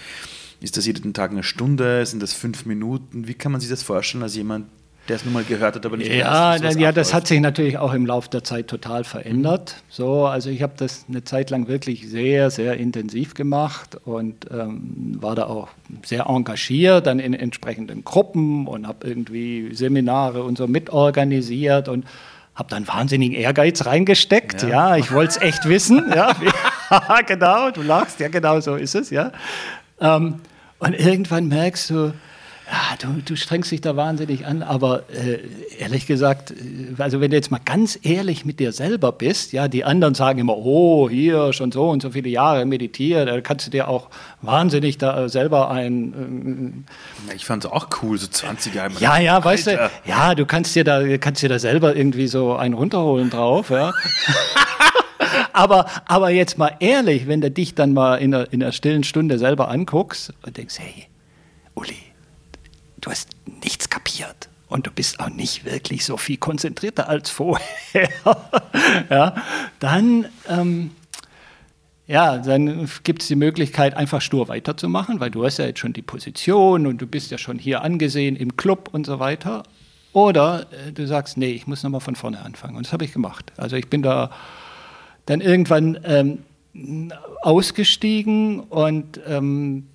ist 0.60 0.76
das 0.76 0.86
jeden 0.86 1.14
Tag 1.14 1.30
eine 1.30 1.42
Stunde? 1.42 2.04
Sind 2.06 2.22
das 2.22 2.32
fünf 2.32 2.66
Minuten? 2.66 3.28
Wie 3.28 3.34
kann 3.34 3.52
man 3.52 3.60
sich 3.60 3.70
das 3.70 3.82
vorstellen 3.82 4.22
als 4.22 4.36
jemand, 4.36 4.66
der 5.08 5.16
es 5.16 5.24
nun 5.24 5.34
mal 5.34 5.44
gehört 5.44 5.76
hat, 5.76 5.86
aber 5.86 5.96
nicht 5.96 6.10
ja, 6.10 6.56
mehr 6.58 6.68
weiß, 6.68 6.76
Ja, 6.76 6.92
das 6.92 7.14
hat 7.14 7.26
sich 7.26 7.40
natürlich 7.40 7.78
auch 7.78 7.92
im 7.92 8.06
Laufe 8.06 8.28
der 8.30 8.44
Zeit 8.44 8.68
total 8.68 9.04
verändert. 9.04 9.76
So, 9.88 10.26
also 10.26 10.50
ich 10.50 10.62
habe 10.62 10.74
das 10.76 11.06
eine 11.08 11.24
Zeit 11.24 11.50
lang 11.50 11.68
wirklich 11.68 12.08
sehr, 12.08 12.50
sehr 12.50 12.76
intensiv 12.76 13.34
gemacht 13.34 13.96
und 14.04 14.46
ähm, 14.50 15.16
war 15.20 15.34
da 15.34 15.46
auch 15.46 15.68
sehr 16.04 16.26
engagiert, 16.26 17.06
dann 17.06 17.18
in 17.18 17.34
entsprechenden 17.34 18.04
Gruppen 18.04 18.66
und 18.66 18.86
habe 18.86 19.06
irgendwie 19.06 19.74
Seminare 19.74 20.42
und 20.42 20.58
so 20.58 20.66
mitorganisiert 20.66 21.88
und 21.88 22.04
habe 22.54 22.70
dann 22.70 22.88
wahnsinnigen 22.88 23.36
Ehrgeiz 23.36 23.84
reingesteckt. 23.86 24.62
Ja, 24.62 24.68
ja 24.68 24.96
ich 24.96 25.12
wollte 25.12 25.30
es 25.30 25.36
echt 25.36 25.68
wissen. 25.68 26.04
ja, 26.14 26.34
genau, 27.26 27.70
du 27.70 27.82
lachst, 27.82 28.18
ja, 28.20 28.28
genau 28.28 28.60
so 28.60 28.76
ist 28.76 28.94
es, 28.94 29.10
ja. 29.10 29.32
Ähm, 30.00 30.40
und 30.78 30.92
irgendwann 30.94 31.48
merkst 31.48 31.90
du, 31.90 32.12
ja, 32.68 32.96
du, 32.98 33.22
du, 33.22 33.36
strengst 33.36 33.70
dich 33.70 33.80
da 33.80 33.96
wahnsinnig 33.96 34.44
an, 34.44 34.64
aber 34.64 35.04
äh, 35.10 35.38
ehrlich 35.78 36.06
gesagt, 36.06 36.50
äh, 36.50 37.00
also 37.00 37.20
wenn 37.20 37.30
du 37.30 37.36
jetzt 37.36 37.52
mal 37.52 37.60
ganz 37.64 37.96
ehrlich 38.02 38.44
mit 38.44 38.58
dir 38.58 38.72
selber 38.72 39.12
bist, 39.12 39.52
ja, 39.52 39.68
die 39.68 39.84
anderen 39.84 40.14
sagen 40.14 40.40
immer, 40.40 40.56
oh, 40.56 41.08
hier 41.08 41.52
schon 41.52 41.70
so 41.70 41.88
und 41.88 42.02
so 42.02 42.10
viele 42.10 42.28
Jahre 42.28 42.66
meditiert, 42.66 43.28
da 43.28 43.40
kannst 43.40 43.68
du 43.68 43.70
dir 43.70 43.86
auch 43.86 44.08
wahnsinnig 44.42 44.98
da 44.98 45.28
selber 45.28 45.70
ein. 45.70 46.84
Äh, 47.28 47.36
ich 47.36 47.44
fand 47.44 47.64
es 47.64 47.70
auch 47.70 47.88
cool, 48.02 48.18
so 48.18 48.26
20 48.26 48.74
Jahre. 48.74 48.92
Ja, 48.98 49.18
ja, 49.18 49.36
Alter. 49.36 49.44
weißt 49.48 49.66
du, 49.68 49.90
ja, 50.04 50.34
du 50.34 50.44
kannst 50.44 50.74
dir 50.74 50.82
da, 50.82 51.18
kannst 51.18 51.42
dir 51.42 51.48
da 51.48 51.60
selber 51.60 51.94
irgendwie 51.94 52.26
so 52.26 52.56
einen 52.56 52.74
runterholen 52.74 53.30
drauf, 53.30 53.70
ja. 53.70 53.92
aber, 55.52 55.86
aber 56.06 56.30
jetzt 56.30 56.58
mal 56.58 56.74
ehrlich, 56.80 57.28
wenn 57.28 57.40
du 57.40 57.50
dich 57.50 57.76
dann 57.76 57.92
mal 57.92 58.16
in 58.16 58.34
einer, 58.34 58.52
in 58.52 58.60
einer 58.60 58.72
stillen 58.72 59.04
Stunde 59.04 59.38
selber 59.38 59.68
anguckst 59.68 60.34
und 60.44 60.56
denkst, 60.56 60.80
hey, 60.80 61.06
Uli, 61.76 61.94
du 63.06 63.12
hast 63.12 63.28
nichts 63.62 63.88
kapiert 63.88 64.48
und 64.68 64.88
du 64.88 64.90
bist 64.90 65.20
auch 65.20 65.30
nicht 65.30 65.64
wirklich 65.64 66.04
so 66.04 66.16
viel 66.16 66.38
konzentrierter 66.38 67.08
als 67.08 67.30
vorher, 67.30 68.08
ja, 69.10 69.34
dann, 69.78 70.26
ähm, 70.48 70.90
ja, 72.08 72.38
dann 72.38 72.88
gibt 73.04 73.22
es 73.22 73.28
die 73.28 73.36
Möglichkeit, 73.36 73.96
einfach 73.96 74.20
stur 74.20 74.48
weiterzumachen, 74.48 75.20
weil 75.20 75.30
du 75.30 75.44
hast 75.44 75.58
ja 75.58 75.66
jetzt 75.66 75.78
schon 75.78 75.92
die 75.92 76.02
Position 76.02 76.86
und 76.88 77.00
du 77.00 77.06
bist 77.06 77.30
ja 77.30 77.38
schon 77.38 77.60
hier 77.60 77.82
angesehen 77.82 78.34
im 78.34 78.56
Club 78.56 78.88
und 78.92 79.06
so 79.06 79.20
weiter. 79.20 79.62
Oder 80.12 80.66
äh, 80.72 80.92
du 80.92 81.06
sagst, 81.06 81.36
nee, 81.36 81.50
ich 81.50 81.66
muss 81.68 81.82
nochmal 81.82 82.00
von 82.00 82.16
vorne 82.16 82.40
anfangen. 82.40 82.76
Und 82.76 82.86
das 82.86 82.92
habe 82.92 83.04
ich 83.04 83.12
gemacht. 83.12 83.52
Also 83.56 83.76
ich 83.76 83.88
bin 83.88 84.02
da 84.02 84.30
dann 85.26 85.40
irgendwann 85.40 85.98
ähm, 86.04 87.12
ausgestiegen 87.42 88.60
und 88.60 89.20
ähm, 89.26 89.88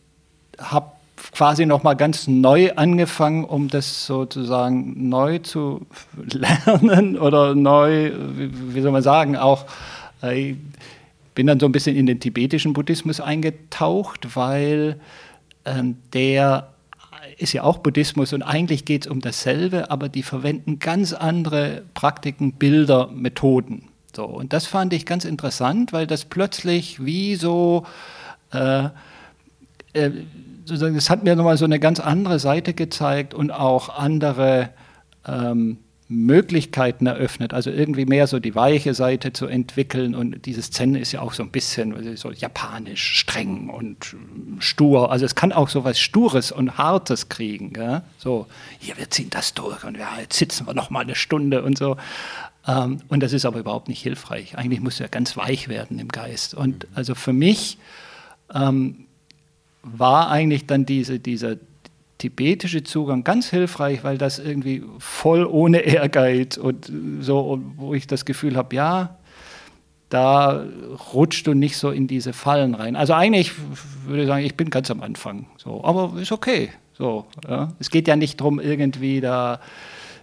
habe 0.59 0.91
quasi 1.31 1.65
nochmal 1.65 1.95
ganz 1.95 2.27
neu 2.27 2.71
angefangen, 2.75 3.45
um 3.45 3.67
das 3.67 4.05
sozusagen 4.05 5.09
neu 5.09 5.39
zu 5.39 5.85
lernen 6.17 7.17
oder 7.19 7.55
neu, 7.55 8.11
wie 8.35 8.81
soll 8.81 8.91
man 8.91 9.03
sagen, 9.03 9.35
auch 9.37 9.65
ich 10.23 10.29
äh, 10.29 10.55
bin 11.33 11.47
dann 11.47 11.59
so 11.59 11.65
ein 11.65 11.71
bisschen 11.71 11.95
in 11.95 12.05
den 12.05 12.19
tibetischen 12.19 12.73
Buddhismus 12.73 13.21
eingetaucht, 13.21 14.35
weil 14.35 14.99
ähm, 15.65 15.97
der 16.13 16.67
ist 17.37 17.53
ja 17.53 17.63
auch 17.63 17.79
Buddhismus 17.79 18.33
und 18.33 18.43
eigentlich 18.43 18.85
geht 18.85 19.05
es 19.05 19.11
um 19.11 19.21
dasselbe, 19.21 19.89
aber 19.89 20.09
die 20.09 20.23
verwenden 20.23 20.79
ganz 20.79 21.13
andere 21.13 21.83
Praktiken, 21.93 22.53
Bilder, 22.53 23.07
Methoden. 23.07 23.87
So, 24.15 24.25
und 24.25 24.53
das 24.53 24.65
fand 24.65 24.93
ich 24.93 25.05
ganz 25.05 25.25
interessant, 25.25 25.93
weil 25.93 26.05
das 26.05 26.25
plötzlich 26.25 27.03
wie 27.03 27.35
so 27.35 27.85
äh, 28.51 28.89
äh, 29.93 30.11
sozusagen, 30.71 30.95
das 30.95 31.09
hat 31.09 31.23
mir 31.23 31.35
nochmal 31.35 31.57
so 31.57 31.65
eine 31.65 31.79
ganz 31.79 31.99
andere 31.99 32.39
Seite 32.39 32.73
gezeigt 32.73 33.33
und 33.33 33.51
auch 33.51 33.89
andere 33.89 34.69
ähm, 35.27 35.79
Möglichkeiten 36.07 37.05
eröffnet, 37.05 37.53
also 37.53 37.69
irgendwie 37.69 38.05
mehr 38.05 38.27
so 38.27 38.39
die 38.39 38.53
weiche 38.53 38.93
Seite 38.93 39.31
zu 39.31 39.47
entwickeln. 39.47 40.13
Und 40.13 40.45
dieses 40.45 40.71
Zen 40.71 40.95
ist 40.95 41.13
ja 41.13 41.21
auch 41.21 41.33
so 41.33 41.43
ein 41.43 41.51
bisschen 41.51 42.17
so 42.17 42.31
japanisch, 42.31 43.17
streng 43.17 43.69
und 43.69 44.15
stur. 44.59 45.11
Also 45.11 45.25
es 45.25 45.35
kann 45.35 45.53
auch 45.53 45.69
so 45.69 45.83
was 45.83 45.99
Stures 45.99 46.51
und 46.51 46.77
Hartes 46.77 47.29
kriegen. 47.29 47.71
Gell? 47.71 48.01
So, 48.17 48.47
hier, 48.79 48.97
wir 48.97 49.09
ziehen 49.09 49.29
das 49.29 49.53
durch 49.53 49.83
und 49.85 49.97
ja, 49.97 50.09
jetzt 50.19 50.37
sitzen 50.37 50.67
wir 50.67 50.73
noch 50.73 50.89
mal 50.89 51.01
eine 51.01 51.15
Stunde 51.15 51.63
und 51.63 51.77
so. 51.77 51.95
Ähm, 52.67 52.99
und 53.07 53.23
das 53.23 53.31
ist 53.31 53.45
aber 53.45 53.59
überhaupt 53.59 53.87
nicht 53.87 54.01
hilfreich. 54.01 54.57
Eigentlich 54.57 54.81
muss 54.81 54.99
ja 54.99 55.07
ganz 55.07 55.37
weich 55.37 55.69
werden 55.69 55.97
im 55.97 56.09
Geist. 56.09 56.53
Und 56.53 56.87
also 56.93 57.15
für 57.15 57.33
mich 57.33 57.77
ähm, 58.53 59.07
war 59.83 60.29
eigentlich 60.29 60.67
dann 60.67 60.85
diese, 60.85 61.19
dieser 61.19 61.57
tibetische 62.17 62.83
Zugang 62.83 63.23
ganz 63.23 63.49
hilfreich, 63.49 64.03
weil 64.03 64.17
das 64.17 64.37
irgendwie 64.37 64.83
voll 64.99 65.45
ohne 65.45 65.79
Ehrgeiz 65.79 66.57
und 66.57 66.91
so, 67.19 67.61
wo 67.77 67.93
ich 67.93 68.05
das 68.05 68.25
Gefühl 68.25 68.55
habe, 68.55 68.75
ja, 68.75 69.17
da 70.09 70.63
rutscht 71.13 71.47
du 71.47 71.53
nicht 71.53 71.77
so 71.77 71.89
in 71.89 72.05
diese 72.05 72.33
Fallen 72.33 72.75
rein. 72.75 72.95
Also 72.95 73.13
eigentlich 73.13 73.53
würde 74.05 74.23
ich 74.23 74.27
sagen, 74.27 74.45
ich 74.45 74.55
bin 74.55 74.69
ganz 74.69 74.91
am 74.91 75.01
Anfang, 75.01 75.47
so, 75.57 75.83
aber 75.83 76.19
ist 76.19 76.31
okay. 76.31 76.69
So, 76.93 77.25
ja. 77.49 77.69
Es 77.79 77.89
geht 77.89 78.07
ja 78.07 78.15
nicht 78.15 78.39
darum, 78.39 78.59
irgendwie 78.59 79.21
da, 79.21 79.59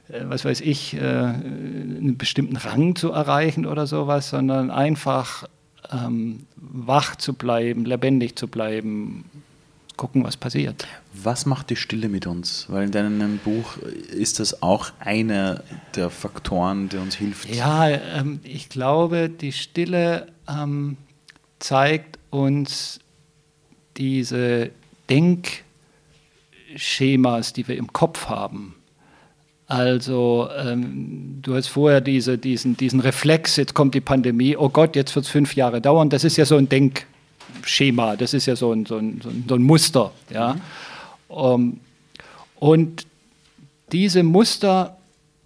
äh, 0.09 0.21
was 0.25 0.45
weiß 0.45 0.61
ich, 0.61 0.95
äh, 0.95 1.01
einen 1.01 2.17
bestimmten 2.17 2.57
Rang 2.57 2.95
zu 2.95 3.11
erreichen 3.11 3.67
oder 3.67 3.87
sowas, 3.87 4.31
sondern 4.31 4.71
einfach 4.71 5.49
ähm, 5.91 6.47
wach 6.55 7.17
zu 7.17 7.33
bleiben, 7.33 7.85
lebendig 7.85 8.37
zu 8.37 8.47
bleiben, 8.47 9.25
gucken, 9.99 10.25
was 10.25 10.39
passiert. 10.39 10.87
Was 11.13 11.45
macht 11.45 11.69
die 11.69 11.77
Stille 11.77 12.09
mit 12.09 12.27
uns? 12.27 12.65
Weil 12.71 12.85
in 12.85 12.91
deinem 12.91 13.37
Buch 13.39 13.77
ist 13.77 14.41
das 14.41 14.63
auch 14.63 14.93
einer 15.01 15.63
der 15.95 16.09
Faktoren, 16.09 16.89
der 16.89 17.03
uns 17.03 17.17
hilft. 17.17 17.55
Ja, 17.55 17.87
ähm, 17.89 18.41
ich 18.45 18.71
glaube, 18.71 19.29
die 19.29 19.53
Stille 19.53 20.29
ähm, 20.49 20.97
zeigt 21.59 22.19
uns 22.31 23.01
diese 23.99 24.71
Denkschemas, 25.11 27.53
die 27.53 27.69
wir 27.69 27.77
im 27.77 27.93
Kopf 27.93 28.31
haben. 28.31 28.77
Also 29.67 30.49
ähm, 30.57 31.41
du 31.43 31.55
hast 31.55 31.69
vorher 31.69 32.01
diese, 32.01 32.39
diesen, 32.39 32.79
diesen 32.79 33.01
Reflex, 33.01 33.57
jetzt 33.57 33.75
kommt 33.75 33.95
die 33.95 34.01
Pandemie, 34.01 34.57
oh 34.57 34.71
Gott, 34.71 34.97
jetzt 34.97 35.15
wird 35.15 35.27
es 35.27 35.31
fünf 35.31 35.57
Jahre 35.57 35.83
dauern. 35.83 36.09
Das 36.09 36.25
ist 36.25 36.39
ja 36.39 36.47
so 36.47 36.57
ein 36.57 36.71
Denk, 36.71 37.05
Schema, 37.63 38.17
das 38.17 38.35
ist 38.35 38.47
ja 38.47 38.57
so 38.57 38.73
ein, 38.73 38.87
so 38.87 38.97
ein, 38.97 39.21
so 39.49 39.55
ein 39.55 39.63
Muster. 39.63 40.13
Ja? 40.31 40.57
Mhm. 41.29 41.81
Und 42.59 43.07
diese 43.93 44.23
Muster 44.23 44.99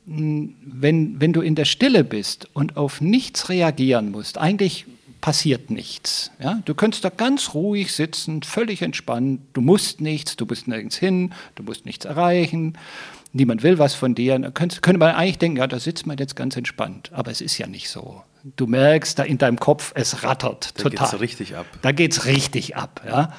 wenn, 0.05 1.21
wenn 1.21 1.33
du 1.33 1.41
in 1.41 1.55
der 1.55 1.65
Stille 1.65 2.05
bist 2.05 2.49
und 2.55 2.77
auf 2.77 3.01
nichts 3.01 3.49
reagieren 3.49 4.11
musst, 4.11 4.39
eigentlich 4.39 4.87
passiert 5.21 5.71
nichts. 5.71 6.33
Ja? 6.43 6.61
Du 6.65 6.75
könntest 6.75 7.05
da 7.05 7.11
ganz 7.11 7.55
ruhig 7.55 7.93
sitzen, 7.93 8.43
völlig 8.43 8.83
entspannt. 8.83 9.41
Du 9.53 9.61
musst 9.61 10.01
nichts, 10.01 10.37
du 10.37 10.47
bist 10.47 10.67
nirgends 10.67 10.97
hin, 10.97 11.33
du 11.55 11.63
musst 11.63 11.87
nichts 11.87 12.05
erreichen. 12.05 12.77
Niemand 13.33 13.63
will 13.63 13.79
was 13.79 13.95
von 13.95 14.15
dir. 14.15 14.39
Da 14.39 14.51
könnte, 14.51 14.81
könnte 14.81 14.99
man 14.99 15.15
eigentlich 15.15 15.39
denken, 15.39 15.59
ja, 15.59 15.67
da 15.67 15.79
sitzt 15.79 16.07
man 16.07 16.19
jetzt 16.19 16.35
ganz 16.35 16.57
entspannt. 16.57 17.11
Aber 17.13 17.31
es 17.31 17.41
ist 17.41 17.57
ja 17.59 17.69
nicht 17.69 17.89
so. 17.89 18.23
Du 18.45 18.67
merkst 18.67 19.19
da 19.19 19.23
in 19.23 19.39
deinem 19.39 19.59
Kopf, 19.61 19.93
es 19.95 20.25
rattert 20.25 20.79
Da 20.79 20.83
total. 20.85 21.09
geht's 21.11 21.21
richtig 21.21 21.57
ab. 21.57 21.67
Da 21.83 21.93
geht 21.93 22.13
es 22.13 22.25
richtig 22.27 22.77
ab. 22.77 23.03
Ja? 23.07 23.33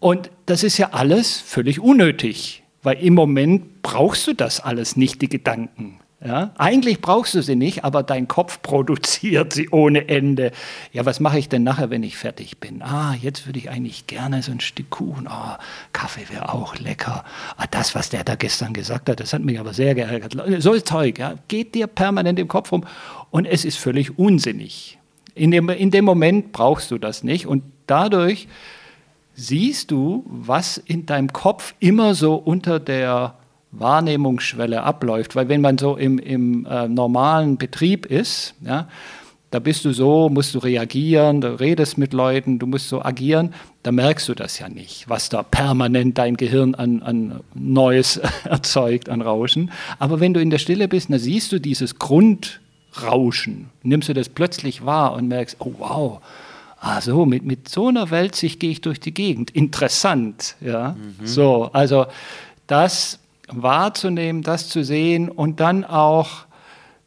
Und 0.00 0.30
das 0.46 0.62
ist 0.62 0.78
ja 0.78 0.90
alles 0.92 1.38
völlig 1.40 1.80
unnötig, 1.80 2.62
weil 2.82 2.98
im 2.98 3.14
Moment 3.14 3.82
brauchst 3.82 4.26
du 4.26 4.34
das 4.34 4.60
alles 4.60 4.96
nicht, 4.96 5.22
die 5.22 5.28
Gedanken. 5.28 6.00
Ja? 6.24 6.50
Eigentlich 6.58 7.00
brauchst 7.00 7.34
du 7.34 7.42
sie 7.42 7.54
nicht, 7.54 7.84
aber 7.84 8.02
dein 8.02 8.26
Kopf 8.26 8.60
produziert 8.62 9.52
sie 9.52 9.68
ohne 9.70 10.08
Ende. 10.08 10.50
Ja, 10.92 11.06
was 11.06 11.20
mache 11.20 11.38
ich 11.38 11.48
denn 11.48 11.62
nachher, 11.62 11.90
wenn 11.90 12.02
ich 12.02 12.16
fertig 12.16 12.58
bin? 12.58 12.82
Ah, 12.82 13.14
jetzt 13.14 13.46
würde 13.46 13.58
ich 13.58 13.70
eigentlich 13.70 14.06
gerne 14.06 14.42
so 14.42 14.50
ein 14.50 14.60
Stück 14.60 14.90
Kuchen. 14.90 15.28
Ah, 15.28 15.58
Kaffee 15.92 16.28
wäre 16.28 16.52
auch 16.52 16.76
lecker. 16.76 17.24
Ah, 17.56 17.66
das, 17.70 17.94
was 17.94 18.08
der 18.08 18.24
da 18.24 18.34
gestern 18.34 18.72
gesagt 18.72 19.08
hat, 19.08 19.20
das 19.20 19.32
hat 19.32 19.42
mich 19.42 19.60
aber 19.60 19.72
sehr 19.72 19.94
geärgert. 19.94 20.36
So 20.60 20.72
ist 20.72 20.88
Zeug, 20.88 21.18
ja, 21.18 21.34
geht 21.46 21.74
dir 21.74 21.86
permanent 21.86 22.38
im 22.38 22.48
Kopf 22.48 22.72
rum 22.72 22.84
und 23.30 23.46
es 23.46 23.64
ist 23.64 23.78
völlig 23.78 24.18
unsinnig. 24.18 24.98
In 25.34 25.52
dem, 25.52 25.68
in 25.68 25.92
dem 25.92 26.04
Moment 26.04 26.50
brauchst 26.50 26.90
du 26.90 26.98
das 26.98 27.22
nicht 27.22 27.46
und 27.46 27.62
dadurch 27.86 28.48
siehst 29.34 29.92
du, 29.92 30.24
was 30.26 30.78
in 30.78 31.06
deinem 31.06 31.32
Kopf 31.32 31.74
immer 31.78 32.16
so 32.16 32.34
unter 32.34 32.80
der 32.80 33.37
Wahrnehmungsschwelle 33.72 34.82
abläuft. 34.82 35.36
Weil 35.36 35.48
wenn 35.48 35.60
man 35.60 35.78
so 35.78 35.96
im, 35.96 36.18
im 36.18 36.66
äh, 36.66 36.88
normalen 36.88 37.56
Betrieb 37.56 38.06
ist, 38.06 38.54
ja, 38.64 38.88
da 39.50 39.60
bist 39.60 39.84
du 39.84 39.92
so, 39.92 40.28
musst 40.28 40.54
du 40.54 40.58
reagieren, 40.58 41.40
du 41.40 41.58
redest 41.58 41.96
mit 41.96 42.12
Leuten, 42.12 42.58
du 42.58 42.66
musst 42.66 42.88
so 42.88 43.02
agieren, 43.02 43.54
da 43.82 43.92
merkst 43.92 44.28
du 44.28 44.34
das 44.34 44.58
ja 44.58 44.68
nicht, 44.68 45.08
was 45.08 45.30
da 45.30 45.42
permanent 45.42 46.18
dein 46.18 46.36
Gehirn 46.36 46.74
an, 46.74 47.02
an 47.02 47.40
Neues 47.54 48.16
erzeugt, 48.44 49.08
an 49.08 49.22
Rauschen. 49.22 49.70
Aber 49.98 50.20
wenn 50.20 50.34
du 50.34 50.40
in 50.40 50.50
der 50.50 50.58
Stille 50.58 50.86
bist, 50.86 51.10
dann 51.10 51.18
siehst 51.18 51.50
du 51.52 51.58
dieses 51.58 51.98
Grundrauschen, 51.98 53.70
nimmst 53.82 54.10
du 54.10 54.14
das 54.14 54.28
plötzlich 54.28 54.84
wahr 54.84 55.14
und 55.14 55.28
merkst, 55.28 55.56
oh 55.60 55.72
wow, 55.78 56.20
ah 56.80 57.00
so, 57.00 57.24
mit, 57.24 57.44
mit 57.44 57.68
so 57.70 57.88
einer 57.88 58.10
Weltsicht 58.10 58.60
gehe 58.60 58.70
ich 58.70 58.82
durch 58.82 59.00
die 59.00 59.14
Gegend. 59.14 59.50
Interessant, 59.50 60.56
ja. 60.60 60.94
So, 61.24 61.70
also 61.72 62.06
das 62.66 63.18
wahrzunehmen, 63.50 64.42
das 64.42 64.68
zu 64.68 64.84
sehen 64.84 65.28
und 65.28 65.60
dann 65.60 65.84
auch, 65.84 66.46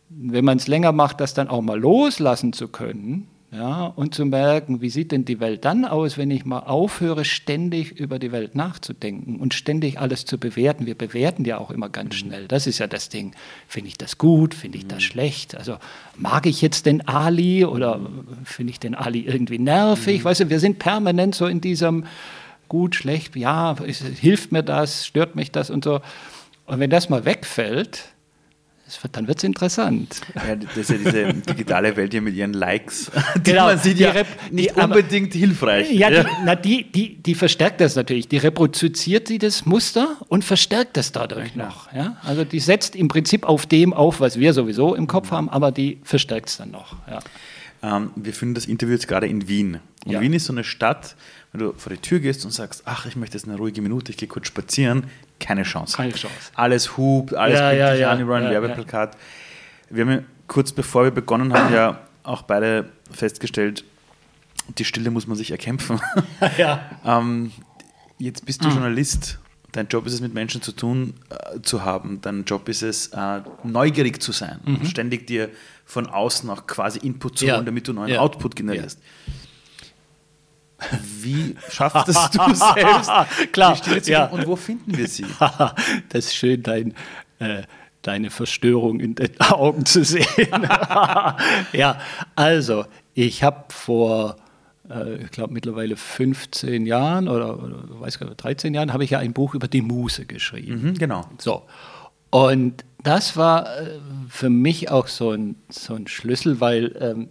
wenn 0.10 0.46
man 0.46 0.58
es 0.58 0.68
länger 0.68 0.92
macht, 0.92 1.22
das 1.22 1.34
dann 1.34 1.48
auch 1.48 1.62
mal 1.62 1.80
loslassen 1.80 2.54
zu 2.54 2.68
können. 2.68 3.28
Ja, 3.54 3.88
und 3.88 4.16
zu 4.16 4.24
merken, 4.24 4.80
wie 4.80 4.90
sieht 4.90 5.12
denn 5.12 5.26
die 5.26 5.42
Welt 5.42 5.66
dann 5.66 5.84
aus, 5.84 6.18
wenn 6.18 6.32
ich 6.32 6.46
mal 6.46 6.60
aufhöre, 6.60 7.26
ständig 7.26 7.92
über 8.00 8.18
die 8.18 8.32
Welt 8.32 8.56
nachzudenken 8.56 9.42
und 9.42 9.54
ständig 9.54 10.00
alles 10.00 10.24
zu 10.24 10.38
bewerten. 10.38 10.86
Wir 10.86 10.96
bewerten 10.96 11.44
ja 11.44 11.58
auch 11.58 11.70
immer 11.70 11.90
ganz 11.90 12.16
schnell. 12.16 12.48
Das 12.48 12.66
ist 12.66 12.80
ja 12.80 12.88
das 12.88 13.10
Ding. 13.10 13.34
Finde 13.68 13.90
ich 13.90 13.98
das 13.98 14.18
gut? 14.18 14.56
Finde 14.56 14.78
ich 14.78 14.88
das 14.88 15.04
schlecht? 15.04 15.58
Also 15.58 15.76
mag 16.16 16.46
ich 16.46 16.62
jetzt 16.62 16.86
den 16.86 17.06
Ali 17.10 17.66
oder 17.66 18.00
finde 18.46 18.72
ich 18.72 18.80
den 18.80 18.96
Ali 18.96 19.26
irgendwie 19.26 19.60
nervig? 19.60 20.24
Weißt 20.24 20.40
du, 20.40 20.50
wir 20.50 20.62
sind 20.62 20.80
permanent 20.80 21.36
so 21.36 21.46
in 21.46 21.60
diesem 21.60 22.06
gut, 22.72 22.96
schlecht, 22.96 23.36
ja, 23.36 23.74
ist, 23.86 24.02
hilft 24.02 24.54
mir 24.54 24.64
das, 24.64 25.06
stört 25.06 25.36
mich 25.36 25.52
das 25.52 25.70
und 25.70 25.84
so. 25.84 26.00
Und 26.66 26.80
wenn 26.80 26.90
das 26.90 27.10
mal 27.10 27.26
wegfällt, 27.26 28.06
wird, 29.04 29.18
dann 29.18 29.28
wird 29.28 29.40
es 29.40 29.44
interessant. 29.44 30.22
Ja, 30.36 30.56
das 30.56 30.78
ist 30.78 30.90
ja 30.90 30.98
diese 30.98 31.34
digitale 31.34 31.98
Welt 31.98 32.14
hier 32.14 32.22
mit 32.22 32.34
ihren 32.34 32.54
Likes. 32.54 33.12
Die 33.36 33.44
Genau, 33.44 33.66
man 33.66 33.78
sieht 33.78 34.00
die 34.00 34.04
ja 34.04 34.14
nicht 34.52 34.78
unbedingt 34.78 35.34
hilfreich. 35.34 35.92
Ja, 35.92 36.10
die, 36.10 36.30
na, 36.46 36.56
die, 36.56 36.90
die, 36.90 37.16
die 37.16 37.36
verstärkt 37.36 37.82
das 37.82 37.98
natürlich. 37.98 38.30
Die 38.30 38.38
reproduziert 38.38 39.28
sie 39.28 39.38
das 39.38 39.66
Muster 39.66 40.16
und 40.30 40.46
verstärkt 40.46 40.96
das 40.96 41.12
dadurch 41.12 41.56
noch. 41.56 41.92
Ja? 41.94 42.16
Also 42.24 42.46
die 42.46 42.62
setzt 42.62 42.96
im 42.96 43.10
Prinzip 43.10 43.46
auf 43.46 43.66
dem 43.66 43.94
auf, 43.94 44.22
was 44.22 44.40
wir 44.40 44.54
sowieso 44.54 44.96
im 44.96 45.08
Kopf 45.08 45.32
haben, 45.32 45.50
aber 45.50 45.74
die 45.74 46.00
verstärkt 46.04 46.48
es 46.48 46.58
dann 46.58 46.72
noch. 46.72 46.96
Ja. 47.10 47.20
Ähm, 47.84 48.12
wir 48.16 48.34
führen 48.34 48.54
das 48.54 48.66
Interview 48.66 48.94
jetzt 48.94 49.10
gerade 49.10 49.28
in 49.28 49.50
Wien. 49.50 49.80
Und 50.06 50.12
Ja. 50.12 50.22
Wien 50.22 50.34
ist 50.34 50.46
so 50.46 50.54
eine 50.54 50.64
Stadt, 50.64 51.16
wenn 51.54 51.60
du 51.62 51.74
vor 51.74 51.92
die 51.92 51.98
Tür 52.00 52.20
gehst 52.20 52.46
und 52.46 52.52
sagst, 52.52 52.84
ach, 52.86 53.06
ich 53.06 53.16
möchte 53.16 53.38
jetzt 53.38 53.48
eine 53.48 53.58
ruhige 53.58 53.82
Minute, 53.82 54.12
ich 54.12 54.18
gehe 54.18 54.28
kurz 54.28 54.48
spazieren, 54.48 55.06
keine 55.40 55.64
Chance. 55.64 55.98
Keine 55.98 56.14
Chance. 56.14 56.52
Alles 56.56 56.96
hupt, 56.98 57.34
alles 57.34 57.60
Ja, 57.60 57.72
ja, 57.72 57.92
dich 57.92 58.02
ja, 58.02 58.12
an, 58.12 58.20
überall 58.22 58.42
ein 58.46 58.52
ja, 58.54 58.62
Werbeplakat. 58.62 59.18
Wir 59.90 60.06
haben 60.06 60.12
ja 60.12 60.20
kurz 60.48 60.72
bevor 60.72 61.04
wir 61.04 61.12
begonnen 61.12 61.54
haben, 61.54 61.74
ja 61.74 62.00
auch 62.24 62.44
beide 62.44 62.90
festgestellt, 63.12 63.84
die 64.78 64.86
Stille 64.86 65.12
muss 65.12 65.28
man 65.28 65.36
sich 65.36 65.52
erkämpfen. 65.52 66.00
ja. 66.58 66.80
Ähm, 67.04 67.52
jetzt 68.20 68.46
bist 68.46 68.64
du 68.64 68.68
Mhm. 68.68 68.74
Journalist. 68.74 69.40
Dein 69.74 69.88
Job 69.88 70.06
ist 70.06 70.14
es, 70.14 70.22
mit 70.22 70.34
Menschen 70.34 70.62
zu 70.62 70.72
tun 70.74 71.14
äh, 71.30 71.62
zu 71.62 71.84
haben. 71.84 72.20
Dein 72.22 72.44
Job 72.46 72.68
ist 72.70 72.82
es, 72.84 73.08
äh, 73.08 73.42
neugierig 73.64 74.22
zu 74.22 74.32
sein 74.34 74.60
und 74.66 74.86
ständig 74.86 75.28
dir 75.28 75.50
von 75.86 76.08
außen 76.08 76.50
auch 76.50 76.68
quasi 76.68 77.00
Input 77.00 77.38
zu 77.40 77.46
Mhm. 77.46 77.50
Ja. 77.50 77.56
holen, 77.56 77.66
damit 77.66 77.88
du 77.88 77.94
neuen 77.94 78.10
Ja. 78.14 78.20
Output 78.20 78.56
generierst. 78.56 79.00
Wie 81.22 81.56
schaffst 81.70 82.10
es 82.10 82.30
du 82.32 82.54
selbst, 82.56 83.12
Klar, 83.52 83.78
ja. 84.06 84.26
Und 84.26 84.48
wo 84.48 84.56
finden 84.56 84.98
wir 84.98 85.08
sie? 85.08 85.26
das 86.10 86.26
ist 86.26 86.36
schön, 86.36 86.64
dein, 86.64 86.94
äh, 87.40 87.64
deine 88.02 88.30
Verstörung 88.30 89.00
in 89.00 89.16
den 89.16 89.40
Augen 89.40 89.86
zu 89.86 90.04
sehen. 90.04 90.26
ja, 91.74 92.00
also, 92.36 92.86
ich 93.14 93.44
habe 93.44 93.66
vor, 93.70 94.38
äh, 94.90 95.24
ich 95.24 95.32
glaube 95.32 95.54
mittlerweile 95.54 95.96
15 95.96 96.86
Jahren 96.86 97.28
oder, 97.28 97.62
oder 97.62 97.84
weiß 98.00 98.20
gar 98.20 98.28
nicht, 98.28 98.44
13 98.44 98.74
Jahren, 98.74 98.94
habe 98.94 99.04
ich 99.04 99.12
ja 99.12 99.20
ein 99.20 99.34
Buch 99.34 99.54
über 99.54 99.68
die 99.68 99.82
Muse 99.82 100.26
geschrieben. 100.26 100.82
Mhm, 100.84 100.98
genau. 100.98 101.30
So. 101.38 101.64
Und 102.32 102.86
das 103.04 103.36
war 103.36 103.66
äh, 103.78 104.00
für 104.30 104.50
mich 104.50 104.90
auch 104.90 105.08
so 105.08 105.32
ein, 105.32 105.56
so 105.70 105.96
ein 105.96 106.08
Schlüssel, 106.08 106.62
weil 106.62 106.96
ähm, 107.00 107.30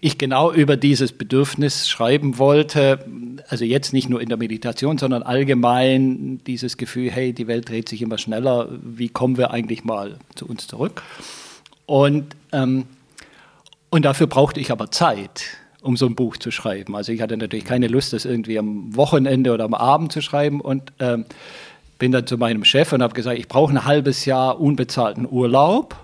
ich 0.00 0.18
genau 0.18 0.52
über 0.52 0.76
dieses 0.76 1.12
Bedürfnis 1.12 1.88
schreiben 1.88 2.38
wollte. 2.38 3.04
Also 3.48 3.64
jetzt 3.64 3.92
nicht 3.92 4.08
nur 4.08 4.20
in 4.20 4.28
der 4.28 4.38
Meditation, 4.38 4.98
sondern 4.98 5.22
allgemein 5.22 6.40
dieses 6.46 6.76
Gefühl, 6.76 7.10
hey, 7.10 7.32
die 7.32 7.46
Welt 7.46 7.68
dreht 7.68 7.88
sich 7.88 8.02
immer 8.02 8.18
schneller. 8.18 8.68
Wie 8.82 9.08
kommen 9.08 9.36
wir 9.36 9.50
eigentlich 9.50 9.84
mal 9.84 10.16
zu 10.34 10.46
uns 10.46 10.66
zurück? 10.66 11.02
Und, 11.86 12.36
ähm, 12.52 12.84
und 13.90 14.04
dafür 14.04 14.26
brauchte 14.26 14.60
ich 14.60 14.70
aber 14.70 14.90
Zeit, 14.90 15.44
um 15.80 15.96
so 15.96 16.06
ein 16.06 16.14
Buch 16.14 16.36
zu 16.36 16.50
schreiben. 16.50 16.94
Also 16.94 17.12
ich 17.12 17.22
hatte 17.22 17.36
natürlich 17.36 17.64
keine 17.64 17.88
Lust, 17.88 18.12
das 18.12 18.24
irgendwie 18.24 18.58
am 18.58 18.94
Wochenende 18.94 19.52
oder 19.52 19.64
am 19.64 19.74
Abend 19.74 20.12
zu 20.12 20.20
schreiben 20.20 20.60
und 20.60 20.92
ähm, 20.98 21.24
bin 21.98 22.12
dann 22.12 22.26
zu 22.26 22.38
meinem 22.38 22.64
Chef 22.64 22.92
und 22.92 23.02
habe 23.02 23.14
gesagt, 23.14 23.38
ich 23.38 23.48
brauche 23.48 23.72
ein 23.72 23.84
halbes 23.84 24.24
Jahr 24.24 24.60
unbezahlten 24.60 25.26
Urlaub, 25.28 25.96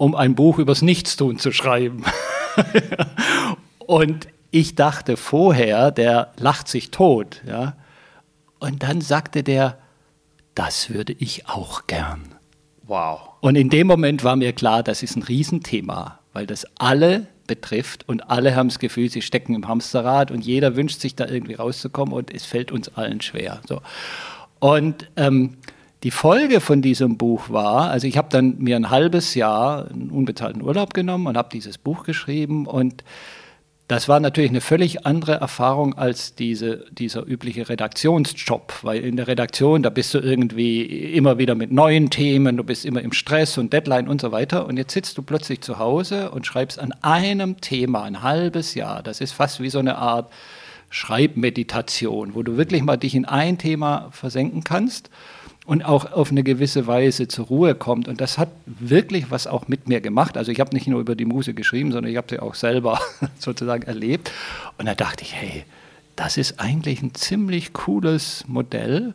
um 0.00 0.14
ein 0.14 0.34
Buch 0.34 0.58
übers 0.58 0.80
Nichtstun 0.80 1.38
zu 1.38 1.52
schreiben. 1.52 2.04
und 3.86 4.28
ich 4.50 4.74
dachte 4.74 5.18
vorher, 5.18 5.90
der 5.90 6.32
lacht 6.38 6.68
sich 6.68 6.90
tot. 6.90 7.42
Ja? 7.46 7.76
Und 8.60 8.82
dann 8.82 9.02
sagte 9.02 9.42
der, 9.42 9.76
das 10.54 10.88
würde 10.88 11.12
ich 11.12 11.50
auch 11.50 11.86
gern. 11.86 12.34
Wow. 12.86 13.20
Und 13.42 13.56
in 13.56 13.68
dem 13.68 13.86
Moment 13.86 14.24
war 14.24 14.36
mir 14.36 14.54
klar, 14.54 14.82
das 14.82 15.02
ist 15.02 15.16
ein 15.16 15.22
Riesenthema, 15.22 16.18
weil 16.32 16.46
das 16.46 16.66
alle 16.78 17.26
betrifft 17.46 18.08
und 18.08 18.30
alle 18.30 18.56
haben 18.56 18.70
das 18.70 18.78
Gefühl, 18.78 19.10
sie 19.10 19.20
stecken 19.20 19.54
im 19.54 19.68
Hamsterrad 19.68 20.30
und 20.30 20.46
jeder 20.46 20.76
wünscht 20.76 21.00
sich 21.00 21.14
da 21.14 21.26
irgendwie 21.26 21.54
rauszukommen 21.54 22.14
und 22.14 22.32
es 22.32 22.46
fällt 22.46 22.72
uns 22.72 22.88
allen 22.96 23.20
schwer. 23.20 23.60
So. 23.68 23.82
Und 24.60 25.10
ähm, 25.16 25.58
die 26.02 26.10
Folge 26.10 26.60
von 26.60 26.80
diesem 26.80 27.18
Buch 27.18 27.50
war, 27.50 27.90
also 27.90 28.06
ich 28.06 28.16
habe 28.16 28.28
dann 28.30 28.58
mir 28.58 28.76
ein 28.76 28.90
halbes 28.90 29.34
Jahr 29.34 29.90
einen 29.90 30.10
unbezahlten 30.10 30.62
Urlaub 30.62 30.94
genommen 30.94 31.26
und 31.26 31.36
habe 31.36 31.50
dieses 31.52 31.76
Buch 31.76 32.04
geschrieben 32.04 32.66
und 32.66 33.04
das 33.90 34.08
war 34.08 34.20
natürlich 34.20 34.50
eine 34.50 34.60
völlig 34.60 35.04
andere 35.04 35.32
Erfahrung 35.32 35.98
als 35.98 36.36
diese, 36.36 36.86
dieser 36.92 37.26
übliche 37.26 37.68
Redaktionsjob, 37.68 38.72
weil 38.82 39.02
in 39.02 39.16
der 39.16 39.26
Redaktion, 39.26 39.82
da 39.82 39.90
bist 39.90 40.14
du 40.14 40.20
irgendwie 40.20 40.84
immer 40.84 41.38
wieder 41.38 41.56
mit 41.56 41.72
neuen 41.72 42.08
Themen, 42.08 42.56
du 42.56 42.62
bist 42.62 42.84
immer 42.84 43.02
im 43.02 43.12
Stress 43.12 43.58
und 43.58 43.72
Deadline 43.72 44.06
und 44.06 44.20
so 44.20 44.30
weiter. 44.30 44.66
Und 44.66 44.76
jetzt 44.76 44.92
sitzt 44.92 45.18
du 45.18 45.22
plötzlich 45.22 45.62
zu 45.62 45.80
Hause 45.80 46.30
und 46.30 46.46
schreibst 46.46 46.78
an 46.78 46.92
einem 47.02 47.60
Thema 47.60 48.04
ein 48.04 48.22
halbes 48.22 48.76
Jahr. 48.76 49.02
Das 49.02 49.20
ist 49.20 49.32
fast 49.32 49.58
wie 49.58 49.70
so 49.70 49.80
eine 49.80 49.98
Art 49.98 50.32
Schreibmeditation, 50.90 52.36
wo 52.36 52.44
du 52.44 52.56
wirklich 52.56 52.84
mal 52.84 52.96
dich 52.96 53.16
in 53.16 53.24
ein 53.24 53.58
Thema 53.58 54.10
versenken 54.12 54.62
kannst 54.62 55.10
und 55.66 55.84
auch 55.84 56.12
auf 56.12 56.30
eine 56.30 56.42
gewisse 56.42 56.86
Weise 56.86 57.28
zur 57.28 57.46
Ruhe 57.46 57.74
kommt. 57.74 58.08
Und 58.08 58.20
das 58.20 58.38
hat 58.38 58.50
wirklich 58.66 59.30
was 59.30 59.46
auch 59.46 59.68
mit 59.68 59.88
mir 59.88 60.00
gemacht. 60.00 60.36
Also 60.36 60.50
ich 60.50 60.60
habe 60.60 60.74
nicht 60.74 60.86
nur 60.86 61.00
über 61.00 61.14
die 61.14 61.24
Muse 61.26 61.54
geschrieben, 61.54 61.92
sondern 61.92 62.10
ich 62.10 62.16
habe 62.16 62.26
sie 62.30 62.40
auch 62.40 62.54
selber 62.54 62.98
sozusagen 63.38 63.82
erlebt. 63.84 64.32
Und 64.78 64.86
da 64.86 64.94
dachte 64.94 65.22
ich, 65.22 65.34
hey, 65.34 65.64
das 66.16 66.36
ist 66.36 66.60
eigentlich 66.60 67.02
ein 67.02 67.14
ziemlich 67.14 67.72
cooles 67.72 68.44
Modell. 68.46 69.14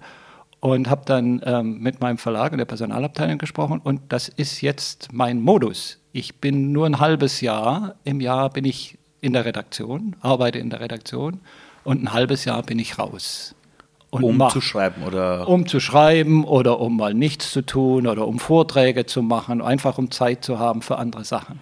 und 0.59 0.89
habe 0.89 1.03
dann 1.05 1.41
ähm, 1.45 1.79
mit 1.79 2.01
meinem 2.01 2.17
Verlag 2.17 2.51
und 2.51 2.57
der 2.57 2.65
Personalabteilung 2.65 3.37
gesprochen 3.37 3.79
und 3.83 4.01
das 4.09 4.29
ist 4.29 4.61
jetzt 4.61 5.09
mein 5.11 5.39
Modus. 5.41 5.99
Ich 6.11 6.37
bin 6.37 6.71
nur 6.71 6.87
ein 6.87 6.99
halbes 6.99 7.41
Jahr 7.41 7.95
im 8.03 8.19
Jahr 8.21 8.49
bin 8.49 8.65
ich 8.65 8.97
in 9.21 9.33
der 9.33 9.45
Redaktion, 9.45 10.15
arbeite 10.21 10.57
in 10.57 10.71
der 10.71 10.79
Redaktion 10.79 11.41
und 11.83 12.03
ein 12.03 12.13
halbes 12.13 12.45
Jahr 12.45 12.63
bin 12.63 12.79
ich 12.79 12.97
raus. 12.97 13.53
Um 14.23 14.37
mach, 14.37 14.53
zu 14.53 14.61
schreiben 14.61 15.03
oder? 15.03 15.47
Um 15.47 15.67
zu 15.67 15.79
schreiben 15.79 16.43
oder 16.43 16.79
um 16.79 16.97
mal 16.97 17.13
nichts 17.13 17.51
zu 17.51 17.61
tun 17.61 18.07
oder 18.07 18.27
um 18.27 18.39
Vorträge 18.39 19.05
zu 19.05 19.21
machen, 19.21 19.61
einfach 19.61 19.97
um 19.97 20.11
Zeit 20.11 20.43
zu 20.43 20.59
haben 20.59 20.81
für 20.81 20.97
andere 20.97 21.23
Sachen. 21.23 21.59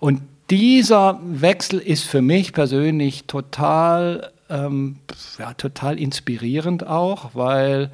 Und 0.00 0.22
dieser 0.50 1.20
Wechsel 1.24 1.78
ist 1.78 2.04
für 2.04 2.22
mich 2.22 2.52
persönlich 2.52 3.24
total, 3.26 4.32
ähm, 4.50 4.96
ja, 5.38 5.54
total 5.54 5.98
inspirierend 5.98 6.86
auch, 6.86 7.30
weil 7.34 7.90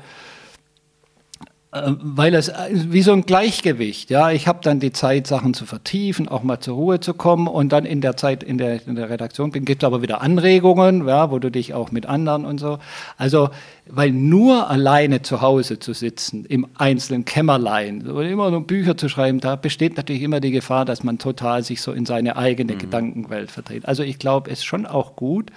weil 1.70 2.34
es 2.34 2.48
äh, 2.48 2.70
wie 2.72 3.02
so 3.02 3.12
ein 3.12 3.26
Gleichgewicht, 3.26 4.08
ja, 4.08 4.30
ich 4.30 4.48
habe 4.48 4.60
dann 4.62 4.80
die 4.80 4.92
Zeit, 4.92 5.26
Sachen 5.26 5.52
zu 5.52 5.66
vertiefen, 5.66 6.26
auch 6.26 6.42
mal 6.42 6.60
zur 6.60 6.76
Ruhe 6.76 7.00
zu 7.00 7.12
kommen 7.12 7.46
und 7.46 7.70
dann 7.72 7.84
in 7.84 8.00
der 8.00 8.16
Zeit 8.16 8.42
in 8.42 8.56
der, 8.56 8.86
in 8.86 8.94
der 8.94 9.10
Redaktion 9.10 9.50
bin, 9.50 9.66
gibt 9.66 9.82
es 9.82 9.86
aber 9.86 10.00
wieder 10.00 10.22
Anregungen, 10.22 11.06
ja, 11.06 11.30
wo 11.30 11.38
du 11.38 11.50
dich 11.50 11.74
auch 11.74 11.90
mit 11.90 12.06
anderen 12.06 12.46
und 12.46 12.58
so. 12.58 12.78
Also, 13.18 13.50
weil 13.86 14.12
nur 14.12 14.70
alleine 14.70 15.20
zu 15.20 15.42
Hause 15.42 15.78
zu 15.78 15.92
sitzen, 15.92 16.46
im 16.46 16.66
einzelnen 16.78 17.26
Kämmerlein, 17.26 18.00
immer 18.00 18.50
nur 18.50 18.66
Bücher 18.66 18.96
zu 18.96 19.10
schreiben, 19.10 19.40
da 19.40 19.56
besteht 19.56 19.98
natürlich 19.98 20.22
immer 20.22 20.40
die 20.40 20.52
Gefahr, 20.52 20.86
dass 20.86 21.04
man 21.04 21.18
total 21.18 21.64
sich 21.64 21.82
so 21.82 21.92
in 21.92 22.06
seine 22.06 22.38
eigene 22.38 22.74
mhm. 22.74 22.78
Gedankenwelt 22.78 23.50
verdreht. 23.50 23.86
Also 23.86 24.02
ich 24.02 24.18
glaube, 24.18 24.50
es 24.50 24.60
ist 24.60 24.64
schon 24.64 24.86
auch 24.86 25.16
gut, 25.16 25.50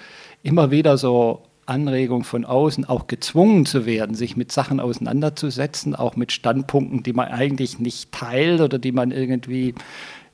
immer 0.43 0.71
wieder 0.71 0.97
so 0.97 1.43
Anregung 1.65 2.23
von 2.23 2.45
außen 2.45 2.85
auch 2.85 3.07
gezwungen 3.07 3.65
zu 3.65 3.85
werden, 3.85 4.15
sich 4.15 4.35
mit 4.35 4.51
Sachen 4.51 4.79
auseinanderzusetzen, 4.79 5.95
auch 5.95 6.15
mit 6.15 6.31
Standpunkten, 6.31 7.03
die 7.03 7.13
man 7.13 7.27
eigentlich 7.29 7.79
nicht 7.79 8.11
teilt 8.11 8.61
oder 8.61 8.79
die 8.79 8.91
man 8.91 9.11
irgendwie 9.11 9.75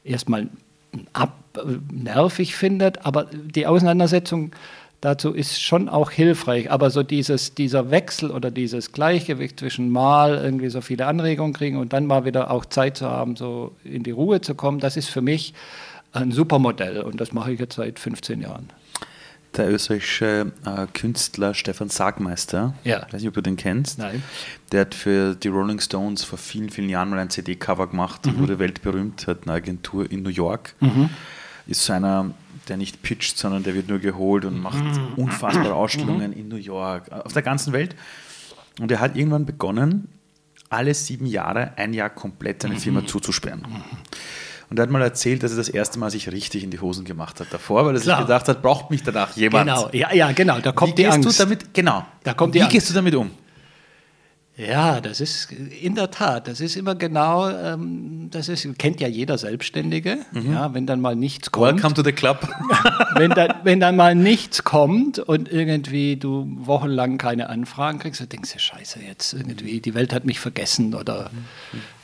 erstmal 0.04 0.50
ab, 1.14 1.34
nervig 1.92 2.56
findet. 2.56 3.06
Aber 3.06 3.26
die 3.26 3.68
Auseinandersetzung 3.68 4.52
dazu 5.02 5.34
ist 5.34 5.62
schon 5.62 5.90
auch 5.90 6.12
hilfreich. 6.12 6.72
Aber 6.72 6.90
so 6.90 7.04
dieses, 7.04 7.54
dieser 7.54 7.92
Wechsel 7.92 8.32
oder 8.32 8.52
dieses 8.52 8.92
Gleichgewicht 8.92 9.60
zwischen 9.60 9.90
mal 9.90 10.36
irgendwie 10.36 10.70
so 10.70 10.82
viele 10.82 11.06
Anregungen 11.06 11.54
kriegen 11.54 11.78
und 11.78 11.94
dann 11.94 12.06
mal 12.06 12.26
wieder 12.26 12.52
auch 12.52 12.66
Zeit 12.66 12.98
zu 12.98 13.10
haben, 13.10 13.36
so 13.36 13.76
in 13.84 14.04
die 14.04 14.12
Ruhe 14.12 14.42
zu 14.42 14.56
kommen, 14.56 14.80
das 14.80 14.98
ist 14.98 15.10
für 15.10 15.22
mich 15.22 15.54
ein 16.14 16.32
Supermodell 16.32 17.02
und 17.02 17.22
das 17.22 17.34
mache 17.34 17.52
ich 17.52 17.60
jetzt 17.60 17.76
seit 17.76 18.00
15 18.00 18.42
Jahren 18.42 18.70
der 19.56 19.72
österreichische 19.72 20.52
äh, 20.66 20.88
Künstler 20.94 21.54
Stefan 21.54 21.90
Sargmeister. 21.90 22.74
Ja. 22.84 23.06
Ich 23.08 23.14
weiß 23.14 23.22
nicht, 23.22 23.28
ob 23.28 23.34
du 23.34 23.42
den 23.42 23.58
kennst. 23.58 24.00
Nein. 24.00 24.22
Der 24.72 24.82
hat 24.82 24.96
für 24.96 25.36
die 25.36 25.48
Rolling 25.48 25.80
Stones 25.80 26.24
vor 26.24 26.38
vielen, 26.38 26.70
vielen 26.70 26.90
Jahren 26.90 27.10
mal 27.10 27.20
ein 27.20 27.30
CD-Cover 27.30 27.88
gemacht 27.88 28.26
mhm. 28.26 28.34
und 28.34 28.40
wurde 28.40 28.60
weltberühmt, 28.60 29.28
hat 29.28 29.44
eine 29.44 29.54
Agentur 29.54 30.10
in 30.12 30.24
New 30.24 30.30
York. 30.30 30.76
Mhm. 30.80 31.10
Ist 31.66 31.86
so 31.86 31.94
einer, 31.94 32.32
der 32.68 32.78
nicht 32.78 33.02
pitcht, 33.02 33.38
sondern 33.38 33.64
der 33.64 33.74
wird 33.74 33.90
nur 33.90 34.00
geholt 34.00 34.46
und 34.46 34.62
macht 34.62 34.84
mhm. 34.84 35.14
unfassbare 35.16 35.74
Ausstellungen 35.76 36.32
mhm. 36.32 36.38
in 36.38 36.48
New 36.48 36.58
York, 36.58 37.12
auf 37.12 37.34
der 37.34 37.42
ganzen 37.42 37.74
Welt. 37.74 37.96
Und 38.80 38.92
er 38.92 39.00
hat 39.00 39.16
irgendwann 39.16 39.46
begonnen, 39.46 40.10
alle 40.70 40.94
sieben 40.94 41.26
Jahre 41.26 41.74
ein 41.78 41.94
Jahr 41.94 42.10
komplett 42.10 42.62
seine 42.62 42.76
Firma 42.76 43.02
mhm. 43.02 43.08
zuzusperren. 43.08 43.66
Mhm. 44.68 44.72
Und 44.72 44.80
er 44.80 44.84
hat 44.84 44.90
mal 44.90 45.02
erzählt, 45.02 45.44
dass 45.44 45.52
er 45.52 45.58
das 45.58 45.70
erste 45.70 46.00
Mal 46.00 46.10
sich 46.12 46.32
richtig 46.32 46.64
in 46.64 46.72
die 46.72 46.80
Hosen 46.80 47.06
gemacht 47.06 47.40
hat 47.40 47.48
davor, 47.52 47.86
weil 47.86 47.96
er 47.96 48.02
Klar. 48.02 48.18
sich 48.18 48.28
gedacht 48.28 48.48
hat, 48.48 48.62
braucht 48.62 48.92
mich 48.92 49.04
danach 49.04 49.36
jemand. 49.36 49.68
Genau, 49.68 49.90
ja, 49.94 50.14
ja 50.14 50.32
genau, 50.32 50.60
da 50.60 50.72
kommt 50.72 50.94
Wie 50.94 50.96
die 50.96 51.04
gehst 51.04 51.16
Angst. 51.16 51.40
Du 51.40 51.44
damit, 51.44 51.74
genau, 51.74 52.06
da 52.24 52.34
kommt 52.34 52.54
Wie 52.54 52.60
gehst 52.68 52.90
du 52.90 52.94
damit 52.94 53.16
um? 53.16 53.32
Ja, 54.58 55.02
das 55.02 55.22
ist 55.22 55.52
in 55.52 55.94
der 55.94 56.10
Tat, 56.10 56.48
das 56.48 56.62
ist 56.62 56.76
immer 56.78 56.96
genau, 56.96 57.48
ähm, 57.48 58.30
das 58.32 58.50
ist, 58.50 58.68
kennt 58.80 59.00
ja 59.00 59.08
jeder 59.08 59.38
Selbstständige, 59.38 60.18
mhm. 60.32 60.52
ja, 60.52 60.74
wenn 60.74 60.88
dann 60.88 61.00
mal 61.00 61.16
nichts 61.16 61.52
kommt. 61.52 61.76
Welcome 61.76 61.94
to 61.94 62.02
the 62.04 62.12
club. 62.12 62.40
wenn, 63.16 63.30
dann, 63.30 63.54
wenn 63.64 63.80
dann 63.80 63.96
mal 63.96 64.16
nichts 64.16 64.64
kommt 64.64 65.20
und 65.20 65.48
irgendwie 65.52 66.16
du 66.18 66.48
wochenlang 66.62 67.20
keine 67.20 67.50
Anfragen 67.50 68.00
kriegst, 68.00 68.20
dann 68.20 68.30
denkst 68.30 68.54
du, 68.54 68.58
scheiße, 68.58 69.00
jetzt 69.00 69.34
irgendwie, 69.34 69.80
die 69.80 69.94
Welt 69.94 70.12
hat 70.12 70.26
mich 70.26 70.40
vergessen 70.40 70.96
oder 70.96 71.30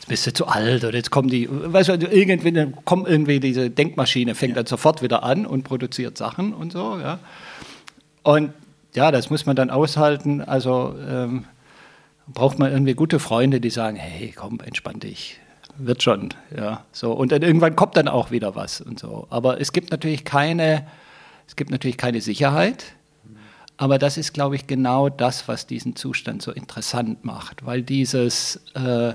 jetzt 0.04 0.10
bist 0.10 0.28
du 0.28 0.34
zu 0.34 0.47
alt 0.47 0.84
oder 0.84 0.97
jetzt 0.97 1.12
kommen 1.12 1.30
die, 1.30 1.47
weißt 1.49 1.89
du, 1.89 2.08
irgendwie 2.08 2.51
dann 2.51 2.76
kommt 2.84 3.08
irgendwie 3.08 3.39
diese 3.39 3.70
Denkmaschine, 3.70 4.36
fängt 4.36 4.51
ja. 4.51 4.56
dann 4.56 4.66
sofort 4.66 5.01
wieder 5.01 5.24
an 5.24 5.45
und 5.45 5.64
produziert 5.64 6.18
Sachen 6.18 6.54
und 6.54 6.74
so, 6.74 6.99
ja. 6.99 7.20
Und 8.22 8.54
ja, 8.93 9.12
das 9.12 9.30
muss 9.30 9.45
man 9.45 9.56
dann 9.56 9.70
aushalten, 9.70 10.41
also 10.41 10.93
ähm, 11.10 11.45
braucht 12.28 12.60
man 12.60 12.72
irgendwie 12.72 12.95
gute 12.95 13.20
Freunde, 13.20 13.62
die 13.62 13.70
sagen, 13.70 13.95
hey, 13.95 14.34
komm, 14.36 14.60
entspann 14.60 14.99
dich, 14.99 15.39
wird 15.78 16.04
schon, 16.04 16.30
ja, 16.56 16.84
so. 16.91 17.14
Und 17.14 17.32
dann 17.32 17.41
irgendwann 17.41 17.78
kommt 17.78 17.95
dann 17.95 18.10
auch 18.10 18.30
wieder 18.30 18.56
was 18.56 18.82
und 18.82 18.99
so. 18.99 19.28
Aber 19.30 19.62
es 19.62 19.72
gibt 19.72 19.91
natürlich 19.91 20.26
keine, 20.26 20.86
es 21.47 21.56
gibt 21.56 21.72
natürlich 21.72 21.97
keine 21.97 22.20
Sicherheit. 22.20 22.93
Aber 23.78 23.97
das 23.97 24.18
ist, 24.18 24.34
glaube 24.34 24.56
ich, 24.56 24.68
genau 24.68 25.10
das, 25.10 25.47
was 25.47 25.66
diesen 25.66 25.95
Zustand 25.95 26.41
so 26.41 26.51
interessant 26.51 27.24
macht, 27.26 27.66
weil 27.66 27.82
dieses, 27.82 28.62
äh, 28.76 29.14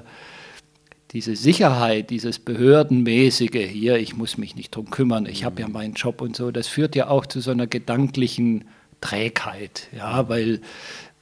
diese 1.12 1.36
Sicherheit, 1.36 2.10
dieses 2.10 2.38
Behördenmäßige 2.38 3.68
hier, 3.70 3.96
ich 3.96 4.16
muss 4.16 4.36
mich 4.36 4.56
nicht 4.56 4.74
drum 4.74 4.90
kümmern, 4.90 5.26
ich 5.26 5.44
habe 5.44 5.62
ja 5.62 5.68
meinen 5.68 5.94
Job 5.94 6.20
und 6.20 6.36
so, 6.36 6.50
das 6.50 6.68
führt 6.68 6.94
ja 6.94 7.08
auch 7.08 7.26
zu 7.26 7.40
so 7.40 7.50
einer 7.50 7.66
gedanklichen 7.66 8.64
Trägheit, 9.00 9.88
ja, 9.96 10.28
weil 10.28 10.60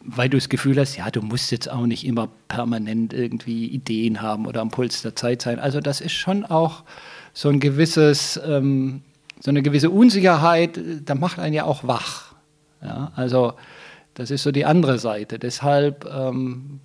weil 0.09 0.29
du 0.29 0.37
das 0.37 0.49
Gefühl 0.49 0.79
hast, 0.79 0.97
ja, 0.97 1.11
du 1.11 1.21
musst 1.21 1.51
jetzt 1.51 1.69
auch 1.69 1.85
nicht 1.85 2.07
immer 2.07 2.29
permanent 2.47 3.13
irgendwie 3.13 3.67
Ideen 3.67 4.23
haben 4.23 4.47
oder 4.47 4.61
am 4.61 4.71
Puls 4.71 5.03
der 5.03 5.17
Zeit 5.17 5.43
sein. 5.43 5.59
Also 5.59 5.81
das 5.81 6.01
ist 6.01 6.13
schon 6.13 6.45
auch 6.45 6.85
so 7.33 7.49
ein 7.49 7.59
gewisses, 7.59 8.41
ähm, 8.47 9.03
so 9.41 9.51
eine 9.51 9.63
gewisse 9.63 9.91
Unsicherheit, 9.91 10.79
da 11.05 11.17
macht 11.17 11.41
einen 11.41 11.55
ja 11.55 11.65
auch 11.65 11.83
wach. 11.85 12.35
Ja, 12.83 13.11
also 13.17 13.55
das 14.15 14.31
ist 14.31 14.45
so 14.45 14.53
die 14.53 14.65
andere 14.65 14.99
Seite. 14.99 15.39
Deshalb, 15.39 16.07
ähm, 16.07 16.81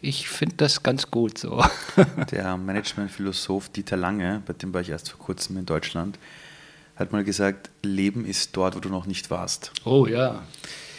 ich 0.00 0.28
finde 0.28 0.56
das 0.56 0.82
ganz 0.82 1.10
gut 1.10 1.38
so. 1.38 1.62
Der 2.30 2.56
Managementphilosoph 2.56 3.68
Dieter 3.70 3.96
Lange, 3.96 4.42
bei 4.46 4.52
dem 4.52 4.72
war 4.72 4.80
ich 4.80 4.90
erst 4.90 5.10
vor 5.10 5.18
kurzem 5.18 5.56
in 5.56 5.66
Deutschland, 5.66 6.18
hat 6.96 7.12
mal 7.12 7.24
gesagt, 7.24 7.70
Leben 7.82 8.24
ist 8.24 8.56
dort, 8.56 8.76
wo 8.76 8.80
du 8.80 8.88
noch 8.88 9.06
nicht 9.06 9.30
warst. 9.30 9.72
Oh 9.84 10.06
ja. 10.06 10.42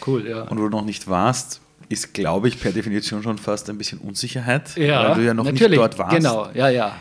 Cool, 0.06 0.26
ja. 0.26 0.42
Und 0.42 0.58
wo 0.58 0.62
du 0.62 0.70
noch 0.70 0.84
nicht 0.84 1.08
warst, 1.08 1.60
ist, 1.88 2.14
glaube 2.14 2.48
ich, 2.48 2.60
per 2.60 2.72
Definition 2.72 3.22
schon 3.22 3.36
fast 3.36 3.68
ein 3.68 3.76
bisschen 3.76 3.98
Unsicherheit, 3.98 4.76
ja, 4.76 5.10
weil 5.10 5.14
du 5.16 5.26
ja 5.26 5.34
noch 5.34 5.44
natürlich. 5.44 5.70
nicht 5.70 5.78
dort 5.78 5.98
warst. 5.98 6.16
Genau, 6.16 6.48
ja, 6.54 6.68
ja. 6.68 6.96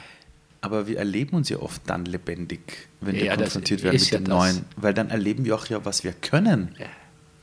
Aber 0.62 0.88
wir 0.88 0.98
erleben 0.98 1.38
uns 1.38 1.48
ja 1.48 1.58
oft 1.60 1.82
dann 1.86 2.06
lebendig, 2.06 2.90
wenn 3.00 3.16
ja, 3.16 3.24
wir 3.24 3.38
konfrontiert 3.38 3.84
werden 3.84 3.96
mit 3.96 4.12
dem 4.12 4.24
ja 4.26 4.30
Neuen, 4.30 4.66
weil 4.76 4.94
dann 4.94 5.10
erleben 5.10 5.46
wir 5.46 5.56
auch 5.56 5.68
ja, 5.68 5.86
was 5.86 6.04
wir 6.04 6.12
können. 6.12 6.76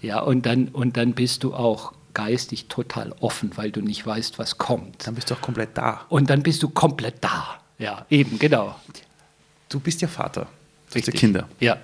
Ja, 0.02 0.20
und 0.20 0.44
dann, 0.44 0.68
und 0.68 0.96
dann 0.96 1.14
bist 1.14 1.42
du 1.42 1.54
auch 1.54 1.92
geistig 2.16 2.68
total 2.68 3.12
offen, 3.20 3.50
weil 3.56 3.70
du 3.70 3.82
nicht 3.82 4.06
weißt, 4.06 4.38
was 4.38 4.56
kommt. 4.56 5.06
Dann 5.06 5.14
bist 5.14 5.30
du 5.30 5.34
auch 5.34 5.42
komplett 5.42 5.76
da. 5.76 6.06
Und 6.08 6.30
dann 6.30 6.42
bist 6.42 6.62
du 6.62 6.70
komplett 6.70 7.22
da. 7.22 7.60
Ja, 7.78 8.06
eben, 8.08 8.38
genau. 8.38 8.74
Du 9.68 9.80
bist 9.80 10.00
ja 10.00 10.08
Vater. 10.08 10.48
Du 10.90 10.98
hast 10.98 11.06
ja 11.06 11.12
Kinder. 11.12 11.46
Ja. 11.60 11.76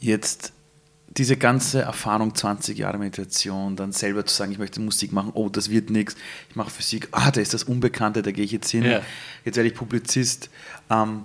Jetzt 0.00 0.54
diese 1.08 1.36
ganze 1.36 1.82
Erfahrung, 1.82 2.34
20 2.34 2.78
Jahre 2.78 2.96
Meditation, 2.96 3.76
dann 3.76 3.92
selber 3.92 4.24
zu 4.24 4.34
sagen, 4.34 4.50
ich 4.50 4.58
möchte 4.58 4.80
Musik 4.80 5.12
machen, 5.12 5.32
oh, 5.34 5.50
das 5.50 5.68
wird 5.68 5.90
nichts, 5.90 6.16
ich 6.48 6.56
mache 6.56 6.70
Physik, 6.70 7.08
ah, 7.10 7.30
da 7.30 7.42
ist 7.42 7.52
das 7.52 7.64
Unbekannte, 7.64 8.22
da 8.22 8.30
gehe 8.30 8.44
ich 8.44 8.52
jetzt 8.52 8.70
hin, 8.70 8.84
ja. 8.84 9.02
jetzt 9.44 9.56
werde 9.56 9.68
ich 9.68 9.74
Publizist. 9.74 10.48
Ähm, 10.88 11.24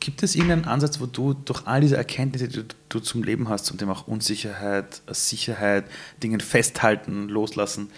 gibt 0.00 0.22
es 0.22 0.34
irgendeinen 0.34 0.64
Ansatz, 0.64 1.00
wo 1.00 1.06
du 1.06 1.34
durch 1.34 1.66
all 1.66 1.80
diese 1.80 1.96
Erkenntnisse, 1.96 2.48
die 2.48 2.64
du, 2.88 3.00
zum 3.00 3.22
Leben 3.22 3.48
hast, 3.48 3.66
zum 3.66 3.78
Thema 3.78 3.92
auch 3.92 4.06
Unsicherheit, 4.06 5.02
Sicherheit, 5.08 5.84
Dingen 6.22 6.40
festhalten, 6.40 7.28
loslassen, 7.28 7.90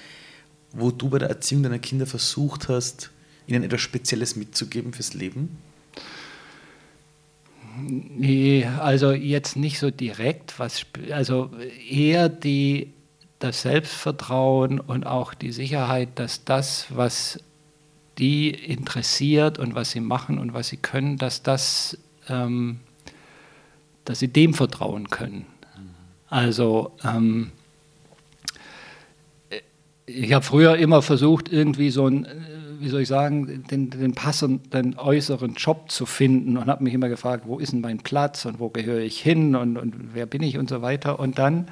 wo 0.72 0.90
du 0.90 1.08
bei 1.10 1.18
der 1.18 1.28
Erziehung 1.28 1.62
deiner 1.62 1.78
Kinder 1.78 2.06
versucht 2.06 2.68
hast, 2.68 3.10
ihnen 3.46 3.64
etwas 3.64 3.80
Spezielles 3.80 4.36
mitzugeben 4.36 4.92
fürs 4.92 5.14
Leben? 5.14 5.58
Nee, 7.78 8.64
also 8.64 9.12
jetzt 9.12 9.56
nicht 9.56 9.78
so 9.78 9.90
direkt, 9.90 10.58
was, 10.58 10.84
also 11.12 11.50
eher 11.88 12.28
die, 12.28 12.92
das 13.38 13.62
Selbstvertrauen 13.62 14.80
und 14.80 15.06
auch 15.06 15.34
die 15.34 15.52
Sicherheit, 15.52 16.10
dass 16.16 16.44
das, 16.44 16.86
was 16.90 17.38
die 18.20 18.50
interessiert 18.50 19.58
und 19.58 19.74
was 19.74 19.90
sie 19.90 20.00
machen 20.00 20.38
und 20.38 20.54
was 20.54 20.68
sie 20.68 20.76
können, 20.76 21.16
dass 21.16 21.42
das, 21.42 21.98
ähm, 22.28 22.80
dass 24.04 24.20
sie 24.20 24.28
dem 24.28 24.54
vertrauen 24.54 25.10
können. 25.10 25.46
Also 26.28 26.92
ähm, 27.02 27.50
ich 30.06 30.32
habe 30.32 30.44
früher 30.44 30.76
immer 30.76 31.02
versucht, 31.02 31.50
irgendwie 31.50 31.90
so 31.90 32.06
ein 32.06 32.26
wie 32.80 32.88
soll 32.88 33.02
ich 33.02 33.08
sagen, 33.08 33.64
den, 33.70 33.90
den 33.90 34.14
passenden 34.14 34.96
äußeren 34.96 35.52
Job 35.52 35.90
zu 35.90 36.06
finden 36.06 36.56
und 36.56 36.68
habe 36.68 36.82
mich 36.82 36.94
immer 36.94 37.10
gefragt, 37.10 37.44
wo 37.46 37.58
ist 37.58 37.72
denn 37.72 37.82
mein 37.82 37.98
Platz 37.98 38.46
und 38.46 38.58
wo 38.58 38.70
gehöre 38.70 39.00
ich 39.00 39.20
hin 39.20 39.54
und, 39.54 39.76
und 39.76 40.14
wer 40.14 40.24
bin 40.24 40.42
ich 40.42 40.56
und 40.56 40.70
so 40.70 40.80
weiter. 40.80 41.20
Und 41.20 41.38
dann 41.38 41.68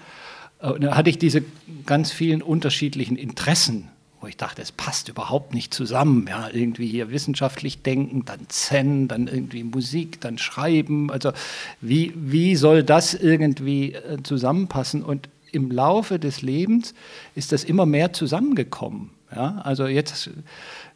Und 0.60 0.82
da 0.82 0.96
hatte 0.96 1.08
ich 1.08 1.18
diese 1.18 1.42
ganz 1.86 2.10
vielen 2.10 2.42
unterschiedlichen 2.42 3.16
Interessen, 3.16 3.88
wo 4.20 4.26
ich 4.26 4.36
dachte, 4.36 4.62
es 4.62 4.72
passt 4.72 5.08
überhaupt 5.08 5.54
nicht 5.54 5.72
zusammen. 5.72 6.26
Ja, 6.28 6.48
irgendwie 6.52 6.86
hier 6.86 7.10
wissenschaftlich 7.10 7.82
denken, 7.82 8.24
dann 8.24 8.40
Zen, 8.48 9.08
dann 9.08 9.28
irgendwie 9.28 9.62
Musik, 9.62 10.20
dann 10.20 10.38
Schreiben. 10.38 11.10
Also 11.10 11.32
wie, 11.80 12.12
wie 12.16 12.56
soll 12.56 12.82
das 12.82 13.14
irgendwie 13.14 13.94
äh, 13.94 14.22
zusammenpassen? 14.22 15.02
Und 15.04 15.28
im 15.52 15.70
Laufe 15.70 16.18
des 16.18 16.42
Lebens 16.42 16.94
ist 17.34 17.52
das 17.52 17.64
immer 17.64 17.86
mehr 17.86 18.12
zusammengekommen. 18.12 19.10
Ja, 19.34 19.60
also 19.62 19.86
jetzt 19.86 20.30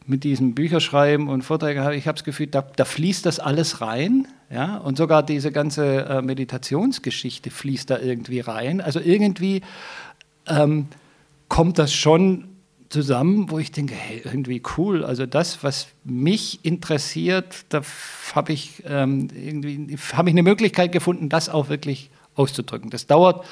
mit 0.07 0.25
diesem 0.25 0.55
Bücherschreiben 0.55 1.29
und 1.29 1.43
Vorträgen 1.43 1.93
ich 1.93 2.09
habe 2.09 2.16
das 2.16 2.25
Gefühl, 2.25 2.47
da, 2.47 2.62
da, 2.62 2.85
fließt 2.85 3.27
das 3.27 3.39
alles 3.39 3.81
rein. 3.81 4.27
Ja? 4.51 4.79
Und 4.79 4.97
sogar 4.97 5.23
diese 5.23 5.53
ganze 5.53 6.07
äh, 6.07 6.23
Meditationsgeschichte 6.23 7.51
fließt 7.51 7.91
da 7.91 7.99
irgendwie 7.99 8.41
rein. 8.41 8.81
Also 8.81 9.01
irgendwie 9.01 9.62
ähm, 10.47 10.89
kommt 11.49 11.79
das 11.79 11.93
schon 11.93 12.49
zusammen, 12.93 13.51
wo 13.51 13.59
ich 13.59 13.72
denke, 13.72 13.95
hey, 13.95 14.22
irgendwie 14.24 14.62
cool. 14.76 15.05
Also 15.05 15.26
das, 15.26 15.64
was 15.64 15.88
mich 16.05 16.64
interessiert, 16.64 17.64
da 17.70 17.82
habe 18.34 18.53
ich 18.53 18.82
ähm, 18.86 19.28
irgendwie 19.34 19.97
habe 20.12 20.28
ich 20.28 20.34
eine 20.34 20.43
Möglichkeit 20.43 20.93
gefunden, 20.93 21.28
das 21.28 21.49
auch 21.49 21.68
wirklich 21.68 22.11
auszudrücken. 22.34 22.90
Das 22.90 23.07
dauert 23.07 23.45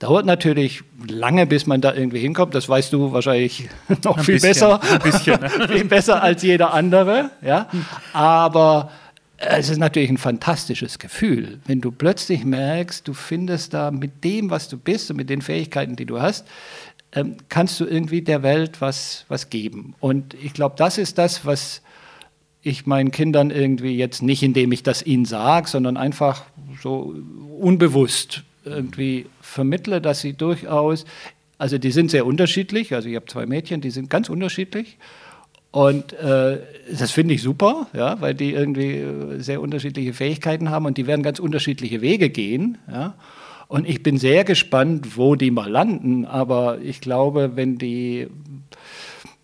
Dauert 0.00 0.24
natürlich 0.24 0.82
lange, 1.08 1.44
bis 1.44 1.66
man 1.66 1.82
da 1.82 1.92
irgendwie 1.92 2.20
hinkommt. 2.20 2.54
Das 2.54 2.70
weißt 2.70 2.90
du 2.94 3.12
wahrscheinlich 3.12 3.68
noch 4.02 4.16
ein 4.16 4.24
viel 4.24 4.36
bisschen, 4.36 4.48
besser. 4.48 4.80
Ein 4.82 4.98
bisschen, 5.00 5.40
ne? 5.58 5.68
viel 5.68 5.84
besser 5.84 6.22
als 6.22 6.42
jeder 6.42 6.72
andere. 6.72 7.30
Ja? 7.42 7.68
Aber 8.14 8.90
es 9.36 9.68
ist 9.68 9.76
natürlich 9.76 10.08
ein 10.08 10.16
fantastisches 10.16 10.98
Gefühl, 10.98 11.60
wenn 11.66 11.82
du 11.82 11.92
plötzlich 11.92 12.46
merkst, 12.46 13.06
du 13.06 13.12
findest 13.12 13.74
da 13.74 13.90
mit 13.90 14.24
dem, 14.24 14.48
was 14.48 14.70
du 14.70 14.78
bist 14.78 15.10
und 15.10 15.18
mit 15.18 15.28
den 15.28 15.42
Fähigkeiten, 15.42 15.96
die 15.96 16.06
du 16.06 16.18
hast, 16.18 16.46
ähm, 17.12 17.36
kannst 17.48 17.80
du 17.80 17.86
irgendwie 17.86 18.22
der 18.22 18.42
Welt 18.42 18.80
was, 18.80 19.24
was 19.28 19.50
geben. 19.50 19.94
Und 20.00 20.34
ich 20.34 20.52
glaube, 20.52 20.74
das 20.78 20.98
ist 20.98 21.18
das, 21.18 21.44
was 21.44 21.82
ich 22.62 22.86
meinen 22.86 23.10
Kindern 23.10 23.50
irgendwie 23.50 23.96
jetzt 23.96 24.22
nicht, 24.22 24.42
indem 24.42 24.72
ich 24.72 24.82
das 24.82 25.02
ihnen 25.02 25.24
sage, 25.24 25.68
sondern 25.68 25.96
einfach 25.96 26.44
so 26.82 27.14
unbewusst 27.58 28.42
irgendwie 28.64 29.26
vermittle, 29.40 30.00
dass 30.00 30.20
sie 30.20 30.34
durchaus, 30.34 31.04
also 31.58 31.78
die 31.78 31.90
sind 31.90 32.10
sehr 32.10 32.26
unterschiedlich, 32.26 32.94
also 32.94 33.08
ich 33.08 33.16
habe 33.16 33.26
zwei 33.26 33.46
Mädchen, 33.46 33.80
die 33.80 33.90
sind 33.90 34.10
ganz 34.10 34.28
unterschiedlich. 34.28 34.98
Und 35.72 36.12
äh, 36.14 36.58
das 36.98 37.12
finde 37.12 37.34
ich 37.34 37.42
super, 37.42 37.86
ja, 37.92 38.20
weil 38.20 38.34
die 38.34 38.52
irgendwie 38.52 38.96
äh, 38.96 39.40
sehr 39.40 39.60
unterschiedliche 39.60 40.12
Fähigkeiten 40.12 40.70
haben 40.70 40.84
und 40.84 40.98
die 40.98 41.06
werden 41.06 41.22
ganz 41.22 41.38
unterschiedliche 41.38 42.00
Wege 42.00 42.28
gehen. 42.28 42.78
Ja. 42.90 43.14
Und 43.70 43.88
ich 43.88 44.02
bin 44.02 44.18
sehr 44.18 44.42
gespannt, 44.42 45.16
wo 45.16 45.36
die 45.36 45.52
mal 45.52 45.70
landen. 45.70 46.24
Aber 46.24 46.80
ich 46.80 47.00
glaube, 47.00 47.52
wenn 47.54 47.78
die 47.78 48.26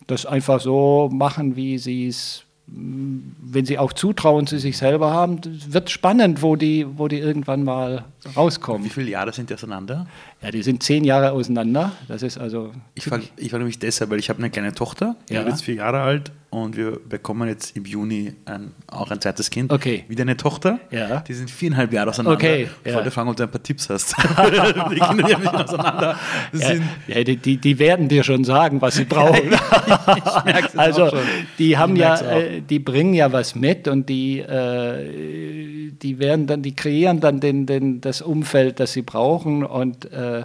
das 0.08 0.26
einfach 0.26 0.60
so 0.60 1.08
machen, 1.12 1.54
wie 1.54 1.78
sie 1.78 2.08
es 2.08 2.42
wenn 2.66 3.64
sie 3.64 3.78
auch 3.78 3.92
Zutrauen 3.92 4.48
zu 4.48 4.58
sich 4.58 4.76
selber 4.76 5.12
haben, 5.12 5.40
wird 5.68 5.88
spannend, 5.88 6.42
wo 6.42 6.56
die, 6.56 6.84
wo 6.98 7.06
die 7.06 7.18
irgendwann 7.18 7.62
mal 7.62 8.04
rauskommen. 8.36 8.84
Wie 8.84 8.90
viele 8.90 9.10
Jahre 9.10 9.32
sind 9.32 9.50
die 9.50 9.54
auseinander? 9.54 10.06
Ja, 10.42 10.50
die 10.50 10.62
sind 10.62 10.82
zehn 10.82 11.04
Jahre 11.04 11.32
auseinander. 11.32 11.92
Das 12.08 12.22
ist 12.22 12.38
also. 12.38 12.72
Ich 12.94 13.04
frage 13.04 13.24
ich 13.36 13.50
frag 13.50 13.62
mich 13.62 13.78
deshalb, 13.78 14.10
weil 14.10 14.18
ich 14.18 14.28
habe 14.28 14.38
eine 14.38 14.50
kleine 14.50 14.72
Tochter, 14.72 15.16
die 15.28 15.34
ja. 15.34 15.42
ist 15.42 15.48
jetzt 15.48 15.62
vier 15.64 15.74
Jahre 15.76 16.00
alt 16.00 16.32
und 16.50 16.76
wir 16.76 16.98
bekommen 17.06 17.48
jetzt 17.48 17.76
im 17.76 17.84
Juni 17.84 18.32
ein, 18.44 18.72
auch 18.86 19.10
ein 19.10 19.20
zweites 19.20 19.50
Kind. 19.50 19.72
Okay. 19.72 20.04
Wieder 20.08 20.22
eine 20.22 20.36
Tochter. 20.36 20.78
Ja. 20.90 21.20
Die 21.20 21.34
sind 21.34 21.50
viereinhalb 21.50 21.92
Jahre 21.92 22.10
auseinander. 22.10 22.36
Okay. 22.36 22.68
Ich 22.84 22.94
wollte 22.94 23.10
fragen, 23.10 23.28
ob 23.28 23.36
du 23.36 23.42
ein 23.42 23.50
paar 23.50 23.62
Tipps 23.62 23.90
hast. 23.90 24.14
die 24.90 24.98
Kinder, 24.98 25.24
die 25.24 25.34
ein 25.34 25.46
auseinander 25.48 26.18
sind. 26.52 26.82
Ja, 27.08 27.24
die, 27.24 27.36
die, 27.36 27.56
die, 27.58 27.78
werden 27.78 28.08
dir 28.08 28.22
schon 28.22 28.44
sagen, 28.44 28.80
was 28.80 28.94
sie 28.94 29.04
brauchen. 29.04 29.52
ich 29.52 30.78
also, 30.78 31.10
die 31.58 31.76
haben 31.76 31.96
ja, 31.96 32.18
äh, 32.20 32.62
die 32.62 32.78
bringen 32.78 33.12
ja 33.12 33.30
was 33.32 33.54
mit 33.54 33.86
und 33.88 34.08
die, 34.08 34.38
äh, 34.38 35.90
die 35.90 36.18
werden 36.18 36.46
dann, 36.46 36.62
die 36.62 36.74
kreieren 36.74 37.20
dann 37.20 37.40
den, 37.40 37.66
den, 37.66 38.00
das 38.00 38.15
Umfeld, 38.22 38.80
das 38.80 38.92
sie 38.92 39.02
brauchen 39.02 39.64
und 39.64 40.10
äh, 40.12 40.44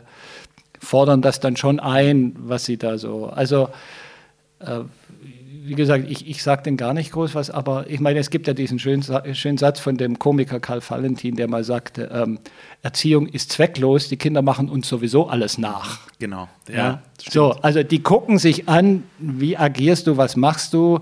fordern 0.79 1.21
das 1.21 1.39
dann 1.39 1.55
schon 1.55 1.79
ein, 1.79 2.35
was 2.37 2.65
sie 2.65 2.77
da 2.77 2.97
so. 2.97 3.27
Also 3.27 3.69
äh, 4.59 4.81
wie 5.63 5.75
gesagt, 5.75 6.09
ich, 6.09 6.27
ich 6.27 6.41
sage 6.41 6.63
denn 6.63 6.75
gar 6.75 6.93
nicht 6.93 7.11
groß 7.11 7.35
was, 7.35 7.51
aber 7.51 7.85
ich 7.87 7.99
meine, 7.99 8.19
es 8.19 8.31
gibt 8.31 8.47
ja 8.47 8.53
diesen 8.53 8.79
schönen, 8.79 9.05
schönen 9.35 9.57
Satz 9.59 9.79
von 9.79 9.95
dem 9.95 10.17
Komiker 10.17 10.59
Karl 10.59 10.81
Valentin, 10.87 11.35
der 11.35 11.47
mal 11.47 11.63
sagte, 11.63 12.09
ähm, 12.11 12.39
Erziehung 12.81 13.27
ist 13.27 13.51
zwecklos, 13.51 14.09
die 14.09 14.17
Kinder 14.17 14.41
machen 14.41 14.69
uns 14.69 14.89
sowieso 14.89 15.27
alles 15.27 15.59
nach. 15.59 15.99
Genau. 16.17 16.49
Ja, 16.67 16.75
ja 16.75 17.01
so, 17.17 17.51
also 17.61 17.83
die 17.83 18.01
gucken 18.01 18.39
sich 18.39 18.67
an, 18.67 19.03
wie 19.19 19.55
agierst 19.55 20.07
du, 20.07 20.17
was 20.17 20.35
machst 20.35 20.73
du 20.73 20.99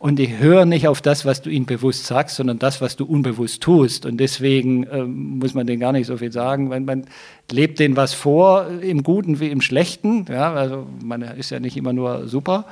und 0.00 0.16
die 0.16 0.38
hören 0.38 0.70
nicht 0.70 0.88
auf 0.88 1.02
das, 1.02 1.26
was 1.26 1.42
du 1.42 1.50
ihnen 1.50 1.66
bewusst 1.66 2.06
sagst, 2.06 2.36
sondern 2.36 2.58
das, 2.58 2.80
was 2.80 2.96
du 2.96 3.04
unbewusst 3.04 3.62
tust. 3.62 4.06
Und 4.06 4.16
deswegen 4.16 4.86
ähm, 4.90 5.38
muss 5.38 5.52
man 5.52 5.66
denen 5.66 5.78
gar 5.78 5.92
nicht 5.92 6.06
so 6.06 6.16
viel 6.16 6.32
sagen. 6.32 6.70
Wenn 6.70 6.86
man 6.86 7.04
lebt 7.50 7.78
denen 7.78 7.96
was 7.96 8.14
vor, 8.14 8.66
im 8.80 9.02
Guten 9.02 9.40
wie 9.40 9.50
im 9.50 9.60
Schlechten. 9.60 10.24
Ja, 10.30 10.54
also 10.54 10.86
man 11.04 11.20
ist 11.20 11.50
ja 11.50 11.60
nicht 11.60 11.76
immer 11.76 11.92
nur 11.92 12.28
super. 12.28 12.64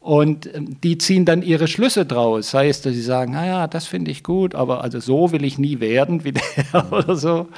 Und 0.00 0.48
ähm, 0.54 0.80
die 0.82 0.96
ziehen 0.96 1.26
dann 1.26 1.42
ihre 1.42 1.68
Schlüsse 1.68 2.06
draus. 2.06 2.50
Sei 2.50 2.70
es, 2.70 2.80
dass 2.80 2.94
sie 2.94 3.02
sagen, 3.02 3.32
naja, 3.32 3.66
das 3.66 3.84
finde 3.84 4.10
ich 4.10 4.22
gut, 4.22 4.54
aber 4.54 4.82
also 4.82 5.00
so 5.00 5.32
will 5.32 5.44
ich 5.44 5.58
nie 5.58 5.80
werden 5.80 6.24
wie 6.24 6.32
der 6.32 6.92
oder 6.92 7.14
so. 7.14 7.48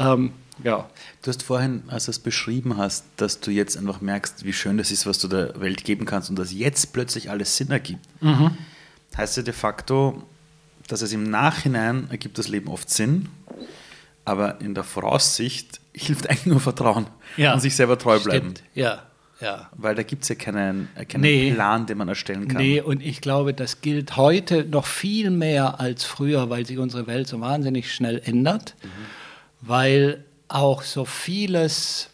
Ähm, 0.00 0.30
ja. 0.62 0.86
Du 1.24 1.30
hast 1.30 1.42
vorhin, 1.42 1.84
als 1.88 2.04
du 2.04 2.10
es 2.10 2.18
beschrieben 2.18 2.76
hast, 2.76 3.06
dass 3.16 3.40
du 3.40 3.50
jetzt 3.50 3.78
einfach 3.78 4.02
merkst, 4.02 4.44
wie 4.44 4.52
schön 4.52 4.76
das 4.76 4.90
ist, 4.90 5.06
was 5.06 5.18
du 5.18 5.26
der 5.26 5.58
Welt 5.58 5.82
geben 5.82 6.04
kannst 6.04 6.28
und 6.28 6.38
dass 6.38 6.52
jetzt 6.52 6.92
plötzlich 6.92 7.30
alles 7.30 7.56
Sinn 7.56 7.70
ergibt. 7.70 8.06
Mhm. 8.20 8.50
Heißt 9.16 9.38
ja 9.38 9.42
de 9.42 9.54
facto, 9.54 10.22
dass 10.86 11.00
es 11.00 11.14
im 11.14 11.22
Nachhinein 11.22 12.08
ergibt 12.10 12.36
das 12.36 12.48
Leben 12.48 12.68
oft 12.68 12.90
Sinn, 12.90 13.30
aber 14.26 14.60
in 14.60 14.74
der 14.74 14.84
Voraussicht 14.84 15.80
hilft 15.94 16.28
eigentlich 16.28 16.44
nur 16.44 16.60
Vertrauen 16.60 17.06
ja. 17.38 17.54
und 17.54 17.60
sich 17.60 17.74
selber 17.74 17.96
treu 17.96 18.20
bleiben. 18.20 18.50
Stimmt. 18.50 18.62
Ja, 18.74 19.04
ja. 19.40 19.70
Weil 19.78 19.94
da 19.94 20.02
gibt 20.02 20.24
es 20.24 20.28
ja 20.28 20.34
keinen, 20.34 20.90
keinen 21.08 21.22
nee. 21.22 21.54
Plan, 21.54 21.86
den 21.86 21.96
man 21.96 22.08
erstellen 22.08 22.48
kann. 22.48 22.60
Nee, 22.60 22.82
und 22.82 23.00
ich 23.00 23.22
glaube, 23.22 23.54
das 23.54 23.80
gilt 23.80 24.18
heute 24.18 24.66
noch 24.66 24.84
viel 24.84 25.30
mehr 25.30 25.80
als 25.80 26.04
früher, 26.04 26.50
weil 26.50 26.66
sich 26.66 26.76
unsere 26.76 27.06
Welt 27.06 27.28
so 27.28 27.40
wahnsinnig 27.40 27.94
schnell 27.94 28.20
ändert. 28.22 28.74
Mhm. 28.82 28.88
Weil 29.62 30.24
auch 30.48 30.82
so 30.82 31.04
vieles 31.04 32.10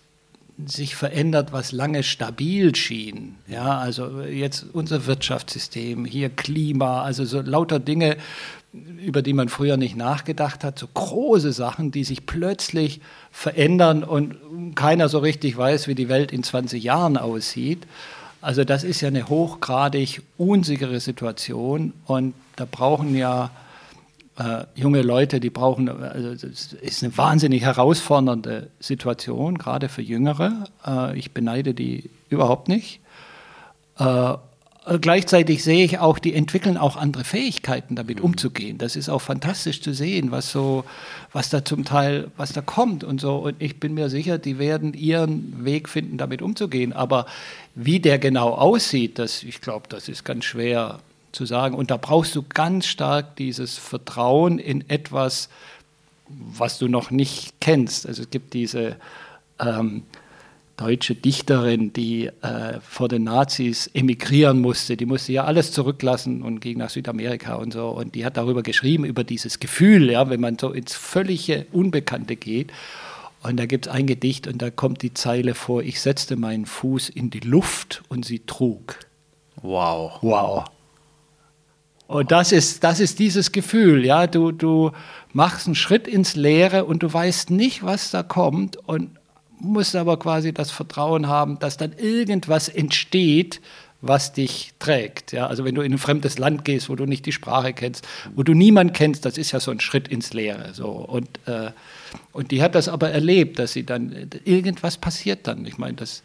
sich 0.66 0.94
verändert, 0.94 1.52
was 1.52 1.72
lange 1.72 2.02
stabil 2.02 2.74
schien. 2.74 3.36
Ja, 3.48 3.78
also 3.78 4.22
jetzt 4.22 4.66
unser 4.72 5.06
Wirtschaftssystem, 5.06 6.04
hier 6.04 6.28
Klima, 6.28 7.02
also 7.02 7.24
so 7.24 7.40
lauter 7.40 7.78
Dinge, 7.78 8.16
über 8.72 9.22
die 9.22 9.32
man 9.32 9.48
früher 9.48 9.76
nicht 9.76 9.96
nachgedacht 9.96 10.62
hat, 10.62 10.78
so 10.78 10.86
große 10.92 11.52
Sachen, 11.52 11.90
die 11.90 12.04
sich 12.04 12.26
plötzlich 12.26 13.00
verändern 13.32 14.04
und 14.04 14.36
keiner 14.76 15.08
so 15.08 15.18
richtig 15.18 15.56
weiß, 15.56 15.88
wie 15.88 15.94
die 15.94 16.08
Welt 16.08 16.30
in 16.30 16.42
20 16.42 16.82
Jahren 16.82 17.16
aussieht. 17.16 17.86
Also 18.40 18.64
das 18.64 18.84
ist 18.84 19.00
ja 19.00 19.08
eine 19.08 19.28
hochgradig 19.28 20.22
unsichere 20.38 21.00
Situation 21.00 21.92
und 22.06 22.34
da 22.56 22.66
brauchen 22.70 23.14
ja 23.16 23.50
äh, 24.40 24.64
junge 24.74 25.02
Leute, 25.02 25.38
die 25.38 25.50
brauchen, 25.50 25.88
also 25.88 26.34
das 26.34 26.72
ist 26.72 27.04
eine 27.04 27.16
wahnsinnig 27.18 27.62
herausfordernde 27.62 28.70
Situation, 28.80 29.58
gerade 29.58 29.90
für 29.90 30.00
Jüngere. 30.00 30.64
Äh, 30.86 31.18
ich 31.18 31.32
beneide 31.32 31.74
die 31.74 32.08
überhaupt 32.30 32.68
nicht. 32.68 33.00
Äh, 33.98 34.34
gleichzeitig 34.98 35.62
sehe 35.62 35.84
ich 35.84 35.98
auch, 35.98 36.18
die 36.18 36.32
entwickeln 36.32 36.78
auch 36.78 36.96
andere 36.96 37.24
Fähigkeiten, 37.24 37.96
damit 37.96 38.20
mhm. 38.20 38.26
umzugehen. 38.26 38.78
Das 38.78 38.96
ist 38.96 39.10
auch 39.10 39.20
fantastisch 39.20 39.82
zu 39.82 39.92
sehen, 39.92 40.30
was 40.30 40.50
so, 40.50 40.84
was 41.32 41.50
da 41.50 41.62
zum 41.62 41.84
Teil, 41.84 42.30
was 42.38 42.54
da 42.54 42.62
kommt 42.62 43.04
und 43.04 43.20
so. 43.20 43.36
Und 43.36 43.56
ich 43.58 43.78
bin 43.78 43.92
mir 43.92 44.08
sicher, 44.08 44.38
die 44.38 44.58
werden 44.58 44.94
ihren 44.94 45.66
Weg 45.66 45.86
finden, 45.86 46.16
damit 46.16 46.40
umzugehen. 46.40 46.94
Aber 46.94 47.26
wie 47.74 48.00
der 48.00 48.18
genau 48.18 48.54
aussieht, 48.54 49.18
das, 49.18 49.42
ich 49.42 49.60
glaube, 49.60 49.86
das 49.90 50.08
ist 50.08 50.24
ganz 50.24 50.46
schwer 50.46 51.00
zu 51.32 51.46
sagen. 51.46 51.74
Und 51.74 51.90
da 51.90 51.96
brauchst 51.96 52.34
du 52.36 52.42
ganz 52.42 52.86
stark 52.86 53.36
dieses 53.36 53.78
Vertrauen 53.78 54.58
in 54.58 54.88
etwas, 54.88 55.48
was 56.28 56.78
du 56.78 56.88
noch 56.88 57.10
nicht 57.10 57.60
kennst. 57.60 58.06
Also 58.06 58.22
es 58.22 58.30
gibt 58.30 58.54
diese 58.54 58.96
ähm, 59.58 60.04
deutsche 60.76 61.14
Dichterin, 61.14 61.92
die 61.92 62.26
äh, 62.26 62.80
vor 62.80 63.08
den 63.08 63.24
Nazis 63.24 63.88
emigrieren 63.92 64.60
musste. 64.60 64.96
Die 64.96 65.06
musste 65.06 65.32
ja 65.32 65.44
alles 65.44 65.72
zurücklassen 65.72 66.42
und 66.42 66.60
ging 66.60 66.78
nach 66.78 66.90
Südamerika 66.90 67.56
und 67.56 67.72
so. 67.72 67.88
Und 67.88 68.14
die 68.14 68.24
hat 68.24 68.36
darüber 68.36 68.62
geschrieben, 68.62 69.04
über 69.04 69.22
dieses 69.24 69.60
Gefühl, 69.60 70.10
ja, 70.10 70.30
wenn 70.30 70.40
man 70.40 70.58
so 70.58 70.72
ins 70.72 70.94
völlige 70.94 71.66
Unbekannte 71.72 72.36
geht. 72.36 72.72
Und 73.42 73.58
da 73.58 73.66
gibt 73.66 73.86
es 73.86 73.92
ein 73.92 74.06
Gedicht 74.06 74.46
und 74.46 74.60
da 74.60 74.70
kommt 74.70 75.02
die 75.02 75.14
Zeile 75.14 75.54
vor, 75.54 75.82
ich 75.82 76.00
setzte 76.00 76.36
meinen 76.36 76.66
Fuß 76.66 77.08
in 77.08 77.30
die 77.30 77.40
Luft 77.40 78.02
und 78.08 78.24
sie 78.24 78.40
trug. 78.40 78.98
Wow. 79.62 80.18
Wow. 80.22 80.64
Und 82.10 82.32
das 82.32 82.50
ist, 82.50 82.82
das 82.82 82.98
ist 82.98 83.20
dieses 83.20 83.52
Gefühl, 83.52 84.04
ja, 84.04 84.26
du, 84.26 84.50
du 84.50 84.90
machst 85.32 85.68
einen 85.68 85.76
Schritt 85.76 86.08
ins 86.08 86.34
Leere 86.34 86.84
und 86.84 87.04
du 87.04 87.12
weißt 87.12 87.50
nicht, 87.50 87.84
was 87.84 88.10
da 88.10 88.24
kommt 88.24 88.76
und 88.76 89.10
musst 89.60 89.94
aber 89.94 90.18
quasi 90.18 90.52
das 90.52 90.72
Vertrauen 90.72 91.28
haben, 91.28 91.60
dass 91.60 91.76
dann 91.76 91.92
irgendwas 91.92 92.68
entsteht, 92.68 93.60
was 94.00 94.32
dich 94.32 94.72
trägt. 94.80 95.30
Ja? 95.30 95.46
Also 95.46 95.64
wenn 95.64 95.76
du 95.76 95.82
in 95.82 95.92
ein 95.92 95.98
fremdes 95.98 96.36
Land 96.36 96.64
gehst, 96.64 96.88
wo 96.88 96.96
du 96.96 97.06
nicht 97.06 97.26
die 97.26 97.32
Sprache 97.32 97.72
kennst, 97.74 98.04
wo 98.34 98.42
du 98.42 98.54
niemanden 98.54 98.92
kennst, 98.92 99.24
das 99.24 99.38
ist 99.38 99.52
ja 99.52 99.60
so 99.60 99.70
ein 99.70 99.78
Schritt 99.78 100.08
ins 100.08 100.32
Leere. 100.32 100.74
So. 100.74 100.88
Und, 100.88 101.28
äh, 101.46 101.70
und 102.32 102.50
die 102.50 102.60
hat 102.60 102.74
das 102.74 102.88
aber 102.88 103.10
erlebt, 103.10 103.60
dass 103.60 103.72
sie 103.72 103.86
dann, 103.86 104.28
irgendwas 104.44 104.96
passiert 104.96 105.46
dann. 105.46 105.64
Ich 105.64 105.78
meine, 105.78 105.94
das 105.94 106.24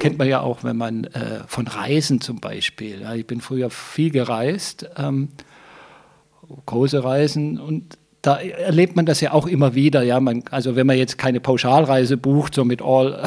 kennt 0.00 0.18
man 0.18 0.26
ja 0.26 0.40
auch, 0.40 0.64
wenn 0.64 0.76
man 0.76 1.04
äh, 1.04 1.44
von 1.46 1.68
Reisen 1.68 2.20
zum 2.20 2.40
Beispiel. 2.40 3.02
Ja? 3.02 3.14
Ich 3.14 3.26
bin 3.26 3.40
früher 3.40 3.70
viel 3.70 4.10
gereist, 4.10 4.88
ähm, 4.96 5.28
große 6.66 7.04
Reisen 7.04 7.60
und 7.60 7.96
da 8.22 8.36
erlebt 8.36 8.96
man 8.96 9.06
das 9.06 9.20
ja 9.22 9.32
auch 9.32 9.46
immer 9.46 9.74
wieder. 9.74 10.02
Ja, 10.02 10.20
man, 10.20 10.44
also 10.50 10.76
wenn 10.76 10.86
man 10.86 10.98
jetzt 10.98 11.16
keine 11.16 11.40
Pauschalreise 11.40 12.18
bucht, 12.18 12.54
so 12.54 12.64
mit 12.64 12.82
all 12.82 13.22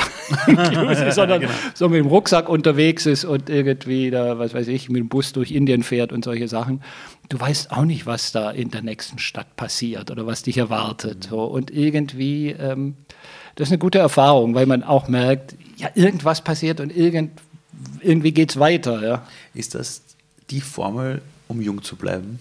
sondern 1.10 1.42
genau. 1.42 1.52
so 1.74 1.90
mit 1.90 2.00
dem 2.00 2.08
Rucksack 2.08 2.48
unterwegs 2.48 3.06
ist 3.08 3.26
und 3.26 3.50
irgendwie 3.50 4.12
da, 4.12 4.38
was 4.38 4.54
weiß 4.54 4.68
ich, 4.68 4.90
mit 4.90 5.00
dem 5.00 5.10
Bus 5.10 5.34
durch 5.34 5.52
Indien 5.52 5.82
fährt 5.82 6.12
und 6.12 6.24
solche 6.24 6.48
Sachen. 6.48 6.84
Du 7.30 7.40
weißt 7.40 7.72
auch 7.72 7.86
nicht, 7.86 8.06
was 8.06 8.32
da 8.32 8.52
in 8.52 8.70
der 8.70 8.84
nächsten 8.84 9.18
Stadt 9.18 9.56
passiert 9.56 10.12
oder 10.12 10.28
was 10.28 10.44
dich 10.44 10.58
erwartet. 10.60 11.28
So. 11.30 11.44
Und 11.44 11.72
irgendwie, 11.72 12.52
ähm, 12.52 12.96
das 13.56 13.68
ist 13.68 13.72
eine 13.72 13.80
gute 13.80 14.00
Erfahrung, 14.00 14.56
weil 14.56 14.66
man 14.66 14.84
auch 14.84 15.08
merkt, 15.08 15.56
ja, 15.78 15.90
irgendwas 15.96 16.42
passiert 16.42 16.80
und 16.80 16.96
irgend, 16.96 17.40
irgendwie 18.02 18.32
geht 18.32 18.52
es 18.52 18.60
weiter. 18.60 19.04
Ja. 19.04 19.28
Ist 19.54 19.76
das 19.76 20.02
die 20.50 20.62
Formel, 20.62 21.22
um 21.48 21.62
jung 21.62 21.84
zu 21.84 21.96
bleiben? 21.96 22.40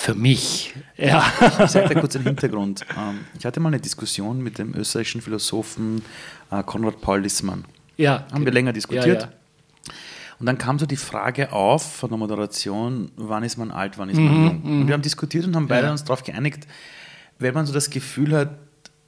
für 0.00 0.14
mich. 0.14 0.74
Ja. 0.96 1.30
Ich 1.62 1.70
sage 1.70 1.94
da 1.94 2.00
kurz 2.00 2.16
einen 2.16 2.24
Hintergrund. 2.24 2.86
Ähm, 2.96 3.20
ich 3.38 3.44
hatte 3.44 3.60
mal 3.60 3.68
eine 3.68 3.80
Diskussion 3.80 4.42
mit 4.42 4.58
dem 4.58 4.74
österreichischen 4.74 5.20
Philosophen 5.20 6.02
äh, 6.50 6.62
Konrad 6.62 7.02
Paul 7.02 7.20
Lissmann. 7.20 7.64
Ja. 7.98 8.26
Haben 8.32 8.46
wir 8.46 8.52
länger 8.52 8.72
diskutiert. 8.72 9.06
Ja, 9.22 9.28
ja. 9.28 9.28
Und 10.38 10.46
dann 10.46 10.56
kam 10.56 10.78
so 10.78 10.86
die 10.86 10.96
Frage 10.96 11.52
auf 11.52 11.82
von 11.96 12.08
der 12.08 12.18
Moderation, 12.18 13.12
wann 13.16 13.44
ist 13.44 13.58
man 13.58 13.70
alt, 13.70 13.98
wann 13.98 14.08
ist 14.08 14.16
man 14.16 14.38
mhm, 14.38 14.46
jung? 14.46 14.62
Und 14.62 14.78
wir 14.78 14.84
mhm. 14.84 14.92
haben 14.92 15.02
diskutiert 15.02 15.44
und 15.44 15.54
haben 15.54 15.68
beide 15.68 15.86
ja. 15.86 15.92
uns 15.92 16.02
darauf 16.02 16.24
geeinigt, 16.24 16.66
wenn 17.38 17.52
man 17.52 17.66
so 17.66 17.74
das 17.74 17.90
Gefühl 17.90 18.34
hat, 18.34 18.56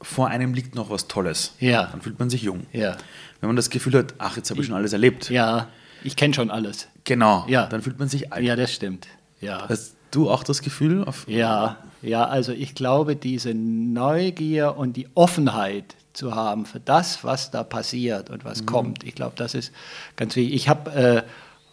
vor 0.03 0.29
einem 0.29 0.55
liegt 0.55 0.75
noch 0.75 0.91
was 0.91 1.09
Tolles, 1.09 1.55
ja. 1.59 1.85
dann 1.85 2.03
fühlt 2.03 2.19
man 2.19 2.29
sich 2.29 2.43
jung. 2.43 2.67
Ja. 2.73 2.97
Wenn 3.41 3.49
man 3.49 3.57
das 3.57 3.71
Gefühl 3.71 3.95
hat, 3.95 4.15
ach, 4.19 4.37
jetzt 4.37 4.51
habe 4.51 4.61
ich 4.61 4.67
schon 4.67 4.77
alles 4.77 4.93
erlebt. 4.93 5.31
Ja, 5.31 5.69
ich 6.05 6.17
kenne 6.17 6.35
schon 6.35 6.51
alles. 6.51 6.89
Genau, 7.05 7.45
ja. 7.49 7.67
dann 7.67 7.83
fühlt 7.83 7.99
man 7.99 8.09
sich 8.09 8.33
alt. 8.33 8.45
Ja, 8.45 8.57
das 8.57 8.73
stimmt. 8.73 9.09
Ja. 9.41 9.67
Das, 9.67 9.95
du 10.11 10.31
auch 10.31 10.45
das 10.45 10.63
Gefühl? 10.63 11.05
ja, 11.27 11.77
ja, 12.03 12.25
also 12.25 12.53
ich 12.53 12.75
glaube, 12.75 13.17
diese 13.17 13.55
Neugier 13.55 14.77
und 14.77 14.97
die 14.97 15.09
Offenheit 15.15 15.95
zu 16.13 16.35
haben 16.35 16.67
für 16.67 16.81
das, 16.81 17.25
was 17.25 17.51
da 17.51 17.65
passiert 17.65 18.29
und 18.29 18.45
was 18.45 18.63
mhm. 18.63 18.67
kommt, 18.67 19.05
ich 19.05 19.15
glaube, 19.15 19.35
das 19.37 19.55
ist 19.55 19.73
ganz 20.17 20.37
wichtig. 20.37 20.55
Ich 20.55 20.69
habe 20.69 20.91
äh, 20.93 21.23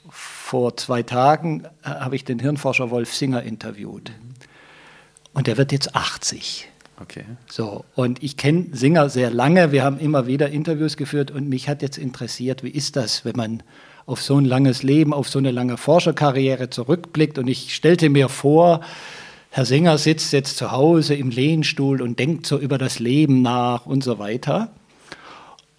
vor 0.09 0.77
zwei 0.77 1.03
Tagen 1.03 1.65
äh, 1.83 1.89
habe 1.89 2.15
ich 2.15 2.25
den 2.25 2.39
Hirnforscher 2.39 2.89
Wolf 2.89 3.13
Singer 3.13 3.43
interviewt 3.43 4.09
mhm. 4.11 4.33
und 5.33 5.47
der 5.47 5.57
wird 5.57 5.71
jetzt 5.71 5.95
80. 5.95 6.67
Okay. 7.01 7.23
So, 7.49 7.85
und 7.95 8.21
ich 8.21 8.35
kenne 8.35 8.67
Singer 8.73 9.09
sehr 9.09 9.31
lange, 9.31 9.71
wir 9.71 9.83
haben 9.83 9.99
immer 9.99 10.27
wieder 10.27 10.49
Interviews 10.49 10.97
geführt 10.97 11.31
und 11.31 11.47
mich 11.47 11.69
hat 11.69 11.81
jetzt 11.81 11.97
interessiert, 11.97 12.63
wie 12.63 12.69
ist 12.69 12.95
das, 12.95 13.23
wenn 13.23 13.35
man 13.37 13.63
auf 14.05 14.21
so 14.21 14.37
ein 14.37 14.45
langes 14.45 14.83
Leben, 14.83 15.13
auf 15.13 15.29
so 15.29 15.39
eine 15.39 15.51
lange 15.51 15.77
Forscherkarriere 15.77 16.69
zurückblickt. 16.69 17.37
Und 17.37 17.47
ich 17.47 17.75
stellte 17.75 18.09
mir 18.09 18.27
vor, 18.27 18.81
Herr 19.51 19.65
Singer 19.65 19.97
sitzt 19.97 20.33
jetzt 20.33 20.57
zu 20.57 20.71
Hause 20.71 21.15
im 21.15 21.29
Lehnstuhl 21.29 22.01
und 22.01 22.19
denkt 22.19 22.45
so 22.45 22.57
über 22.57 22.77
das 22.77 22.99
Leben 22.99 23.41
nach 23.41 23.85
und 23.85 24.03
so 24.03 24.19
weiter. 24.19 24.71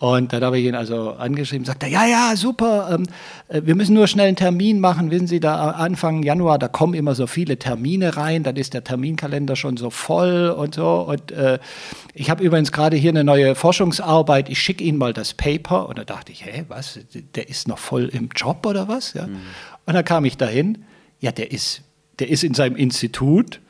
Und 0.00 0.32
dann 0.32 0.42
habe 0.42 0.58
ich 0.58 0.64
ihn 0.64 0.74
also 0.74 1.10
angeschrieben, 1.10 1.66
sagt 1.66 1.82
er, 1.82 1.90
ja, 1.90 2.06
ja, 2.06 2.34
super, 2.34 2.88
ähm, 2.90 3.06
äh, 3.48 3.60
wir 3.66 3.74
müssen 3.74 3.92
nur 3.92 4.06
schnell 4.06 4.28
einen 4.28 4.36
Termin 4.36 4.80
machen, 4.80 5.10
wissen 5.10 5.26
Sie, 5.26 5.40
da 5.40 5.72
Anfang 5.72 6.22
Januar, 6.22 6.58
da 6.58 6.68
kommen 6.68 6.94
immer 6.94 7.14
so 7.14 7.26
viele 7.26 7.58
Termine 7.58 8.16
rein, 8.16 8.42
dann 8.42 8.56
ist 8.56 8.72
der 8.72 8.82
Terminkalender 8.82 9.56
schon 9.56 9.76
so 9.76 9.90
voll 9.90 10.48
und 10.56 10.74
so. 10.74 11.02
Und 11.02 11.32
äh, 11.32 11.58
ich 12.14 12.30
habe 12.30 12.42
übrigens 12.42 12.72
gerade 12.72 12.96
hier 12.96 13.10
eine 13.10 13.24
neue 13.24 13.54
Forschungsarbeit, 13.54 14.48
ich 14.48 14.62
schicke 14.62 14.82
Ihnen 14.82 14.96
mal 14.96 15.12
das 15.12 15.34
Paper. 15.34 15.86
Und 15.90 15.98
da 15.98 16.04
dachte 16.04 16.32
ich, 16.32 16.46
hä, 16.46 16.64
was, 16.68 16.98
der 17.34 17.50
ist 17.50 17.68
noch 17.68 17.78
voll 17.78 18.08
im 18.08 18.30
Job 18.34 18.64
oder 18.64 18.88
was? 18.88 19.12
Ja? 19.12 19.26
Mhm. 19.26 19.36
Und 19.84 19.92
dann 19.92 20.04
kam 20.06 20.24
ich 20.24 20.38
dahin, 20.38 20.86
ja, 21.20 21.30
der 21.30 21.52
ist, 21.52 21.82
der 22.20 22.30
ist 22.30 22.42
in 22.42 22.54
seinem 22.54 22.76
Institut, 22.76 23.60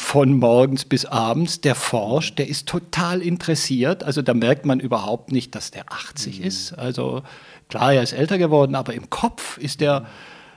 von 0.00 0.32
morgens 0.32 0.84
bis 0.84 1.04
abends, 1.04 1.60
der 1.60 1.74
forscht, 1.74 2.38
der 2.38 2.48
ist 2.48 2.68
total 2.68 3.20
interessiert. 3.20 4.04
Also 4.04 4.22
da 4.22 4.32
merkt 4.32 4.64
man 4.64 4.78
überhaupt 4.78 5.32
nicht, 5.32 5.56
dass 5.56 5.72
der 5.72 5.92
80 5.92 6.38
mhm. 6.38 6.46
ist. 6.46 6.72
Also 6.72 7.22
klar, 7.68 7.92
er 7.92 8.04
ist 8.04 8.12
älter 8.12 8.38
geworden, 8.38 8.76
aber 8.76 8.94
im 8.94 9.10
Kopf 9.10 9.58
ist 9.58 9.80
der 9.80 10.06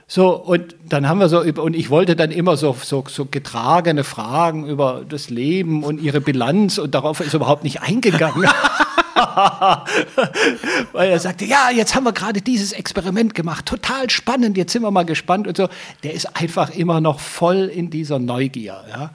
so. 0.06 0.36
Und 0.36 0.76
dann 0.88 1.08
haben 1.08 1.18
wir 1.18 1.28
so 1.28 1.40
und 1.40 1.74
ich 1.74 1.90
wollte 1.90 2.14
dann 2.14 2.30
immer 2.30 2.56
so, 2.56 2.74
so, 2.80 3.04
so 3.08 3.26
getragene 3.26 4.04
Fragen 4.04 4.64
über 4.66 5.04
das 5.06 5.28
Leben 5.28 5.82
und 5.82 6.00
ihre 6.00 6.20
Bilanz 6.20 6.78
und 6.78 6.94
darauf 6.94 7.18
ist 7.18 7.34
er 7.34 7.40
überhaupt 7.40 7.64
nicht 7.64 7.82
eingegangen. 7.82 8.48
Weil 10.92 11.10
er 11.10 11.18
sagte, 11.18 11.44
ja, 11.44 11.70
jetzt 11.70 11.94
haben 11.94 12.04
wir 12.04 12.12
gerade 12.12 12.40
dieses 12.40 12.72
Experiment 12.72 13.34
gemacht, 13.34 13.66
total 13.66 14.10
spannend, 14.10 14.56
jetzt 14.56 14.72
sind 14.72 14.82
wir 14.82 14.90
mal 14.90 15.04
gespannt 15.04 15.46
und 15.46 15.56
so. 15.56 15.68
Der 16.02 16.14
ist 16.14 16.36
einfach 16.36 16.70
immer 16.70 17.00
noch 17.00 17.20
voll 17.20 17.64
in 17.64 17.90
dieser 17.90 18.18
Neugier. 18.18 18.84
Ja? 18.88 19.10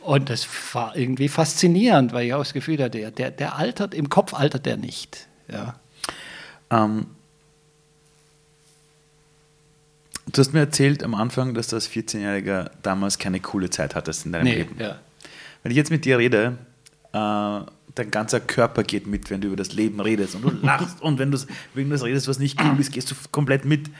Und 0.00 0.28
das 0.30 0.46
war 0.72 0.96
irgendwie 0.96 1.28
faszinierend, 1.28 2.12
weil 2.12 2.26
ich 2.26 2.34
auch 2.34 2.40
das 2.40 2.52
Gefühl 2.52 2.82
hatte, 2.82 3.10
der, 3.10 3.30
der 3.30 3.56
altert, 3.56 3.94
im 3.94 4.08
Kopf 4.10 4.34
altert 4.34 4.66
der 4.66 4.76
nicht. 4.76 5.26
Ja. 5.50 5.76
Ähm, 6.70 7.06
du 10.30 10.40
hast 10.40 10.52
mir 10.52 10.60
erzählt 10.60 11.02
am 11.02 11.14
Anfang, 11.14 11.54
dass 11.54 11.68
du 11.68 11.76
als 11.76 11.88
14-Jähriger 11.88 12.70
damals 12.82 13.18
keine 13.18 13.40
coole 13.40 13.70
Zeit 13.70 13.94
hattest 13.94 14.26
in 14.26 14.32
deinem 14.32 14.44
nee, 14.44 14.54
Leben. 14.56 14.76
Ja. 14.78 14.98
Wenn 15.62 15.70
ich 15.70 15.76
jetzt 15.76 15.90
mit 15.90 16.04
dir 16.04 16.18
rede, 16.18 16.58
äh, 17.12 17.60
dein 17.94 18.10
ganzer 18.10 18.40
Körper 18.40 18.82
geht 18.82 19.06
mit, 19.06 19.30
wenn 19.30 19.40
du 19.40 19.48
über 19.48 19.56
das 19.56 19.72
Leben 19.72 20.00
redest 20.00 20.34
und 20.34 20.42
du 20.42 20.50
lachst 20.66 21.00
und 21.02 21.18
wenn 21.18 21.30
du 21.30 21.38
das 21.38 22.04
redest, 22.04 22.28
was 22.28 22.38
nicht 22.38 22.60
cool 22.62 22.78
ist, 22.78 22.92
gehst 22.92 23.10
du 23.10 23.14
komplett 23.30 23.64
mit. 23.64 23.90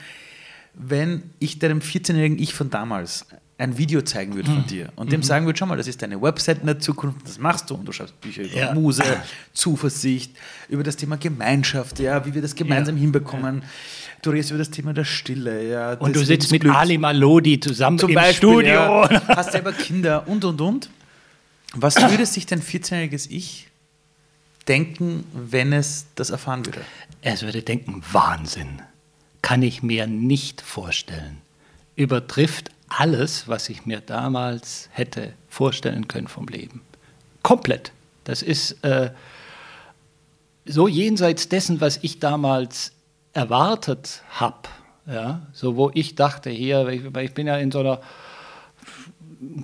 Wenn 0.73 1.23
ich 1.39 1.59
deinem 1.59 1.79
14-jährigen 1.79 2.37
Ich 2.37 2.53
von 2.53 2.69
damals 2.69 3.25
ein 3.57 3.77
Video 3.77 4.01
zeigen 4.01 4.35
würde 4.35 4.49
von 4.49 4.63
mhm. 4.63 4.67
dir 4.67 4.89
und 4.97 5.13
dem 5.13 5.21
mhm. 5.21 5.23
sagen 5.23 5.45
würde, 5.45 5.57
schau 5.57 5.65
mal, 5.65 5.77
das 5.77 5.87
ist 5.87 6.01
deine 6.01 6.21
Website 6.21 6.59
in 6.59 6.65
der 6.65 6.79
Zukunft, 6.79 7.19
das 7.25 7.39
machst 7.39 7.69
du 7.69 7.75
und 7.75 7.85
du 7.85 7.93
schreibst 7.93 8.19
Bücher 8.19 8.43
über 8.43 8.53
ja. 8.53 8.73
Muse, 8.73 9.03
Zuversicht, 9.53 10.35
über 10.67 10.83
das 10.83 10.97
Thema 10.97 11.15
Gemeinschaft, 11.15 11.99
ja, 11.99 12.25
wie 12.25 12.33
wir 12.33 12.41
das 12.41 12.55
gemeinsam 12.55 12.95
ja. 12.97 13.01
hinbekommen. 13.01 13.63
Du 14.21 14.31
redest 14.31 14.49
über 14.49 14.57
das 14.57 14.71
Thema 14.71 14.93
der 14.93 15.05
Stille, 15.05 15.69
ja. 15.69 15.93
Und 15.93 16.15
du 16.15 16.25
sitzt 16.25 16.51
mit 16.51 16.61
Glücks. 16.61 16.75
Ali 16.75 16.97
Malodi 16.97 17.59
zusammen 17.59 17.97
Zum 17.97 18.09
im 18.09 18.15
Beispiel, 18.15 18.49
Studio. 18.49 19.07
Hast 19.27 19.53
selber 19.53 19.71
Kinder 19.71 20.27
und 20.27 20.43
und 20.43 20.59
und. 20.59 20.89
Was 21.73 21.95
würde 22.09 22.25
sich 22.25 22.45
dein 22.45 22.61
14-jähriges 22.61 23.27
Ich 23.29 23.67
denken, 24.67 25.25
wenn 25.33 25.73
es 25.73 26.07
das 26.15 26.29
erfahren 26.29 26.65
würde? 26.65 26.81
Es 27.21 27.43
würde 27.43 27.61
denken, 27.61 28.03
Wahnsinn. 28.11 28.81
Kann 29.41 29.61
ich 29.61 29.83
mir 29.83 30.07
nicht 30.07 30.61
vorstellen. 30.61 31.41
Übertrifft 31.95 32.71
alles, 32.87 33.47
was 33.47 33.69
ich 33.69 33.85
mir 33.85 34.01
damals 34.01 34.89
hätte 34.91 35.33
vorstellen 35.49 36.07
können 36.07 36.27
vom 36.27 36.47
Leben. 36.47 36.81
Komplett. 37.43 37.91
Das 38.23 38.41
ist 38.41 38.83
äh, 38.83 39.11
so 40.65 40.87
jenseits 40.87 41.47
dessen, 41.47 41.79
was 41.79 41.99
ich 42.01 42.19
damals 42.19 42.91
erwartet 43.33 44.23
habe. 44.29 44.67
Ja? 45.05 45.45
So, 45.53 45.75
wo 45.75 45.91
ich 45.93 46.15
dachte, 46.15 46.49
hier, 46.49 46.87
ich 46.87 47.33
bin 47.33 47.47
ja 47.47 47.57
in 47.57 47.71
so 47.71 47.79
einer 47.79 48.01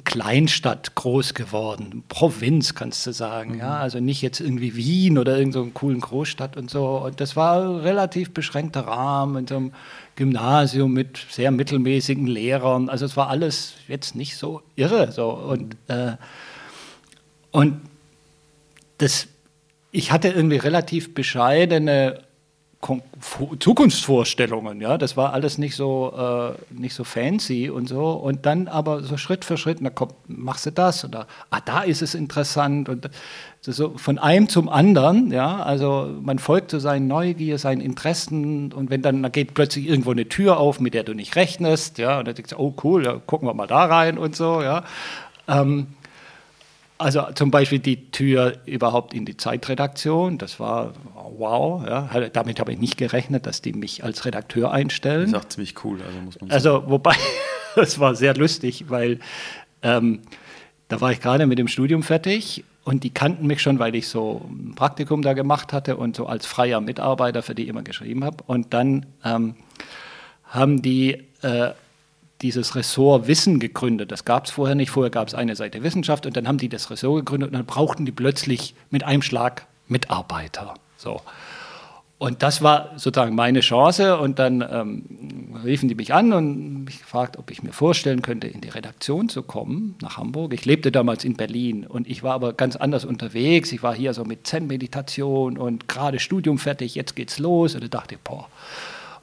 Kleinstadt 0.04 0.96
groß 0.96 1.34
geworden, 1.34 2.04
Provinz 2.08 2.76
kannst 2.76 3.06
du 3.06 3.12
sagen, 3.12 3.54
mhm. 3.54 3.60
ja, 3.60 3.78
also 3.78 4.00
nicht 4.00 4.22
jetzt 4.22 4.40
irgendwie 4.40 4.76
Wien 4.76 5.18
oder 5.18 5.38
irgendeine 5.38 5.66
so 5.66 5.72
coolen 5.72 6.00
Großstadt 6.00 6.58
und 6.58 6.70
so. 6.70 6.98
Und 6.98 7.22
das 7.22 7.36
war 7.36 7.62
ein 7.62 7.82
relativ 7.82 8.34
beschränkter 8.34 8.82
Rahmen 8.82 9.38
in 9.38 9.48
so 9.48 9.58
einem 9.58 9.74
Gymnasium 10.16 10.94
mit 10.94 11.20
sehr 11.30 11.52
mittelmäßigen 11.52 12.28
Lehrern. 12.28 12.90
Also 12.90 13.06
es 13.06 13.16
war 13.18 13.30
alles 13.30 13.74
jetzt 13.88 14.16
nicht 14.16 14.38
so 14.38 14.62
irre. 14.76 15.12
So. 15.12 15.30
Und, 15.30 15.76
äh, 15.88 16.14
und 17.52 17.82
das, 18.98 19.28
ich 19.92 20.12
hatte 20.12 20.30
irgendwie 20.30 20.58
relativ 20.58 21.14
bescheidene 21.14 22.22
Zukunftsvorstellungen, 23.60 24.82
ja, 24.82 24.98
das 24.98 25.16
war 25.16 25.34
alles 25.34 25.60
nicht 25.60 25.76
so, 25.76 26.14
äh, 26.18 26.74
nicht 26.74 26.96
so 26.96 27.04
fancy 27.04 27.70
und 27.70 27.88
so. 27.88 28.12
Und 28.12 28.48
dann 28.48 28.68
aber 28.68 29.04
so 29.04 29.18
Schritt 29.18 29.46
für 29.46 29.56
Schritt, 29.58 29.78
na 29.82 29.92
komm, 29.92 30.10
machst 30.28 30.66
du 30.66 30.72
das? 30.72 31.06
Oder 31.06 31.28
ah, 31.52 31.60
da 31.64 31.82
ist 31.82 32.02
es 32.02 32.16
interessant. 32.16 32.90
Und 32.90 33.10
so 33.62 33.98
von 33.98 34.18
einem 34.18 34.50
zum 34.50 34.68
anderen, 34.68 35.32
ja, 35.32 35.62
also 35.62 36.10
man 36.22 36.40
folgt 36.40 36.72
so 36.72 36.80
seinen 36.80 37.08
Neugier, 37.08 37.60
seinen 37.60 37.82
Interessen. 37.82 38.74
Und 38.74 38.90
wenn 38.90 39.04
dann 39.04 39.22
da 39.22 39.30
geht 39.30 39.54
plötzlich 39.54 39.88
irgendwo 39.88 40.12
eine 40.12 40.28
Tür 40.28 40.58
auf, 40.58 40.80
mit 40.80 40.96
der 40.96 41.04
du 41.04 41.14
nicht 41.14 41.36
rechnest, 41.36 42.00
ja, 42.00 42.18
und 42.18 42.28
dann 42.28 42.34
denkst 42.34 42.52
du, 42.52 42.58
oh 42.58 42.74
cool, 42.84 43.06
ja, 43.06 43.14
gucken 43.14 43.48
wir 43.48 43.54
mal 43.54 43.68
da 43.68 43.86
rein 43.86 44.18
und 44.18 44.36
so, 44.36 44.64
ja. 44.64 44.84
Ähm, 45.48 45.88
Also 47.02 47.26
zum 47.34 47.50
Beispiel 47.50 47.80
die 47.80 48.12
Tür 48.12 48.58
überhaupt 48.66 49.14
in 49.16 49.26
die 49.26 49.36
Zeitredaktion, 49.36 50.38
das 50.38 50.60
war 50.60 50.94
wow, 51.16 51.84
ja. 51.86 52.30
damit 52.30 52.60
habe 52.60 52.74
ich 52.74 52.80
nicht 52.80 52.98
gerechnet, 52.98 53.48
dass 53.48 53.62
die 53.62 53.74
mich 53.74 54.04
als 54.04 54.24
Redakteur 54.26 54.72
einstellen. 54.72 55.32
Das 55.32 55.42
ist 55.42 55.46
auch 55.46 55.50
ziemlich 55.50 55.84
cool, 55.84 56.00
also 56.06 56.20
muss 56.20 56.40
man 56.40 56.50
sagen. 56.50 56.52
Also 56.52 56.84
wobei, 56.88 57.16
das 57.76 58.00
war 58.00 58.16
sehr 58.16 58.36
lustig, 58.36 58.86
weil 58.90 59.20
ähm, 59.82 60.20
da 60.90 61.02
war 61.02 61.12
ich 61.12 61.22
gerade 61.22 61.48
mit 61.48 61.58
dem 61.58 61.68
Studium 61.68 62.04
fertig 62.04 62.64
und 62.84 63.04
die 63.04 63.10
kannten 63.10 63.48
mich 63.48 63.62
schon, 63.62 63.80
weil 63.80 63.96
ich 63.96 64.08
so 64.08 64.48
ein 64.50 64.76
Praktikum 64.76 65.24
da 65.24 65.34
gemacht 65.34 65.74
hatte 65.74 65.98
und 65.98 66.16
so 66.16 66.28
als 66.28 66.46
freier 66.46 66.82
Mitarbeiter 66.82 67.42
für 67.42 67.56
die 67.56 67.68
immer 67.68 67.82
geschrieben 67.82 68.24
habe. 68.24 68.44
Und 68.46 68.74
dann 68.74 69.08
ähm, 69.24 69.56
haben 70.44 70.82
die 70.82 71.24
äh, 71.42 71.72
dieses 72.42 72.76
Ressort 72.76 73.28
Wissen 73.28 73.60
gegründet. 73.60 74.12
Das 74.12 74.26
gab 74.26 74.46
es 74.46 74.52
vorher 74.52 74.76
nicht. 74.76 74.92
Vorher 74.92 75.12
gab 75.12 75.28
es 75.28 75.34
eine 75.34 75.56
Seite 75.56 75.84
Wissenschaft 75.84 76.26
und 76.26 76.36
dann 76.36 76.48
haben 76.48 76.58
die 76.58 76.70
das 76.70 76.90
Ressort 76.90 77.26
gegründet 77.26 77.50
und 77.50 77.54
dann 77.54 77.66
brauchten 77.66 78.06
die 78.06 78.12
plötzlich 78.12 78.76
mit 78.90 79.04
einem 79.04 79.22
Schlag 79.22 79.68
Mitarbeiter. 79.88 80.74
So. 80.98 81.22
Und 82.22 82.44
das 82.44 82.62
war 82.62 82.92
sozusagen 82.98 83.34
meine 83.34 83.62
Chance. 83.62 84.20
Und 84.20 84.38
dann 84.38 84.62
ähm, 84.62 85.56
riefen 85.64 85.90
die 85.90 85.96
mich 85.96 86.14
an 86.14 86.34
und 86.34 86.84
mich 86.84 87.00
gefragt, 87.00 87.40
ob 87.40 87.50
ich 87.50 87.64
mir 87.64 87.74
vorstellen 87.74 88.22
könnte, 88.22 88.46
in 88.46 88.62
die 88.62 88.70
Redaktion 88.70 89.28
zu 89.28 89.42
kommen 89.42 89.96
nach 90.04 90.18
Hamburg. 90.18 90.54
Ich 90.54 90.64
lebte 90.64 90.92
damals 90.92 91.26
in 91.26 91.36
Berlin 91.36 91.84
und 91.84 92.08
ich 92.08 92.22
war 92.22 92.34
aber 92.36 92.54
ganz 92.54 92.76
anders 92.76 93.06
unterwegs. 93.06 93.72
Ich 93.72 93.82
war 93.82 93.96
hier 93.96 94.14
so 94.14 94.24
mit 94.24 94.46
Zen-Meditation 94.46 95.58
und 95.58 95.88
gerade 95.88 96.20
Studium 96.20 96.60
fertig, 96.60 96.94
jetzt 96.94 97.16
geht's 97.16 97.40
los. 97.40 97.74
Und 97.74 97.84
da 97.86 97.88
dachte 97.88 98.14
ich, 98.14 98.22
boah, 98.22 98.48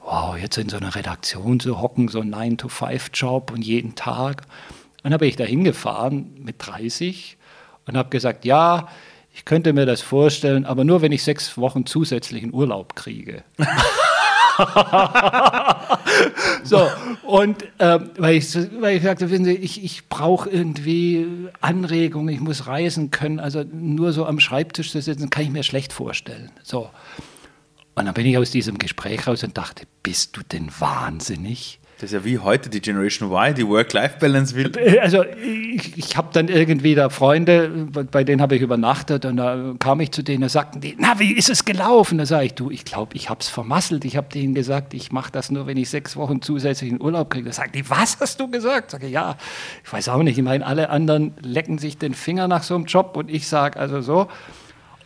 wow, 0.03 0.37
jetzt 0.37 0.57
in 0.57 0.69
so 0.69 0.77
einer 0.77 0.95
Redaktion 0.95 1.59
zu 1.59 1.81
hocken, 1.81 2.07
so 2.07 2.21
ein 2.21 2.33
9-to-5-Job 2.33 3.51
und 3.51 3.61
jeden 3.61 3.95
Tag. 3.95 4.43
Dann 5.03 5.13
habe 5.13 5.27
ich 5.27 5.35
da 5.35 5.43
hingefahren 5.43 6.33
mit 6.39 6.55
30 6.59 7.37
und 7.85 7.97
habe 7.97 8.09
gesagt, 8.09 8.45
ja, 8.45 8.87
ich 9.33 9.45
könnte 9.45 9.73
mir 9.73 9.85
das 9.85 10.01
vorstellen, 10.01 10.65
aber 10.65 10.83
nur, 10.83 11.01
wenn 11.01 11.11
ich 11.11 11.23
sechs 11.23 11.57
Wochen 11.57 11.85
zusätzlichen 11.85 12.53
Urlaub 12.53 12.95
kriege. 12.95 13.43
so, 16.63 16.89
und 17.25 17.63
äh, 17.79 17.99
weil, 18.17 18.35
ich, 18.35 18.53
weil 18.81 18.97
ich 18.97 19.03
sagte, 19.03 19.27
Sie, 19.27 19.51
ich, 19.53 19.83
ich 19.83 20.09
brauche 20.09 20.49
irgendwie 20.49 21.25
Anregungen, 21.61 22.33
ich 22.33 22.41
muss 22.41 22.67
reisen 22.67 23.11
können, 23.11 23.39
also 23.39 23.63
nur 23.63 24.11
so 24.11 24.25
am 24.25 24.39
Schreibtisch 24.39 24.91
zu 24.91 25.01
sitzen, 25.01 25.29
kann 25.29 25.43
ich 25.43 25.51
mir 25.51 25.63
schlecht 25.63 25.93
vorstellen. 25.93 26.51
So. 26.63 26.89
Und 27.95 28.05
dann 28.05 28.13
bin 28.13 28.25
ich 28.25 28.37
aus 28.37 28.51
diesem 28.51 28.77
Gespräch 28.77 29.27
raus 29.27 29.43
und 29.43 29.57
dachte, 29.57 29.85
bist 30.03 30.37
du 30.37 30.41
denn 30.43 30.69
wahnsinnig? 30.79 31.79
Das 31.99 32.13
ist 32.13 32.13
ja 32.13 32.23
wie 32.23 32.39
heute 32.39 32.69
die 32.69 32.79
Generation 32.79 33.29
Y, 33.29 33.53
die 33.53 33.67
Work-Life-Balance 33.67 34.55
will. 34.55 34.71
Also 35.01 35.25
ich, 35.25 35.97
ich 35.97 36.15
habe 36.15 36.29
dann 36.31 36.47
irgendwie 36.47 36.95
da 36.95 37.09
Freunde, 37.09 37.87
bei 38.09 38.23
denen 38.23 38.41
habe 38.41 38.55
ich 38.55 38.61
übernachtet 38.61 39.25
und 39.25 39.35
da 39.35 39.73
kam 39.79 39.99
ich 39.99 40.11
zu 40.11 40.23
denen 40.23 40.43
und 40.43 40.49
sagten 40.49 40.79
die, 40.79 40.95
na, 40.97 41.19
wie 41.19 41.33
ist 41.33 41.49
es 41.49 41.65
gelaufen? 41.65 42.17
Da 42.17 42.25
sage 42.25 42.45
ich, 42.45 42.53
du, 42.53 42.71
ich 42.71 42.85
glaube, 42.85 43.17
ich 43.17 43.29
habe 43.29 43.41
es 43.41 43.49
vermasselt. 43.49 44.05
Ich 44.05 44.15
habe 44.15 44.29
denen 44.29 44.55
gesagt, 44.55 44.93
ich 44.93 45.11
mache 45.11 45.29
das 45.33 45.51
nur, 45.51 45.67
wenn 45.67 45.75
ich 45.75 45.89
sechs 45.89 46.15
Wochen 46.15 46.41
zusätzlichen 46.41 47.01
Urlaub 47.01 47.29
kriege. 47.31 47.47
Da 47.47 47.51
sagen 47.51 47.73
die, 47.73 47.89
was 47.89 48.17
hast 48.21 48.39
du 48.39 48.49
gesagt? 48.49 48.91
Sage 48.91 49.07
ja, 49.07 49.35
ich 49.83 49.91
weiß 49.91 50.07
auch 50.07 50.23
nicht. 50.23 50.37
Ich 50.37 50.43
meine, 50.45 50.65
alle 50.65 50.91
anderen 50.91 51.33
lecken 51.41 51.79
sich 51.79 51.97
den 51.97 52.13
Finger 52.13 52.47
nach 52.47 52.63
so 52.63 52.75
einem 52.75 52.85
Job 52.85 53.17
und 53.17 53.29
ich 53.29 53.49
sage 53.49 53.77
also 53.77 53.99
so. 53.99 54.29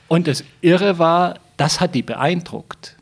Und 0.08 0.28
das 0.28 0.44
Irre 0.62 1.00
war, 1.00 1.40
das 1.58 1.80
hat 1.80 1.96
die 1.96 2.04
beeindruckt. 2.04 2.98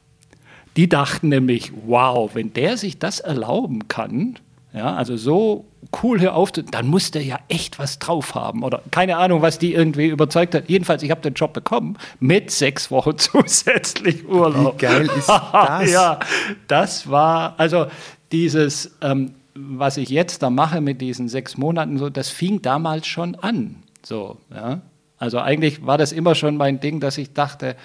Die 0.77 0.87
dachten 0.87 1.29
nämlich, 1.29 1.71
wow, 1.85 2.33
wenn 2.33 2.53
der 2.53 2.77
sich 2.77 2.97
das 2.97 3.19
erlauben 3.19 3.87
kann, 3.87 4.39
ja, 4.73 4.95
also 4.95 5.17
so 5.17 5.65
cool 6.01 6.19
hier 6.19 6.33
aufzunehmen, 6.33 6.71
dann 6.71 6.87
muss 6.87 7.11
der 7.11 7.23
ja 7.23 7.39
echt 7.49 7.77
was 7.77 7.99
drauf 7.99 8.35
haben. 8.35 8.63
Oder 8.63 8.81
keine 8.89 9.17
Ahnung, 9.17 9.41
was 9.41 9.59
die 9.59 9.73
irgendwie 9.73 10.07
überzeugt 10.07 10.55
hat. 10.55 10.69
Jedenfalls, 10.69 11.03
ich 11.03 11.11
habe 11.11 11.21
den 11.21 11.33
Job 11.33 11.51
bekommen 11.51 11.97
mit 12.19 12.51
sechs 12.51 12.89
Wochen 12.89 13.17
zusätzlich 13.17 14.25
Urlaub. 14.27 14.75
Wie 14.75 14.85
geil 14.85 15.09
ist 15.17 15.27
das? 15.53 15.91
ja, 15.91 16.19
das 16.67 17.09
war, 17.09 17.55
also 17.57 17.87
dieses, 18.31 18.95
ähm, 19.01 19.33
was 19.55 19.97
ich 19.97 20.09
jetzt 20.09 20.41
da 20.41 20.49
mache 20.49 20.79
mit 20.79 21.01
diesen 21.01 21.27
sechs 21.27 21.57
Monaten, 21.57 21.97
so, 21.97 22.09
das 22.09 22.29
fing 22.29 22.61
damals 22.61 23.07
schon 23.07 23.35
an. 23.35 23.83
So, 24.03 24.37
ja. 24.53 24.81
Also 25.17 25.37
eigentlich 25.39 25.85
war 25.85 25.97
das 25.97 26.13
immer 26.13 26.33
schon 26.33 26.57
mein 26.57 26.79
Ding, 26.79 26.99
dass 26.99 27.17
ich 27.17 27.33
dachte, 27.33 27.75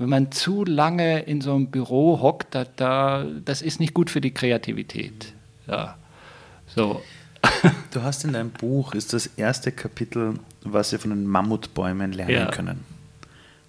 wenn 0.00 0.08
man 0.08 0.32
zu 0.32 0.64
lange 0.64 1.20
in 1.20 1.42
so 1.42 1.54
einem 1.54 1.66
Büro 1.66 2.20
hockt, 2.22 2.54
da, 2.54 2.64
da, 2.64 3.26
das 3.44 3.60
ist 3.60 3.80
nicht 3.80 3.92
gut 3.92 4.08
für 4.08 4.22
die 4.22 4.30
Kreativität. 4.30 5.34
Ja. 5.66 5.96
So. 6.66 7.02
Du 7.90 8.02
hast 8.02 8.24
in 8.24 8.32
deinem 8.32 8.50
Buch, 8.50 8.94
ist 8.94 9.12
das 9.12 9.26
erste 9.26 9.72
Kapitel, 9.72 10.34
was 10.62 10.92
wir 10.92 10.98
von 10.98 11.10
den 11.10 11.26
Mammutbäumen 11.26 12.12
lernen 12.12 12.32
ja. 12.32 12.50
können. 12.50 12.84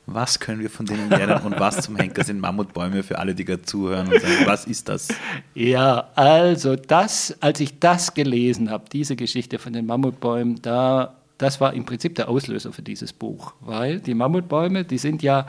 Was 0.06 0.40
können 0.40 0.62
wir 0.62 0.70
von 0.70 0.86
denen 0.86 1.10
lernen 1.10 1.42
und 1.44 1.60
was 1.60 1.82
zum 1.82 1.96
Henker 1.98 2.24
sind 2.24 2.40
Mammutbäume 2.40 3.04
für 3.04 3.20
alle, 3.20 3.36
die 3.36 3.44
gerade 3.44 3.64
zuhören 3.64 4.08
und 4.08 4.22
sagen, 4.22 4.46
was 4.46 4.66
ist 4.66 4.88
das? 4.88 5.10
Ja, 5.54 6.10
also 6.16 6.76
das, 6.76 7.36
als 7.42 7.60
ich 7.60 7.80
das 7.80 8.14
gelesen 8.14 8.70
habe, 8.70 8.86
diese 8.92 9.18
Geschichte 9.18 9.60
von 9.60 9.74
den 9.74 9.86
Mammutbäumen, 9.86 10.62
da, 10.62 11.16
das 11.38 11.60
war 11.60 11.74
im 11.74 11.86
Prinzip 11.86 12.16
der 12.16 12.30
Auslöser 12.30 12.72
für 12.72 12.82
dieses 12.82 13.12
Buch, 13.12 13.54
weil 13.60 14.00
die 14.00 14.14
Mammutbäume, 14.14 14.86
die 14.86 14.98
sind 14.98 15.24
ja 15.24 15.48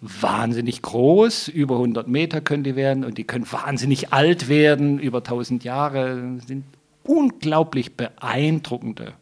wahnsinnig 0.00 0.82
groß, 0.82 1.48
über 1.48 1.76
100 1.76 2.08
Meter 2.08 2.40
können 2.40 2.64
die 2.64 2.76
werden 2.76 3.04
und 3.04 3.18
die 3.18 3.24
können 3.24 3.50
wahnsinnig 3.50 4.12
alt 4.12 4.48
werden, 4.48 4.98
über 4.98 5.18
1000 5.18 5.64
Jahre, 5.64 6.38
sind 6.46 6.64
unglaublich 7.04 7.94
beeindruckende 7.94 9.14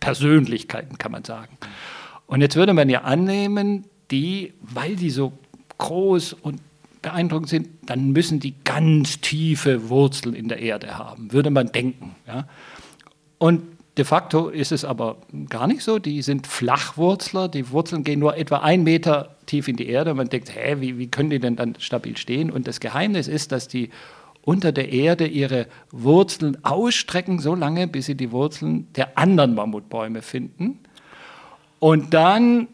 Persönlichkeiten, 0.00 0.98
kann 0.98 1.12
man 1.12 1.24
sagen. 1.24 1.56
Und 2.26 2.40
jetzt 2.40 2.56
würde 2.56 2.72
man 2.72 2.88
ja 2.88 3.02
annehmen, 3.02 3.84
die, 4.10 4.54
weil 4.60 4.96
die 4.96 5.10
so 5.10 5.32
groß 5.78 6.34
und 6.34 6.60
beeindruckend 7.02 7.48
sind, 7.48 7.68
dann 7.86 8.10
müssen 8.10 8.40
die 8.40 8.54
ganz 8.64 9.20
tiefe 9.20 9.88
Wurzeln 9.88 10.34
in 10.34 10.48
der 10.48 10.60
Erde 10.60 10.96
haben, 10.96 11.32
würde 11.32 11.50
man 11.50 11.72
denken. 11.72 12.14
Ja? 12.26 12.46
Und 13.38 13.62
De 13.98 14.06
facto 14.06 14.48
ist 14.48 14.72
es 14.72 14.84
aber 14.84 15.18
gar 15.50 15.66
nicht 15.66 15.82
so. 15.82 15.98
Die 15.98 16.22
sind 16.22 16.46
Flachwurzler. 16.46 17.48
Die 17.48 17.70
Wurzeln 17.70 18.04
gehen 18.04 18.20
nur 18.20 18.36
etwa 18.36 18.58
einen 18.58 18.84
Meter 18.84 19.36
tief 19.44 19.68
in 19.68 19.76
die 19.76 19.88
Erde. 19.88 20.14
Man 20.14 20.30
denkt, 20.30 20.54
hä, 20.54 20.76
wie, 20.80 20.98
wie 20.98 21.08
können 21.08 21.28
die 21.28 21.40
denn 21.40 21.56
dann 21.56 21.74
stabil 21.78 22.16
stehen? 22.16 22.50
Und 22.50 22.66
das 22.66 22.80
Geheimnis 22.80 23.28
ist, 23.28 23.52
dass 23.52 23.68
die 23.68 23.90
unter 24.44 24.72
der 24.72 24.92
Erde 24.92 25.26
ihre 25.26 25.66
Wurzeln 25.90 26.64
ausstrecken, 26.64 27.38
so 27.38 27.54
lange, 27.54 27.86
bis 27.86 28.06
sie 28.06 28.14
die 28.14 28.32
Wurzeln 28.32 28.88
der 28.94 29.18
anderen 29.18 29.54
Mammutbäume 29.54 30.22
finden. 30.22 30.78
Und 31.78 32.14
dann 32.14 32.68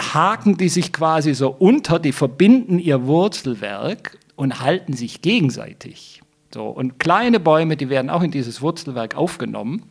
haken 0.00 0.56
die 0.56 0.68
sich 0.68 0.92
quasi 0.92 1.34
so 1.34 1.50
unter, 1.50 1.98
die 1.98 2.12
verbinden 2.12 2.78
ihr 2.78 3.06
Wurzelwerk 3.06 4.18
und 4.36 4.60
halten 4.60 4.94
sich 4.94 5.22
gegenseitig. 5.22 6.22
So, 6.52 6.66
und 6.66 6.98
kleine 6.98 7.40
Bäume, 7.40 7.76
die 7.76 7.88
werden 7.88 8.10
auch 8.10 8.22
in 8.22 8.30
dieses 8.30 8.60
Wurzelwerk 8.62 9.16
aufgenommen. 9.16 9.84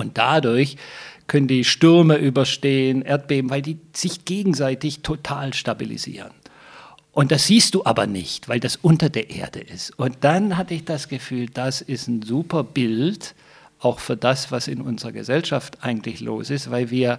Und 0.00 0.18
dadurch 0.18 0.76
können 1.26 1.46
die 1.46 1.64
Stürme 1.64 2.16
überstehen, 2.16 3.02
Erdbeben, 3.02 3.50
weil 3.50 3.62
die 3.62 3.78
sich 3.92 4.24
gegenseitig 4.24 5.00
total 5.02 5.54
stabilisieren. 5.54 6.32
Und 7.12 7.30
das 7.32 7.46
siehst 7.46 7.74
du 7.74 7.84
aber 7.84 8.06
nicht, 8.06 8.48
weil 8.48 8.60
das 8.60 8.76
unter 8.76 9.10
der 9.10 9.30
Erde 9.30 9.60
ist. 9.60 9.96
Und 9.98 10.18
dann 10.22 10.56
hatte 10.56 10.74
ich 10.74 10.84
das 10.84 11.08
Gefühl, 11.08 11.46
das 11.52 11.80
ist 11.80 12.08
ein 12.08 12.22
super 12.22 12.64
Bild, 12.64 13.34
auch 13.78 14.00
für 14.00 14.16
das, 14.16 14.50
was 14.50 14.68
in 14.68 14.80
unserer 14.80 15.12
Gesellschaft 15.12 15.78
eigentlich 15.82 16.20
los 16.20 16.50
ist, 16.50 16.70
weil 16.70 16.90
wir 16.90 17.18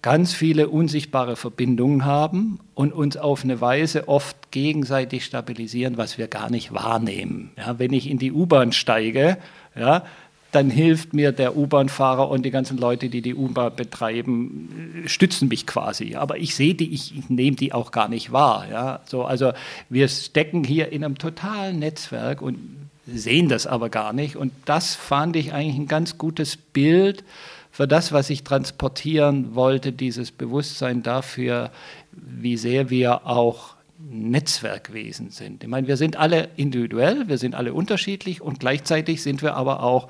ganz 0.00 0.32
viele 0.32 0.68
unsichtbare 0.68 1.36
Verbindungen 1.36 2.04
haben 2.04 2.60
und 2.74 2.92
uns 2.92 3.16
auf 3.16 3.42
eine 3.44 3.60
Weise 3.60 4.08
oft 4.08 4.52
gegenseitig 4.52 5.24
stabilisieren, 5.24 5.96
was 5.96 6.18
wir 6.18 6.28
gar 6.28 6.50
nicht 6.50 6.72
wahrnehmen. 6.72 7.50
Ja, 7.56 7.78
wenn 7.78 7.92
ich 7.92 8.08
in 8.08 8.18
die 8.18 8.32
U-Bahn 8.32 8.72
steige, 8.72 9.38
ja, 9.74 10.04
dann 10.50 10.70
hilft 10.70 11.12
mir 11.12 11.32
der 11.32 11.56
U-Bahn-Fahrer 11.56 12.28
und 12.30 12.44
die 12.44 12.50
ganzen 12.50 12.78
Leute, 12.78 13.10
die 13.10 13.20
die 13.20 13.34
U-Bahn 13.34 13.76
betreiben, 13.76 15.04
stützen 15.06 15.48
mich 15.48 15.66
quasi. 15.66 16.16
Aber 16.16 16.38
ich 16.38 16.54
sehe 16.54 16.74
die, 16.74 16.92
ich, 16.92 17.28
nehme 17.28 17.56
die 17.56 17.72
auch 17.74 17.90
gar 17.90 18.08
nicht 18.08 18.32
wahr. 18.32 18.66
Ja? 18.70 19.00
So, 19.06 19.24
also 19.24 19.52
wir 19.90 20.08
stecken 20.08 20.64
hier 20.64 20.90
in 20.90 21.04
einem 21.04 21.18
totalen 21.18 21.78
Netzwerk 21.78 22.40
und 22.40 22.58
sehen 23.06 23.48
das 23.48 23.66
aber 23.66 23.90
gar 23.90 24.12
nicht. 24.12 24.36
Und 24.36 24.52
das 24.64 24.94
fand 24.94 25.36
ich 25.36 25.52
eigentlich 25.52 25.76
ein 25.76 25.88
ganz 25.88 26.16
gutes 26.16 26.56
Bild 26.56 27.24
für 27.70 27.86
das, 27.86 28.12
was 28.12 28.30
ich 28.30 28.42
transportieren 28.42 29.54
wollte, 29.54 29.92
dieses 29.92 30.32
Bewusstsein 30.32 31.02
dafür, 31.02 31.70
wie 32.12 32.56
sehr 32.56 32.90
wir 32.90 33.26
auch 33.26 33.74
Netzwerkwesen 33.98 35.30
sind. 35.30 35.64
Ich 35.64 35.68
meine, 35.68 35.88
wir 35.88 35.96
sind 35.96 36.16
alle 36.16 36.50
individuell, 36.56 37.28
wir 37.28 37.38
sind 37.38 37.54
alle 37.54 37.74
unterschiedlich 37.74 38.40
und 38.40 38.60
gleichzeitig 38.60 39.22
sind 39.22 39.42
wir 39.42 39.54
aber 39.54 39.82
auch 39.82 40.08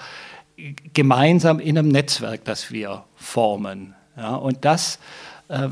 gemeinsam 0.92 1.60
in 1.60 1.78
einem 1.78 1.88
Netzwerk, 1.88 2.44
das 2.44 2.70
wir 2.70 3.04
formen. 3.14 3.94
Ja, 4.16 4.34
und 4.34 4.64
das 4.64 4.98
äh, 5.48 5.68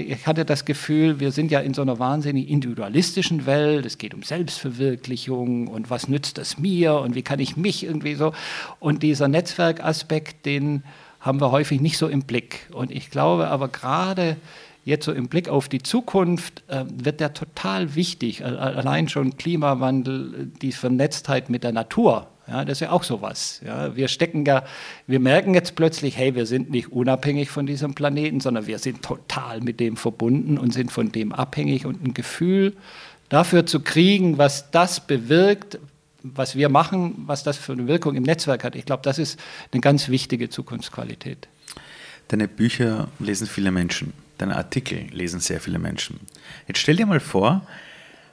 ich 0.00 0.26
hatte 0.26 0.44
das 0.44 0.64
Gefühl, 0.64 1.20
wir 1.20 1.32
sind 1.32 1.50
ja 1.50 1.60
in 1.60 1.74
so 1.74 1.82
einer 1.82 1.98
wahnsinnig 1.98 2.48
individualistischen 2.48 3.46
Welt. 3.46 3.84
Es 3.84 3.98
geht 3.98 4.14
um 4.14 4.22
Selbstverwirklichung 4.22 5.68
und 5.68 5.90
was 5.90 6.08
nützt 6.08 6.38
das 6.38 6.58
mir 6.58 6.94
und 6.94 7.14
wie 7.14 7.22
kann 7.22 7.40
ich 7.40 7.56
mich 7.56 7.84
irgendwie 7.84 8.14
so. 8.14 8.32
Und 8.80 9.02
dieser 9.02 9.28
Netzwerkaspekt, 9.28 10.46
den 10.46 10.82
haben 11.20 11.40
wir 11.40 11.50
häufig 11.50 11.80
nicht 11.80 11.98
so 11.98 12.08
im 12.08 12.22
Blick. 12.22 12.68
Und 12.72 12.90
ich 12.90 13.10
glaube 13.10 13.48
aber 13.48 13.68
gerade 13.68 14.36
jetzt 14.84 15.06
so 15.06 15.12
im 15.12 15.28
Blick 15.28 15.48
auf 15.48 15.68
die 15.68 15.82
Zukunft 15.82 16.62
äh, 16.68 16.84
wird 16.88 17.20
der 17.20 17.34
total 17.34 17.94
wichtig. 17.94 18.44
Allein 18.44 19.08
schon 19.08 19.36
Klimawandel, 19.36 20.50
die 20.60 20.72
Vernetztheit 20.72 21.50
mit 21.50 21.64
der 21.64 21.72
Natur. 21.72 22.28
Ja, 22.46 22.64
das 22.64 22.76
ist 22.76 22.80
ja 22.80 22.90
auch 22.90 23.04
sowas. 23.04 23.62
Ja, 23.64 23.96
wir 23.96 24.08
stecken 24.08 24.44
ja, 24.44 24.64
wir 25.06 25.18
merken 25.18 25.54
jetzt 25.54 25.76
plötzlich, 25.76 26.18
hey, 26.18 26.34
wir 26.34 26.44
sind 26.44 26.70
nicht 26.70 26.92
unabhängig 26.92 27.48
von 27.48 27.64
diesem 27.66 27.94
Planeten, 27.94 28.40
sondern 28.40 28.66
wir 28.66 28.78
sind 28.78 29.02
total 29.02 29.60
mit 29.62 29.80
dem 29.80 29.96
verbunden 29.96 30.58
und 30.58 30.74
sind 30.74 30.92
von 30.92 31.10
dem 31.10 31.32
abhängig 31.32 31.86
und 31.86 32.04
ein 32.04 32.12
Gefühl 32.12 32.74
dafür 33.30 33.64
zu 33.64 33.80
kriegen, 33.80 34.36
was 34.36 34.70
das 34.70 35.06
bewirkt, 35.06 35.78
was 36.22 36.54
wir 36.56 36.68
machen, 36.68 37.14
was 37.26 37.44
das 37.44 37.56
für 37.56 37.72
eine 37.72 37.86
Wirkung 37.86 38.14
im 38.14 38.22
Netzwerk 38.22 38.64
hat. 38.64 38.76
Ich 38.76 38.84
glaube, 38.84 39.02
das 39.02 39.18
ist 39.18 39.38
eine 39.72 39.80
ganz 39.80 40.08
wichtige 40.08 40.50
Zukunftsqualität. 40.50 41.48
Deine 42.28 42.48
Bücher 42.48 43.08
lesen 43.18 43.46
viele 43.46 43.70
Menschen, 43.70 44.12
deine 44.38 44.56
Artikel 44.56 45.06
lesen 45.10 45.40
sehr 45.40 45.60
viele 45.60 45.78
Menschen. 45.78 46.20
Jetzt 46.66 46.78
stell 46.78 46.96
dir 46.96 47.06
mal 47.06 47.20
vor, 47.20 47.66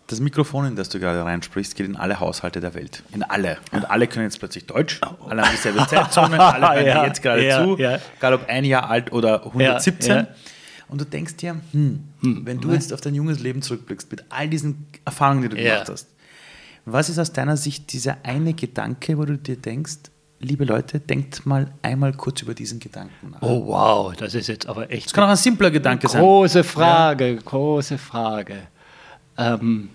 das 0.08 0.20
Mikrofon, 0.20 0.66
in 0.66 0.76
das 0.76 0.90
du 0.90 1.00
gerade 1.00 1.24
reinsprichst, 1.24 1.76
geht 1.76 1.86
in 1.86 1.96
alle 1.96 2.20
Haushalte 2.20 2.60
der 2.60 2.74
Welt. 2.74 3.04
In 3.14 3.24
alle. 3.24 3.58
Und 3.72 3.90
alle 3.90 4.08
können 4.08 4.26
jetzt 4.26 4.40
plötzlich 4.40 4.66
Deutsch, 4.66 5.00
alle 5.28 5.42
haben 5.42 5.52
dieselbe 5.52 5.88
Zeitzone, 5.88 6.40
alle 6.40 6.76
hören 6.76 6.86
ja, 6.86 7.06
jetzt 7.06 7.22
gerade 7.22 7.46
ja, 7.46 7.64
zu, 7.64 7.78
ja. 7.78 8.00
egal 8.18 8.34
ob 8.34 8.50
ein 8.50 8.66
Jahr 8.66 8.90
alt 8.90 9.12
oder 9.14 9.46
117. 9.46 10.28
Und 10.90 11.00
du 11.00 11.06
denkst 11.06 11.38
dir, 11.38 11.56
hm, 11.72 12.04
hm, 12.22 12.46
wenn 12.46 12.60
du 12.60 12.74
jetzt 12.74 12.92
auf 12.92 13.00
dein 13.00 13.16
junges 13.16 13.40
Leben 13.40 13.62
zurückblickst, 13.62 14.12
mit 14.12 14.26
all 14.28 14.50
diesen 14.50 14.88
Erfahrungen, 15.06 15.44
die 15.44 15.50
du 15.50 15.56
gemacht 15.56 15.88
hast, 15.88 16.08
was 16.84 17.10
ist 17.10 17.20
aus 17.20 17.32
deiner 17.32 17.56
Sicht 17.56 17.94
dieser 17.94 18.18
eine 18.24 18.54
Gedanke, 18.54 19.18
wo 19.18 19.24
du 19.24 19.38
dir 19.38 19.56
denkst, 19.56 19.98
liebe 20.42 20.66
Leute, 20.66 21.00
denkt 21.00 21.46
mal 21.46 21.72
einmal 21.82 22.14
kurz 22.14 22.42
über 22.42 22.54
diesen 22.54 22.80
Gedanken 22.80 23.32
nach. 23.32 23.42
Oh 23.42 23.68
wow, 23.68 24.16
das 24.16 24.34
ist 24.36 24.48
jetzt 24.48 24.68
aber 24.68 24.92
echt. 24.92 25.08
Das 25.08 25.14
kann 25.14 25.24
auch 25.26 25.30
ein 25.30 25.36
simpler 25.36 25.72
Gedanke 25.72 26.08
große 26.08 26.14
sein. 26.14 26.22
Große 26.22 26.64
Frage, 26.64 27.36
große 27.38 27.98
Frage. 27.98 28.56
Ähm, 29.38 29.90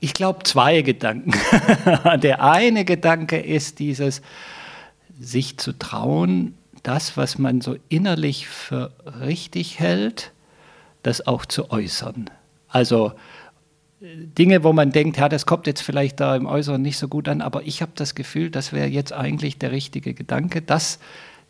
ich 0.00 0.14
glaube, 0.14 0.44
zwei 0.44 0.82
Gedanken. 0.82 1.32
Der 2.22 2.42
eine 2.42 2.84
Gedanke 2.84 3.38
ist 3.38 3.78
dieses, 3.78 4.22
sich 5.18 5.56
zu 5.58 5.76
trauen, 5.76 6.54
das, 6.82 7.16
was 7.16 7.38
man 7.38 7.60
so 7.60 7.76
innerlich 7.88 8.46
für 8.46 8.92
richtig 9.20 9.80
hält, 9.80 10.32
das 11.02 11.26
auch 11.26 11.44
zu 11.44 11.70
äußern. 11.70 12.30
Also 12.68 13.12
Dinge, 14.00 14.62
wo 14.62 14.72
man 14.72 14.90
denkt, 14.90 15.18
ja, 15.18 15.28
das 15.28 15.44
kommt 15.44 15.66
jetzt 15.66 15.80
vielleicht 15.80 16.20
da 16.20 16.36
im 16.36 16.46
Äußeren 16.46 16.80
nicht 16.80 16.98
so 16.98 17.08
gut 17.08 17.28
an, 17.28 17.40
aber 17.40 17.62
ich 17.64 17.82
habe 17.82 17.92
das 17.94 18.14
Gefühl, 18.14 18.50
das 18.50 18.72
wäre 18.72 18.86
jetzt 18.86 19.12
eigentlich 19.12 19.58
der 19.58 19.72
richtige 19.72 20.14
Gedanke, 20.14 20.62
dass 20.62 21.00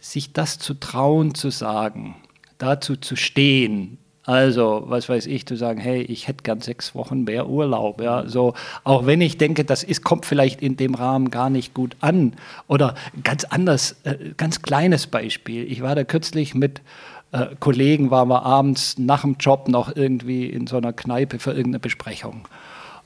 sich 0.01 0.32
das 0.32 0.59
zu 0.59 0.74
trauen, 0.74 1.34
zu 1.34 1.51
sagen, 1.51 2.16
dazu 2.57 2.96
zu 2.96 3.16
stehen, 3.16 3.99
also, 4.28 4.82
was 4.84 5.09
weiß 5.09 5.24
ich, 5.24 5.46
zu 5.46 5.57
sagen, 5.57 5.80
hey, 5.80 6.03
ich 6.03 6.28
hätte 6.28 6.42
gern 6.42 6.61
sechs 6.61 6.94
Wochen 6.94 7.24
mehr 7.24 7.49
Urlaub. 7.49 8.03
Ja, 8.03 8.28
so, 8.28 8.53
auch 8.84 9.07
wenn 9.07 9.22
ich 9.22 9.38
denke, 9.38 9.64
das 9.64 9.82
ist, 9.82 10.05
kommt 10.05 10.26
vielleicht 10.26 10.61
in 10.61 10.76
dem 10.76 10.94
Rahmen 10.94 11.30
gar 11.30 11.49
nicht 11.49 11.72
gut 11.72 11.96
an. 12.01 12.34
Oder 12.66 12.94
ganz 13.24 13.44
anders, 13.44 13.96
äh, 14.05 14.16
ganz 14.36 14.61
kleines 14.61 15.07
Beispiel. 15.07 15.64
Ich 15.72 15.80
war 15.80 15.94
da 15.94 16.05
kürzlich 16.05 16.55
mit 16.55 16.82
äh, 17.32 17.46
Kollegen, 17.60 18.10
waren 18.10 18.28
wir 18.28 18.44
abends 18.44 18.98
nach 18.98 19.22
dem 19.22 19.36
Job 19.38 19.68
noch 19.68 19.94
irgendwie 19.94 20.46
in 20.46 20.66
so 20.66 20.76
einer 20.76 20.92
Kneipe 20.92 21.38
für 21.38 21.50
irgendeine 21.50 21.80
Besprechung. 21.80 22.48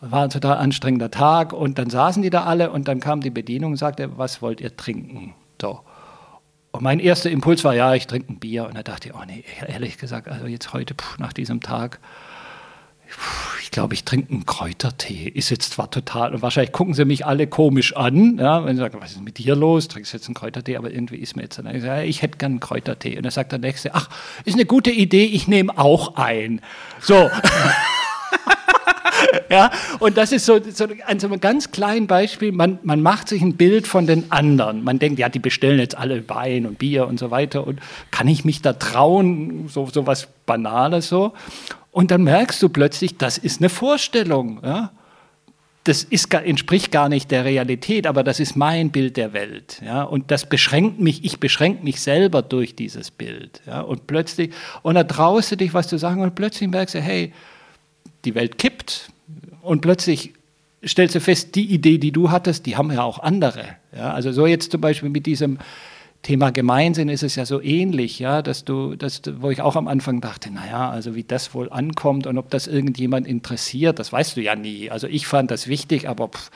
War 0.00 0.24
ein 0.24 0.30
total 0.30 0.56
anstrengender 0.56 1.10
Tag 1.10 1.52
und 1.52 1.78
dann 1.78 1.90
saßen 1.90 2.22
die 2.22 2.30
da 2.30 2.44
alle 2.44 2.70
und 2.70 2.88
dann 2.88 3.00
kam 3.00 3.20
die 3.20 3.30
Bedienung 3.30 3.72
und 3.72 3.76
sagte, 3.76 4.18
was 4.18 4.42
wollt 4.42 4.60
ihr 4.60 4.76
trinken? 4.76 5.34
So. 5.60 5.80
Und 6.72 6.82
mein 6.82 7.00
erster 7.00 7.30
Impuls 7.30 7.64
war, 7.64 7.74
ja, 7.74 7.94
ich 7.94 8.06
trinke 8.06 8.32
ein 8.32 8.38
Bier. 8.38 8.66
Und 8.66 8.76
da 8.76 8.82
dachte 8.82 9.08
ich, 9.08 9.14
oh 9.14 9.22
nee, 9.26 9.44
ehrlich 9.66 9.98
gesagt, 9.98 10.26
also 10.28 10.46
jetzt 10.46 10.72
heute 10.72 10.94
pff, 10.94 11.18
nach 11.18 11.32
diesem 11.32 11.60
Tag, 11.60 12.00
ich 13.62 13.70
glaube, 13.70 13.94
ich 13.94 14.04
trinke 14.04 14.30
einen 14.32 14.46
Kräutertee. 14.46 15.28
Ist 15.28 15.50
jetzt 15.50 15.72
zwar 15.72 15.90
total, 15.90 16.34
und 16.34 16.42
wahrscheinlich 16.42 16.72
gucken 16.72 16.94
sie 16.94 17.04
mich 17.04 17.24
alle 17.26 17.46
komisch 17.46 17.96
an, 17.96 18.38
ja, 18.38 18.64
wenn 18.64 18.76
sie 18.76 18.82
sagen, 18.82 18.98
was 19.00 19.12
ist 19.12 19.22
mit 19.22 19.38
dir 19.38 19.56
los? 19.56 19.88
Trinkst 19.88 20.12
du 20.12 20.16
jetzt 20.16 20.26
einen 20.26 20.34
Kräutertee? 20.34 20.76
Aber 20.76 20.90
irgendwie 20.90 21.16
ist 21.16 21.36
mir 21.36 21.42
jetzt, 21.42 21.58
dann, 21.58 21.66
ich, 21.74 21.84
ich 21.84 22.22
hätte 22.22 22.38
gern 22.38 22.52
einen 22.52 22.60
Kräutertee. 22.60 23.16
Und 23.16 23.22
dann 23.24 23.32
sagt 23.32 23.52
der 23.52 23.58
Nächste, 23.58 23.94
ach, 23.94 24.08
ist 24.44 24.54
eine 24.54 24.66
gute 24.66 24.90
Idee, 24.90 25.24
ich 25.24 25.48
nehme 25.48 25.78
auch 25.78 26.16
ein. 26.16 26.60
So. 27.00 27.30
ja, 29.50 29.70
und 29.98 30.16
das 30.16 30.32
ist 30.32 30.46
so, 30.46 30.60
so 30.62 30.86
an 31.06 31.20
so 31.20 31.26
einem 31.26 31.40
ganz 31.40 31.70
kleinen 31.70 32.06
Beispiel, 32.06 32.52
man, 32.52 32.78
man 32.82 33.02
macht 33.02 33.28
sich 33.28 33.42
ein 33.42 33.56
Bild 33.56 33.86
von 33.86 34.06
den 34.06 34.30
anderen. 34.30 34.84
Man 34.84 34.98
denkt, 34.98 35.18
ja, 35.18 35.28
die 35.28 35.38
bestellen 35.38 35.78
jetzt 35.78 35.96
alle 35.96 36.28
Wein 36.28 36.66
und 36.66 36.78
Bier 36.78 37.06
und 37.06 37.18
so 37.18 37.30
weiter 37.30 37.66
und 37.66 37.80
kann 38.10 38.28
ich 38.28 38.44
mich 38.44 38.62
da 38.62 38.72
trauen, 38.72 39.68
so, 39.68 39.88
so 39.92 40.06
was 40.06 40.28
Banales 40.46 41.08
so. 41.08 41.32
Und 41.90 42.10
dann 42.10 42.22
merkst 42.22 42.62
du 42.62 42.68
plötzlich, 42.68 43.18
das 43.18 43.38
ist 43.38 43.60
eine 43.60 43.68
Vorstellung, 43.68 44.60
ja. 44.64 44.92
Das 45.84 46.04
ist, 46.04 46.32
entspricht 46.32 46.92
gar 46.92 47.08
nicht 47.08 47.32
der 47.32 47.44
Realität, 47.44 48.06
aber 48.06 48.22
das 48.22 48.38
ist 48.38 48.54
mein 48.54 48.92
Bild 48.92 49.16
der 49.16 49.32
Welt. 49.32 49.82
Ja? 49.84 50.04
Und 50.04 50.30
das 50.30 50.48
beschränkt 50.48 51.00
mich, 51.00 51.24
ich 51.24 51.40
beschränke 51.40 51.82
mich 51.82 52.00
selber 52.00 52.40
durch 52.40 52.76
dieses 52.76 53.10
Bild. 53.10 53.60
Ja? 53.66 53.80
Und 53.80 54.06
plötzlich, 54.06 54.52
und 54.82 54.94
da 54.94 55.02
traust 55.02 55.50
du 55.50 55.56
dich 55.56 55.74
was 55.74 55.88
zu 55.88 55.98
sagen 55.98 56.22
und 56.22 56.36
plötzlich 56.36 56.70
merkst 56.70 56.94
du, 56.94 57.00
hey, 57.00 57.32
die 58.24 58.36
Welt 58.36 58.58
kippt 58.58 59.11
und 59.62 59.80
plötzlich 59.80 60.34
stellst 60.84 61.14
du 61.14 61.20
fest, 61.20 61.54
die 61.54 61.66
Idee, 61.66 61.98
die 61.98 62.12
du 62.12 62.30
hattest, 62.30 62.66
die 62.66 62.76
haben 62.76 62.92
ja 62.92 63.02
auch 63.02 63.20
andere. 63.20 63.64
Ja, 63.96 64.12
also 64.12 64.32
so 64.32 64.46
jetzt 64.46 64.72
zum 64.72 64.80
Beispiel 64.80 65.08
mit 65.08 65.26
diesem 65.26 65.58
Thema 66.22 66.50
Gemeinsinn 66.50 67.08
ist 67.08 67.24
es 67.24 67.34
ja 67.34 67.44
so 67.44 67.60
ähnlich, 67.60 68.20
ja, 68.20 68.42
dass 68.42 68.64
du, 68.64 68.94
dass, 68.94 69.22
wo 69.38 69.50
ich 69.50 69.60
auch 69.60 69.74
am 69.74 69.88
Anfang 69.88 70.20
dachte, 70.20 70.52
naja, 70.52 70.88
also 70.88 71.16
wie 71.16 71.24
das 71.24 71.52
wohl 71.52 71.70
ankommt 71.70 72.28
und 72.28 72.38
ob 72.38 72.48
das 72.50 72.68
irgendjemand 72.68 73.26
interessiert, 73.26 73.98
das 73.98 74.12
weißt 74.12 74.36
du 74.36 74.40
ja 74.40 74.54
nie. 74.54 74.88
Also 74.88 75.08
ich 75.08 75.26
fand 75.26 75.50
das 75.50 75.66
wichtig, 75.66 76.08
aber 76.08 76.28
pff, 76.28 76.50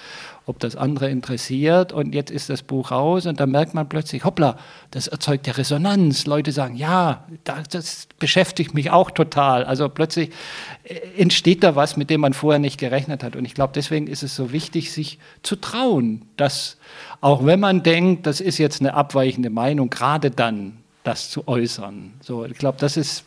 ob 0.46 0.60
das 0.60 0.76
andere 0.76 1.10
interessiert. 1.10 1.92
Und 1.92 2.14
jetzt 2.14 2.30
ist 2.30 2.48
das 2.48 2.62
Buch 2.62 2.92
raus 2.92 3.26
und 3.26 3.40
dann 3.40 3.50
merkt 3.50 3.74
man 3.74 3.88
plötzlich, 3.88 4.24
hoppla, 4.24 4.56
das 4.92 5.08
erzeugt 5.08 5.48
ja 5.48 5.54
Resonanz. 5.54 6.26
Leute 6.26 6.52
sagen, 6.52 6.76
ja, 6.76 7.26
das 7.44 8.06
beschäftigt 8.20 8.72
mich 8.72 8.90
auch 8.90 9.10
total. 9.10 9.64
Also 9.64 9.88
plötzlich 9.88 10.30
äh, 10.84 11.00
entsteht 11.18 11.64
da 11.64 11.74
was, 11.74 11.96
mit 11.96 12.10
dem 12.10 12.20
man 12.20 12.32
vorher 12.32 12.60
nicht 12.60 12.78
gerechnet 12.78 13.24
hat. 13.24 13.34
Und 13.34 13.44
ich 13.44 13.54
glaube, 13.54 13.72
deswegen 13.74 14.06
ist 14.06 14.22
es 14.22 14.36
so 14.36 14.52
wichtig, 14.52 14.92
sich 14.92 15.18
zu 15.42 15.56
trauen, 15.56 16.22
dass 16.36 16.76
auch 17.20 17.44
wenn 17.44 17.58
man 17.58 17.82
denkt, 17.82 18.26
das 18.26 18.40
ist 18.40 18.58
jetzt 18.58 18.80
eine 18.80 18.94
abweichende 18.94 19.50
Meinung, 19.50 19.90
gerade 19.90 20.30
dann 20.30 20.78
das 21.02 21.28
zu 21.28 21.48
äußern. 21.48 22.14
So, 22.20 22.44
ich 22.44 22.56
glaube, 22.56 22.78
das 22.80 22.96
ist 22.96 23.24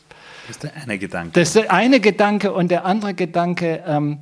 das 0.48 0.56
ist 0.56 0.64
der 0.64 0.76
eine 0.82 0.98
Gedanke. 0.98 1.32
Das 1.34 1.50
ist 1.50 1.56
der 1.58 1.72
eine 1.72 2.00
Gedanke 2.00 2.54
und 2.54 2.72
der 2.72 2.86
andere 2.86 3.14
Gedanke, 3.14 3.84
ähm, 3.86 4.20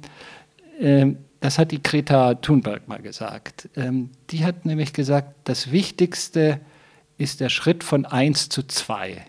äh, 0.79 1.15
das 1.47 1.57
hat 1.57 1.71
die 1.71 1.81
Greta 1.81 2.33
Thunberg 2.33 2.89
mal 2.89 3.01
gesagt. 3.01 3.69
Ähm, 3.77 4.09
die 4.31 4.43
hat 4.43 4.65
nämlich 4.65 4.91
gesagt, 4.91 5.33
das 5.45 5.71
Wichtigste 5.71 6.59
ist 7.17 7.39
der 7.39 7.47
Schritt 7.47 7.85
von 7.85 8.05
eins 8.05 8.49
zu 8.49 8.63
zwei. 8.63 9.25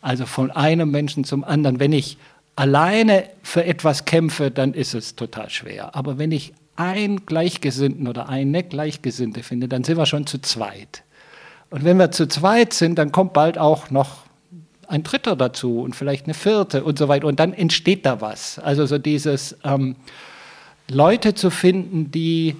Also 0.00 0.24
von 0.24 0.50
einem 0.50 0.90
Menschen 0.90 1.24
zum 1.24 1.44
anderen. 1.44 1.78
Wenn 1.78 1.92
ich 1.92 2.16
alleine 2.54 3.28
für 3.42 3.66
etwas 3.66 4.06
kämpfe, 4.06 4.50
dann 4.50 4.72
ist 4.72 4.94
es 4.94 5.14
total 5.14 5.50
schwer. 5.50 5.94
Aber 5.94 6.16
wenn 6.16 6.32
ich 6.32 6.54
einen 6.74 7.26
Gleichgesinnten 7.26 8.08
oder 8.08 8.30
eine 8.30 8.62
Gleichgesinnte 8.62 9.42
finde, 9.42 9.68
dann 9.68 9.84
sind 9.84 9.98
wir 9.98 10.06
schon 10.06 10.26
zu 10.26 10.38
zweit. 10.38 11.02
Und 11.68 11.84
wenn 11.84 11.98
wir 11.98 12.12
zu 12.12 12.26
zweit 12.28 12.72
sind, 12.72 12.98
dann 12.98 13.12
kommt 13.12 13.34
bald 13.34 13.58
auch 13.58 13.90
noch 13.90 14.24
ein 14.88 15.02
Dritter 15.02 15.36
dazu 15.36 15.82
und 15.82 15.94
vielleicht 15.94 16.24
eine 16.24 16.32
vierte 16.32 16.82
und 16.82 16.98
so 16.98 17.08
weiter. 17.08 17.26
Und 17.26 17.40
dann 17.40 17.52
entsteht 17.52 18.06
da 18.06 18.22
was. 18.22 18.58
Also 18.58 18.86
so 18.86 18.96
dieses, 18.96 19.54
ähm, 19.64 19.96
Leute 20.88 21.34
zu 21.34 21.50
finden, 21.50 22.10
die 22.10 22.56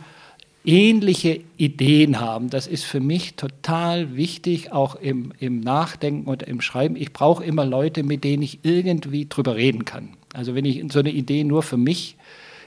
ähnliche 0.66 1.40
Ideen 1.56 2.20
haben. 2.20 2.50
Das 2.50 2.66
ist 2.66 2.84
für 2.84 3.00
mich 3.00 3.34
total 3.34 4.16
wichtig, 4.16 4.72
auch 4.72 4.96
im, 4.96 5.32
im 5.38 5.60
Nachdenken 5.60 6.28
und 6.28 6.42
im 6.42 6.60
Schreiben. 6.60 6.96
Ich 6.96 7.12
brauche 7.12 7.44
immer 7.44 7.64
Leute, 7.64 8.02
mit 8.02 8.24
denen 8.24 8.42
ich 8.42 8.58
irgendwie 8.64 9.26
drüber 9.28 9.54
reden 9.54 9.84
kann. 9.84 10.10
Also 10.34 10.54
wenn 10.54 10.64
ich 10.64 10.82
so 10.92 10.98
eine 10.98 11.10
Idee 11.10 11.44
nur 11.44 11.62
für 11.62 11.76
mich 11.76 12.16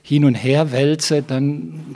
hin 0.02 0.24
und 0.24 0.36
her 0.36 0.72
wälze, 0.72 1.22
dann, 1.22 1.94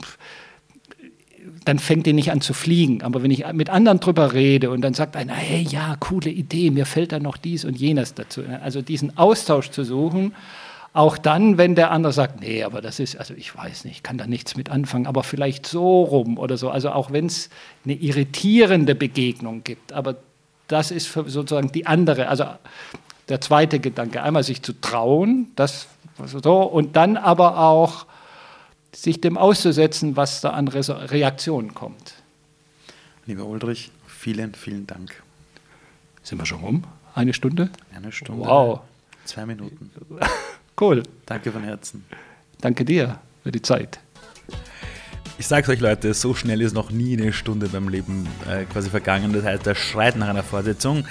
dann 1.64 1.78
fängt 1.78 2.04
die 2.04 2.12
nicht 2.12 2.30
an 2.30 2.42
zu 2.42 2.52
fliegen. 2.52 3.02
Aber 3.02 3.22
wenn 3.22 3.30
ich 3.30 3.50
mit 3.54 3.70
anderen 3.70 3.98
drüber 3.98 4.34
rede 4.34 4.70
und 4.70 4.82
dann 4.82 4.92
sagt 4.92 5.16
einer, 5.16 5.34
hey, 5.34 5.62
ja, 5.62 5.96
coole 5.98 6.30
Idee, 6.30 6.70
mir 6.70 6.84
fällt 6.84 7.12
da 7.12 7.18
noch 7.18 7.38
dies 7.38 7.64
und 7.64 7.78
jenes 7.78 8.12
dazu. 8.12 8.42
Also 8.62 8.82
diesen 8.82 9.16
Austausch 9.16 9.70
zu 9.70 9.84
suchen, 9.84 10.34
auch 10.94 11.18
dann, 11.18 11.58
wenn 11.58 11.74
der 11.74 11.90
andere 11.90 12.12
sagt, 12.12 12.40
nee, 12.40 12.62
aber 12.62 12.80
das 12.80 13.00
ist, 13.00 13.16
also 13.16 13.34
ich 13.34 13.54
weiß 13.54 13.84
nicht, 13.84 14.04
kann 14.04 14.16
da 14.16 14.28
nichts 14.28 14.56
mit 14.56 14.70
anfangen, 14.70 15.08
aber 15.08 15.24
vielleicht 15.24 15.66
so 15.66 16.04
rum 16.04 16.38
oder 16.38 16.56
so. 16.56 16.70
Also 16.70 16.92
auch 16.92 17.10
wenn 17.10 17.26
es 17.26 17.50
eine 17.84 17.94
irritierende 17.94 18.94
Begegnung 18.94 19.64
gibt, 19.64 19.92
aber 19.92 20.14
das 20.68 20.92
ist 20.92 21.12
sozusagen 21.12 21.72
die 21.72 21.86
andere, 21.86 22.28
also 22.28 22.46
der 23.28 23.40
zweite 23.40 23.80
Gedanke, 23.80 24.22
einmal 24.22 24.44
sich 24.44 24.62
zu 24.62 24.72
trauen, 24.72 25.48
das 25.56 25.88
so, 26.26 26.62
und 26.62 26.94
dann 26.94 27.16
aber 27.16 27.58
auch 27.58 28.06
sich 28.92 29.20
dem 29.20 29.36
auszusetzen, 29.36 30.16
was 30.16 30.42
da 30.42 30.50
an 30.50 30.68
Reaktionen 30.68 31.74
kommt. 31.74 32.14
Lieber 33.26 33.46
Ulrich, 33.46 33.90
vielen, 34.06 34.54
vielen 34.54 34.86
Dank. 34.86 35.24
Sind 36.22 36.38
wir 36.38 36.46
schon 36.46 36.60
rum? 36.60 36.84
Eine 37.16 37.34
Stunde? 37.34 37.70
Eine 37.92 38.12
Stunde. 38.12 38.46
Wow. 38.46 38.80
Zwei 39.24 39.44
Minuten. 39.44 39.90
cool. 40.80 41.02
Danke 41.26 41.52
von 41.52 41.64
Herzen. 41.64 42.04
Danke 42.60 42.84
dir 42.84 43.18
für 43.42 43.52
die 43.52 43.62
Zeit. 43.62 44.00
Ich 45.36 45.48
sag's 45.48 45.68
euch, 45.68 45.80
Leute, 45.80 46.14
so 46.14 46.34
schnell 46.34 46.60
ist 46.60 46.74
noch 46.74 46.90
nie 46.90 47.20
eine 47.20 47.32
Stunde 47.32 47.68
beim 47.68 47.88
Leben 47.88 48.28
äh, 48.48 48.64
quasi 48.64 48.88
vergangen. 48.88 49.32
Das 49.32 49.44
heißt, 49.44 49.66
der 49.66 49.74
schreit 49.74 50.16
nach 50.16 50.28
einer 50.28 50.44
Fortsetzung. 50.44 51.04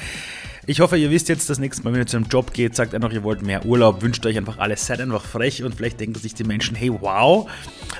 Ich 0.65 0.79
hoffe, 0.79 0.95
ihr 0.95 1.11
wisst 1.11 1.27
jetzt 1.27 1.49
das 1.49 1.59
nächste 1.59 1.83
Mal, 1.83 1.91
wenn 1.91 1.99
ihr 1.99 2.07
zu 2.07 2.15
einem 2.15 2.27
Job 2.27 2.53
geht, 2.53 2.73
sagt 2.73 2.95
einfach, 2.95 3.11
ihr 3.11 3.23
wollt 3.23 3.41
mehr 3.41 3.65
Urlaub, 3.65 4.01
wünscht 4.01 4.25
euch 4.25 4.37
einfach 4.37 4.59
alles, 4.59 4.85
seid 4.85 5.01
einfach 5.01 5.25
frech 5.25 5.61
und 5.61 5.75
vielleicht 5.75 5.99
denken 5.99 6.17
sich 6.17 6.35
die 6.35 6.45
Menschen, 6.45 6.77
hey, 6.77 6.89
wow, 7.01 7.49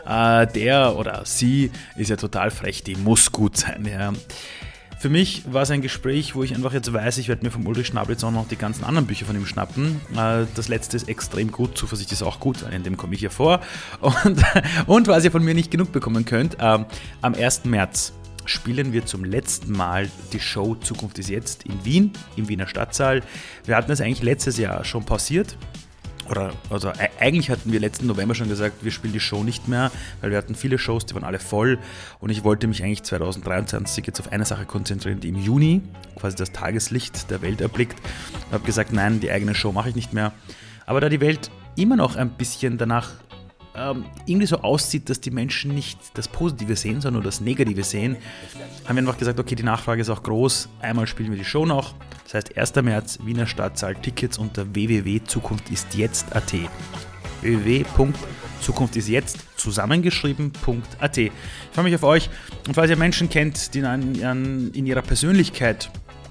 äh, 0.07 0.47
der 0.47 0.95
oder 0.95 1.23
sie 1.25 1.71
ist 1.97 2.09
ja 2.09 2.15
total 2.15 2.51
frech, 2.51 2.81
die 2.81 2.95
muss 2.95 3.33
gut 3.33 3.57
sein. 3.57 3.85
Ja. 3.85 4.13
Für 5.03 5.09
mich 5.09 5.43
war 5.51 5.63
es 5.63 5.69
ein 5.69 5.81
Gespräch, 5.81 6.33
wo 6.33 6.43
ich 6.43 6.55
einfach 6.55 6.71
jetzt 6.71 6.93
weiß, 6.93 7.17
ich 7.17 7.27
werde 7.27 7.43
mir 7.43 7.51
vom 7.51 7.67
Ulrich 7.67 7.87
Schnabel 7.87 8.13
jetzt 8.13 8.23
auch 8.23 8.31
noch 8.31 8.47
die 8.47 8.55
ganzen 8.55 8.85
anderen 8.85 9.05
Bücher 9.05 9.25
von 9.25 9.35
ihm 9.35 9.45
schnappen. 9.45 9.99
Äh, 10.15 10.45
das 10.55 10.69
letzte 10.69 10.95
ist 10.95 11.09
extrem 11.09 11.51
gut, 11.51 11.77
Zuversicht 11.77 12.13
ist 12.13 12.23
auch 12.23 12.39
gut, 12.39 12.61
in 12.71 12.83
dem 12.83 12.95
komme 12.95 13.13
ich 13.13 13.19
hier 13.19 13.29
vor. 13.29 13.59
Und, 13.99 14.41
und 14.87 15.07
was 15.09 15.25
ihr 15.25 15.31
von 15.31 15.43
mir 15.43 15.55
nicht 15.55 15.71
genug 15.71 15.91
bekommen 15.91 16.23
könnt, 16.23 16.55
ähm, 16.61 16.85
am 17.21 17.33
1. 17.33 17.65
März 17.65 18.13
spielen 18.45 18.93
wir 18.93 19.05
zum 19.05 19.25
letzten 19.25 19.73
Mal 19.73 20.09
die 20.31 20.39
Show 20.39 20.75
Zukunft 20.75 21.19
ist 21.19 21.27
jetzt 21.27 21.63
in 21.63 21.83
Wien, 21.83 22.13
im 22.37 22.47
Wiener 22.47 22.67
Stadtsaal. 22.67 23.23
Wir 23.65 23.75
hatten 23.75 23.91
es 23.91 23.99
eigentlich 23.99 24.23
letztes 24.23 24.57
Jahr 24.57 24.85
schon 24.85 25.03
pausiert. 25.03 25.57
Oder, 26.29 26.53
also 26.69 26.89
e-, 26.89 27.09
eigentlich 27.19 27.49
hatten 27.49 27.71
wir 27.71 27.79
letzten 27.79 28.07
November 28.07 28.35
schon 28.35 28.49
gesagt, 28.49 28.83
wir 28.83 28.91
spielen 28.91 29.13
die 29.13 29.19
Show 29.19 29.43
nicht 29.43 29.67
mehr, 29.67 29.91
weil 30.21 30.31
wir 30.31 30.37
hatten 30.37 30.55
viele 30.55 30.77
Shows, 30.77 31.05
die 31.05 31.15
waren 31.15 31.23
alle 31.23 31.39
voll 31.39 31.79
und 32.19 32.29
ich 32.29 32.43
wollte 32.43 32.67
mich 32.67 32.83
eigentlich 32.83 33.03
2023 33.03 34.05
jetzt 34.07 34.19
auf 34.19 34.31
eine 34.31 34.45
Sache 34.45 34.65
konzentrieren, 34.65 35.19
die 35.19 35.29
im 35.29 35.37
Juni 35.37 35.81
quasi 36.15 36.35
das 36.35 36.51
Tageslicht 36.51 37.29
der 37.29 37.41
Welt 37.41 37.61
erblickt. 37.61 37.99
Ich 38.47 38.53
habe 38.53 38.65
gesagt, 38.65 38.93
nein, 38.93 39.19
die 39.19 39.31
eigene 39.31 39.55
Show 39.55 39.71
mache 39.71 39.89
ich 39.89 39.95
nicht 39.95 40.13
mehr. 40.13 40.33
Aber 40.85 41.01
da 41.01 41.09
die 41.09 41.21
Welt 41.21 41.51
immer 41.75 41.95
noch 41.95 42.15
ein 42.15 42.29
bisschen 42.29 42.77
danach 42.77 43.11
ähm, 43.75 44.05
irgendwie 44.25 44.47
so 44.47 44.57
aussieht, 44.59 45.09
dass 45.09 45.19
die 45.19 45.31
Menschen 45.31 45.73
nicht 45.73 45.99
das 46.13 46.27
Positive 46.27 46.75
sehen, 46.75 47.01
sondern 47.01 47.23
nur 47.23 47.23
das 47.23 47.41
Negative 47.41 47.83
sehen, 47.83 48.17
haben 48.85 48.95
wir 48.95 49.01
einfach 49.01 49.17
gesagt, 49.17 49.39
okay, 49.39 49.55
die 49.55 49.63
Nachfrage 49.63 50.01
ist 50.01 50.09
auch 50.09 50.23
groß. 50.23 50.69
Einmal 50.81 51.07
spielen 51.07 51.31
wir 51.31 51.37
die 51.37 51.45
Show 51.45 51.65
noch. 51.65 51.95
Das 52.23 52.35
heißt, 52.35 52.57
1. 52.57 52.75
März, 52.83 53.19
Wiener 53.23 53.47
Stadtsaal, 53.47 53.95
Tickets 53.95 54.37
unter 54.37 54.73
www.zukunftistjetzt.at. 54.73 56.53
www.zukunftistjetzt 57.41 59.39
zusammengeschrieben.at. 59.57 61.17
Ich 61.17 61.31
freue 61.71 61.83
mich 61.83 61.95
auf 61.95 62.03
euch 62.03 62.29
und 62.67 62.75
falls 62.75 62.89
ihr 62.89 62.97
Menschen 62.97 63.29
kennt, 63.29 63.73
die 63.73 63.79
in, 63.79 64.71
in 64.73 64.85
ihrer 64.85 65.01
Persönlichkeit 65.01 65.89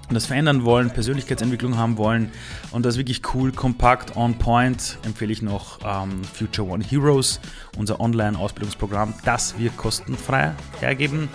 und 0.08 0.14
das 0.14 0.26
verändern 0.26 0.64
wollen, 0.64 0.90
Persönlichkeitsentwicklung 0.90 1.76
haben 1.76 1.96
wollen 1.96 2.32
und 2.70 2.84
das 2.84 2.98
wirklich 2.98 3.22
cool, 3.34 3.52
kompakt, 3.52 4.16
on 4.16 4.38
point, 4.38 4.98
empfehle 5.04 5.32
ich 5.32 5.42
noch 5.42 5.78
ähm, 5.84 6.22
Future 6.24 6.68
One 6.68 6.84
Heroes, 6.84 7.40
unser 7.76 8.00
Online-Ausbildungsprogramm, 8.00 9.14
das 9.24 9.58
wir 9.58 9.70
kostenfrei 9.70 10.54
hergeben 10.80 11.28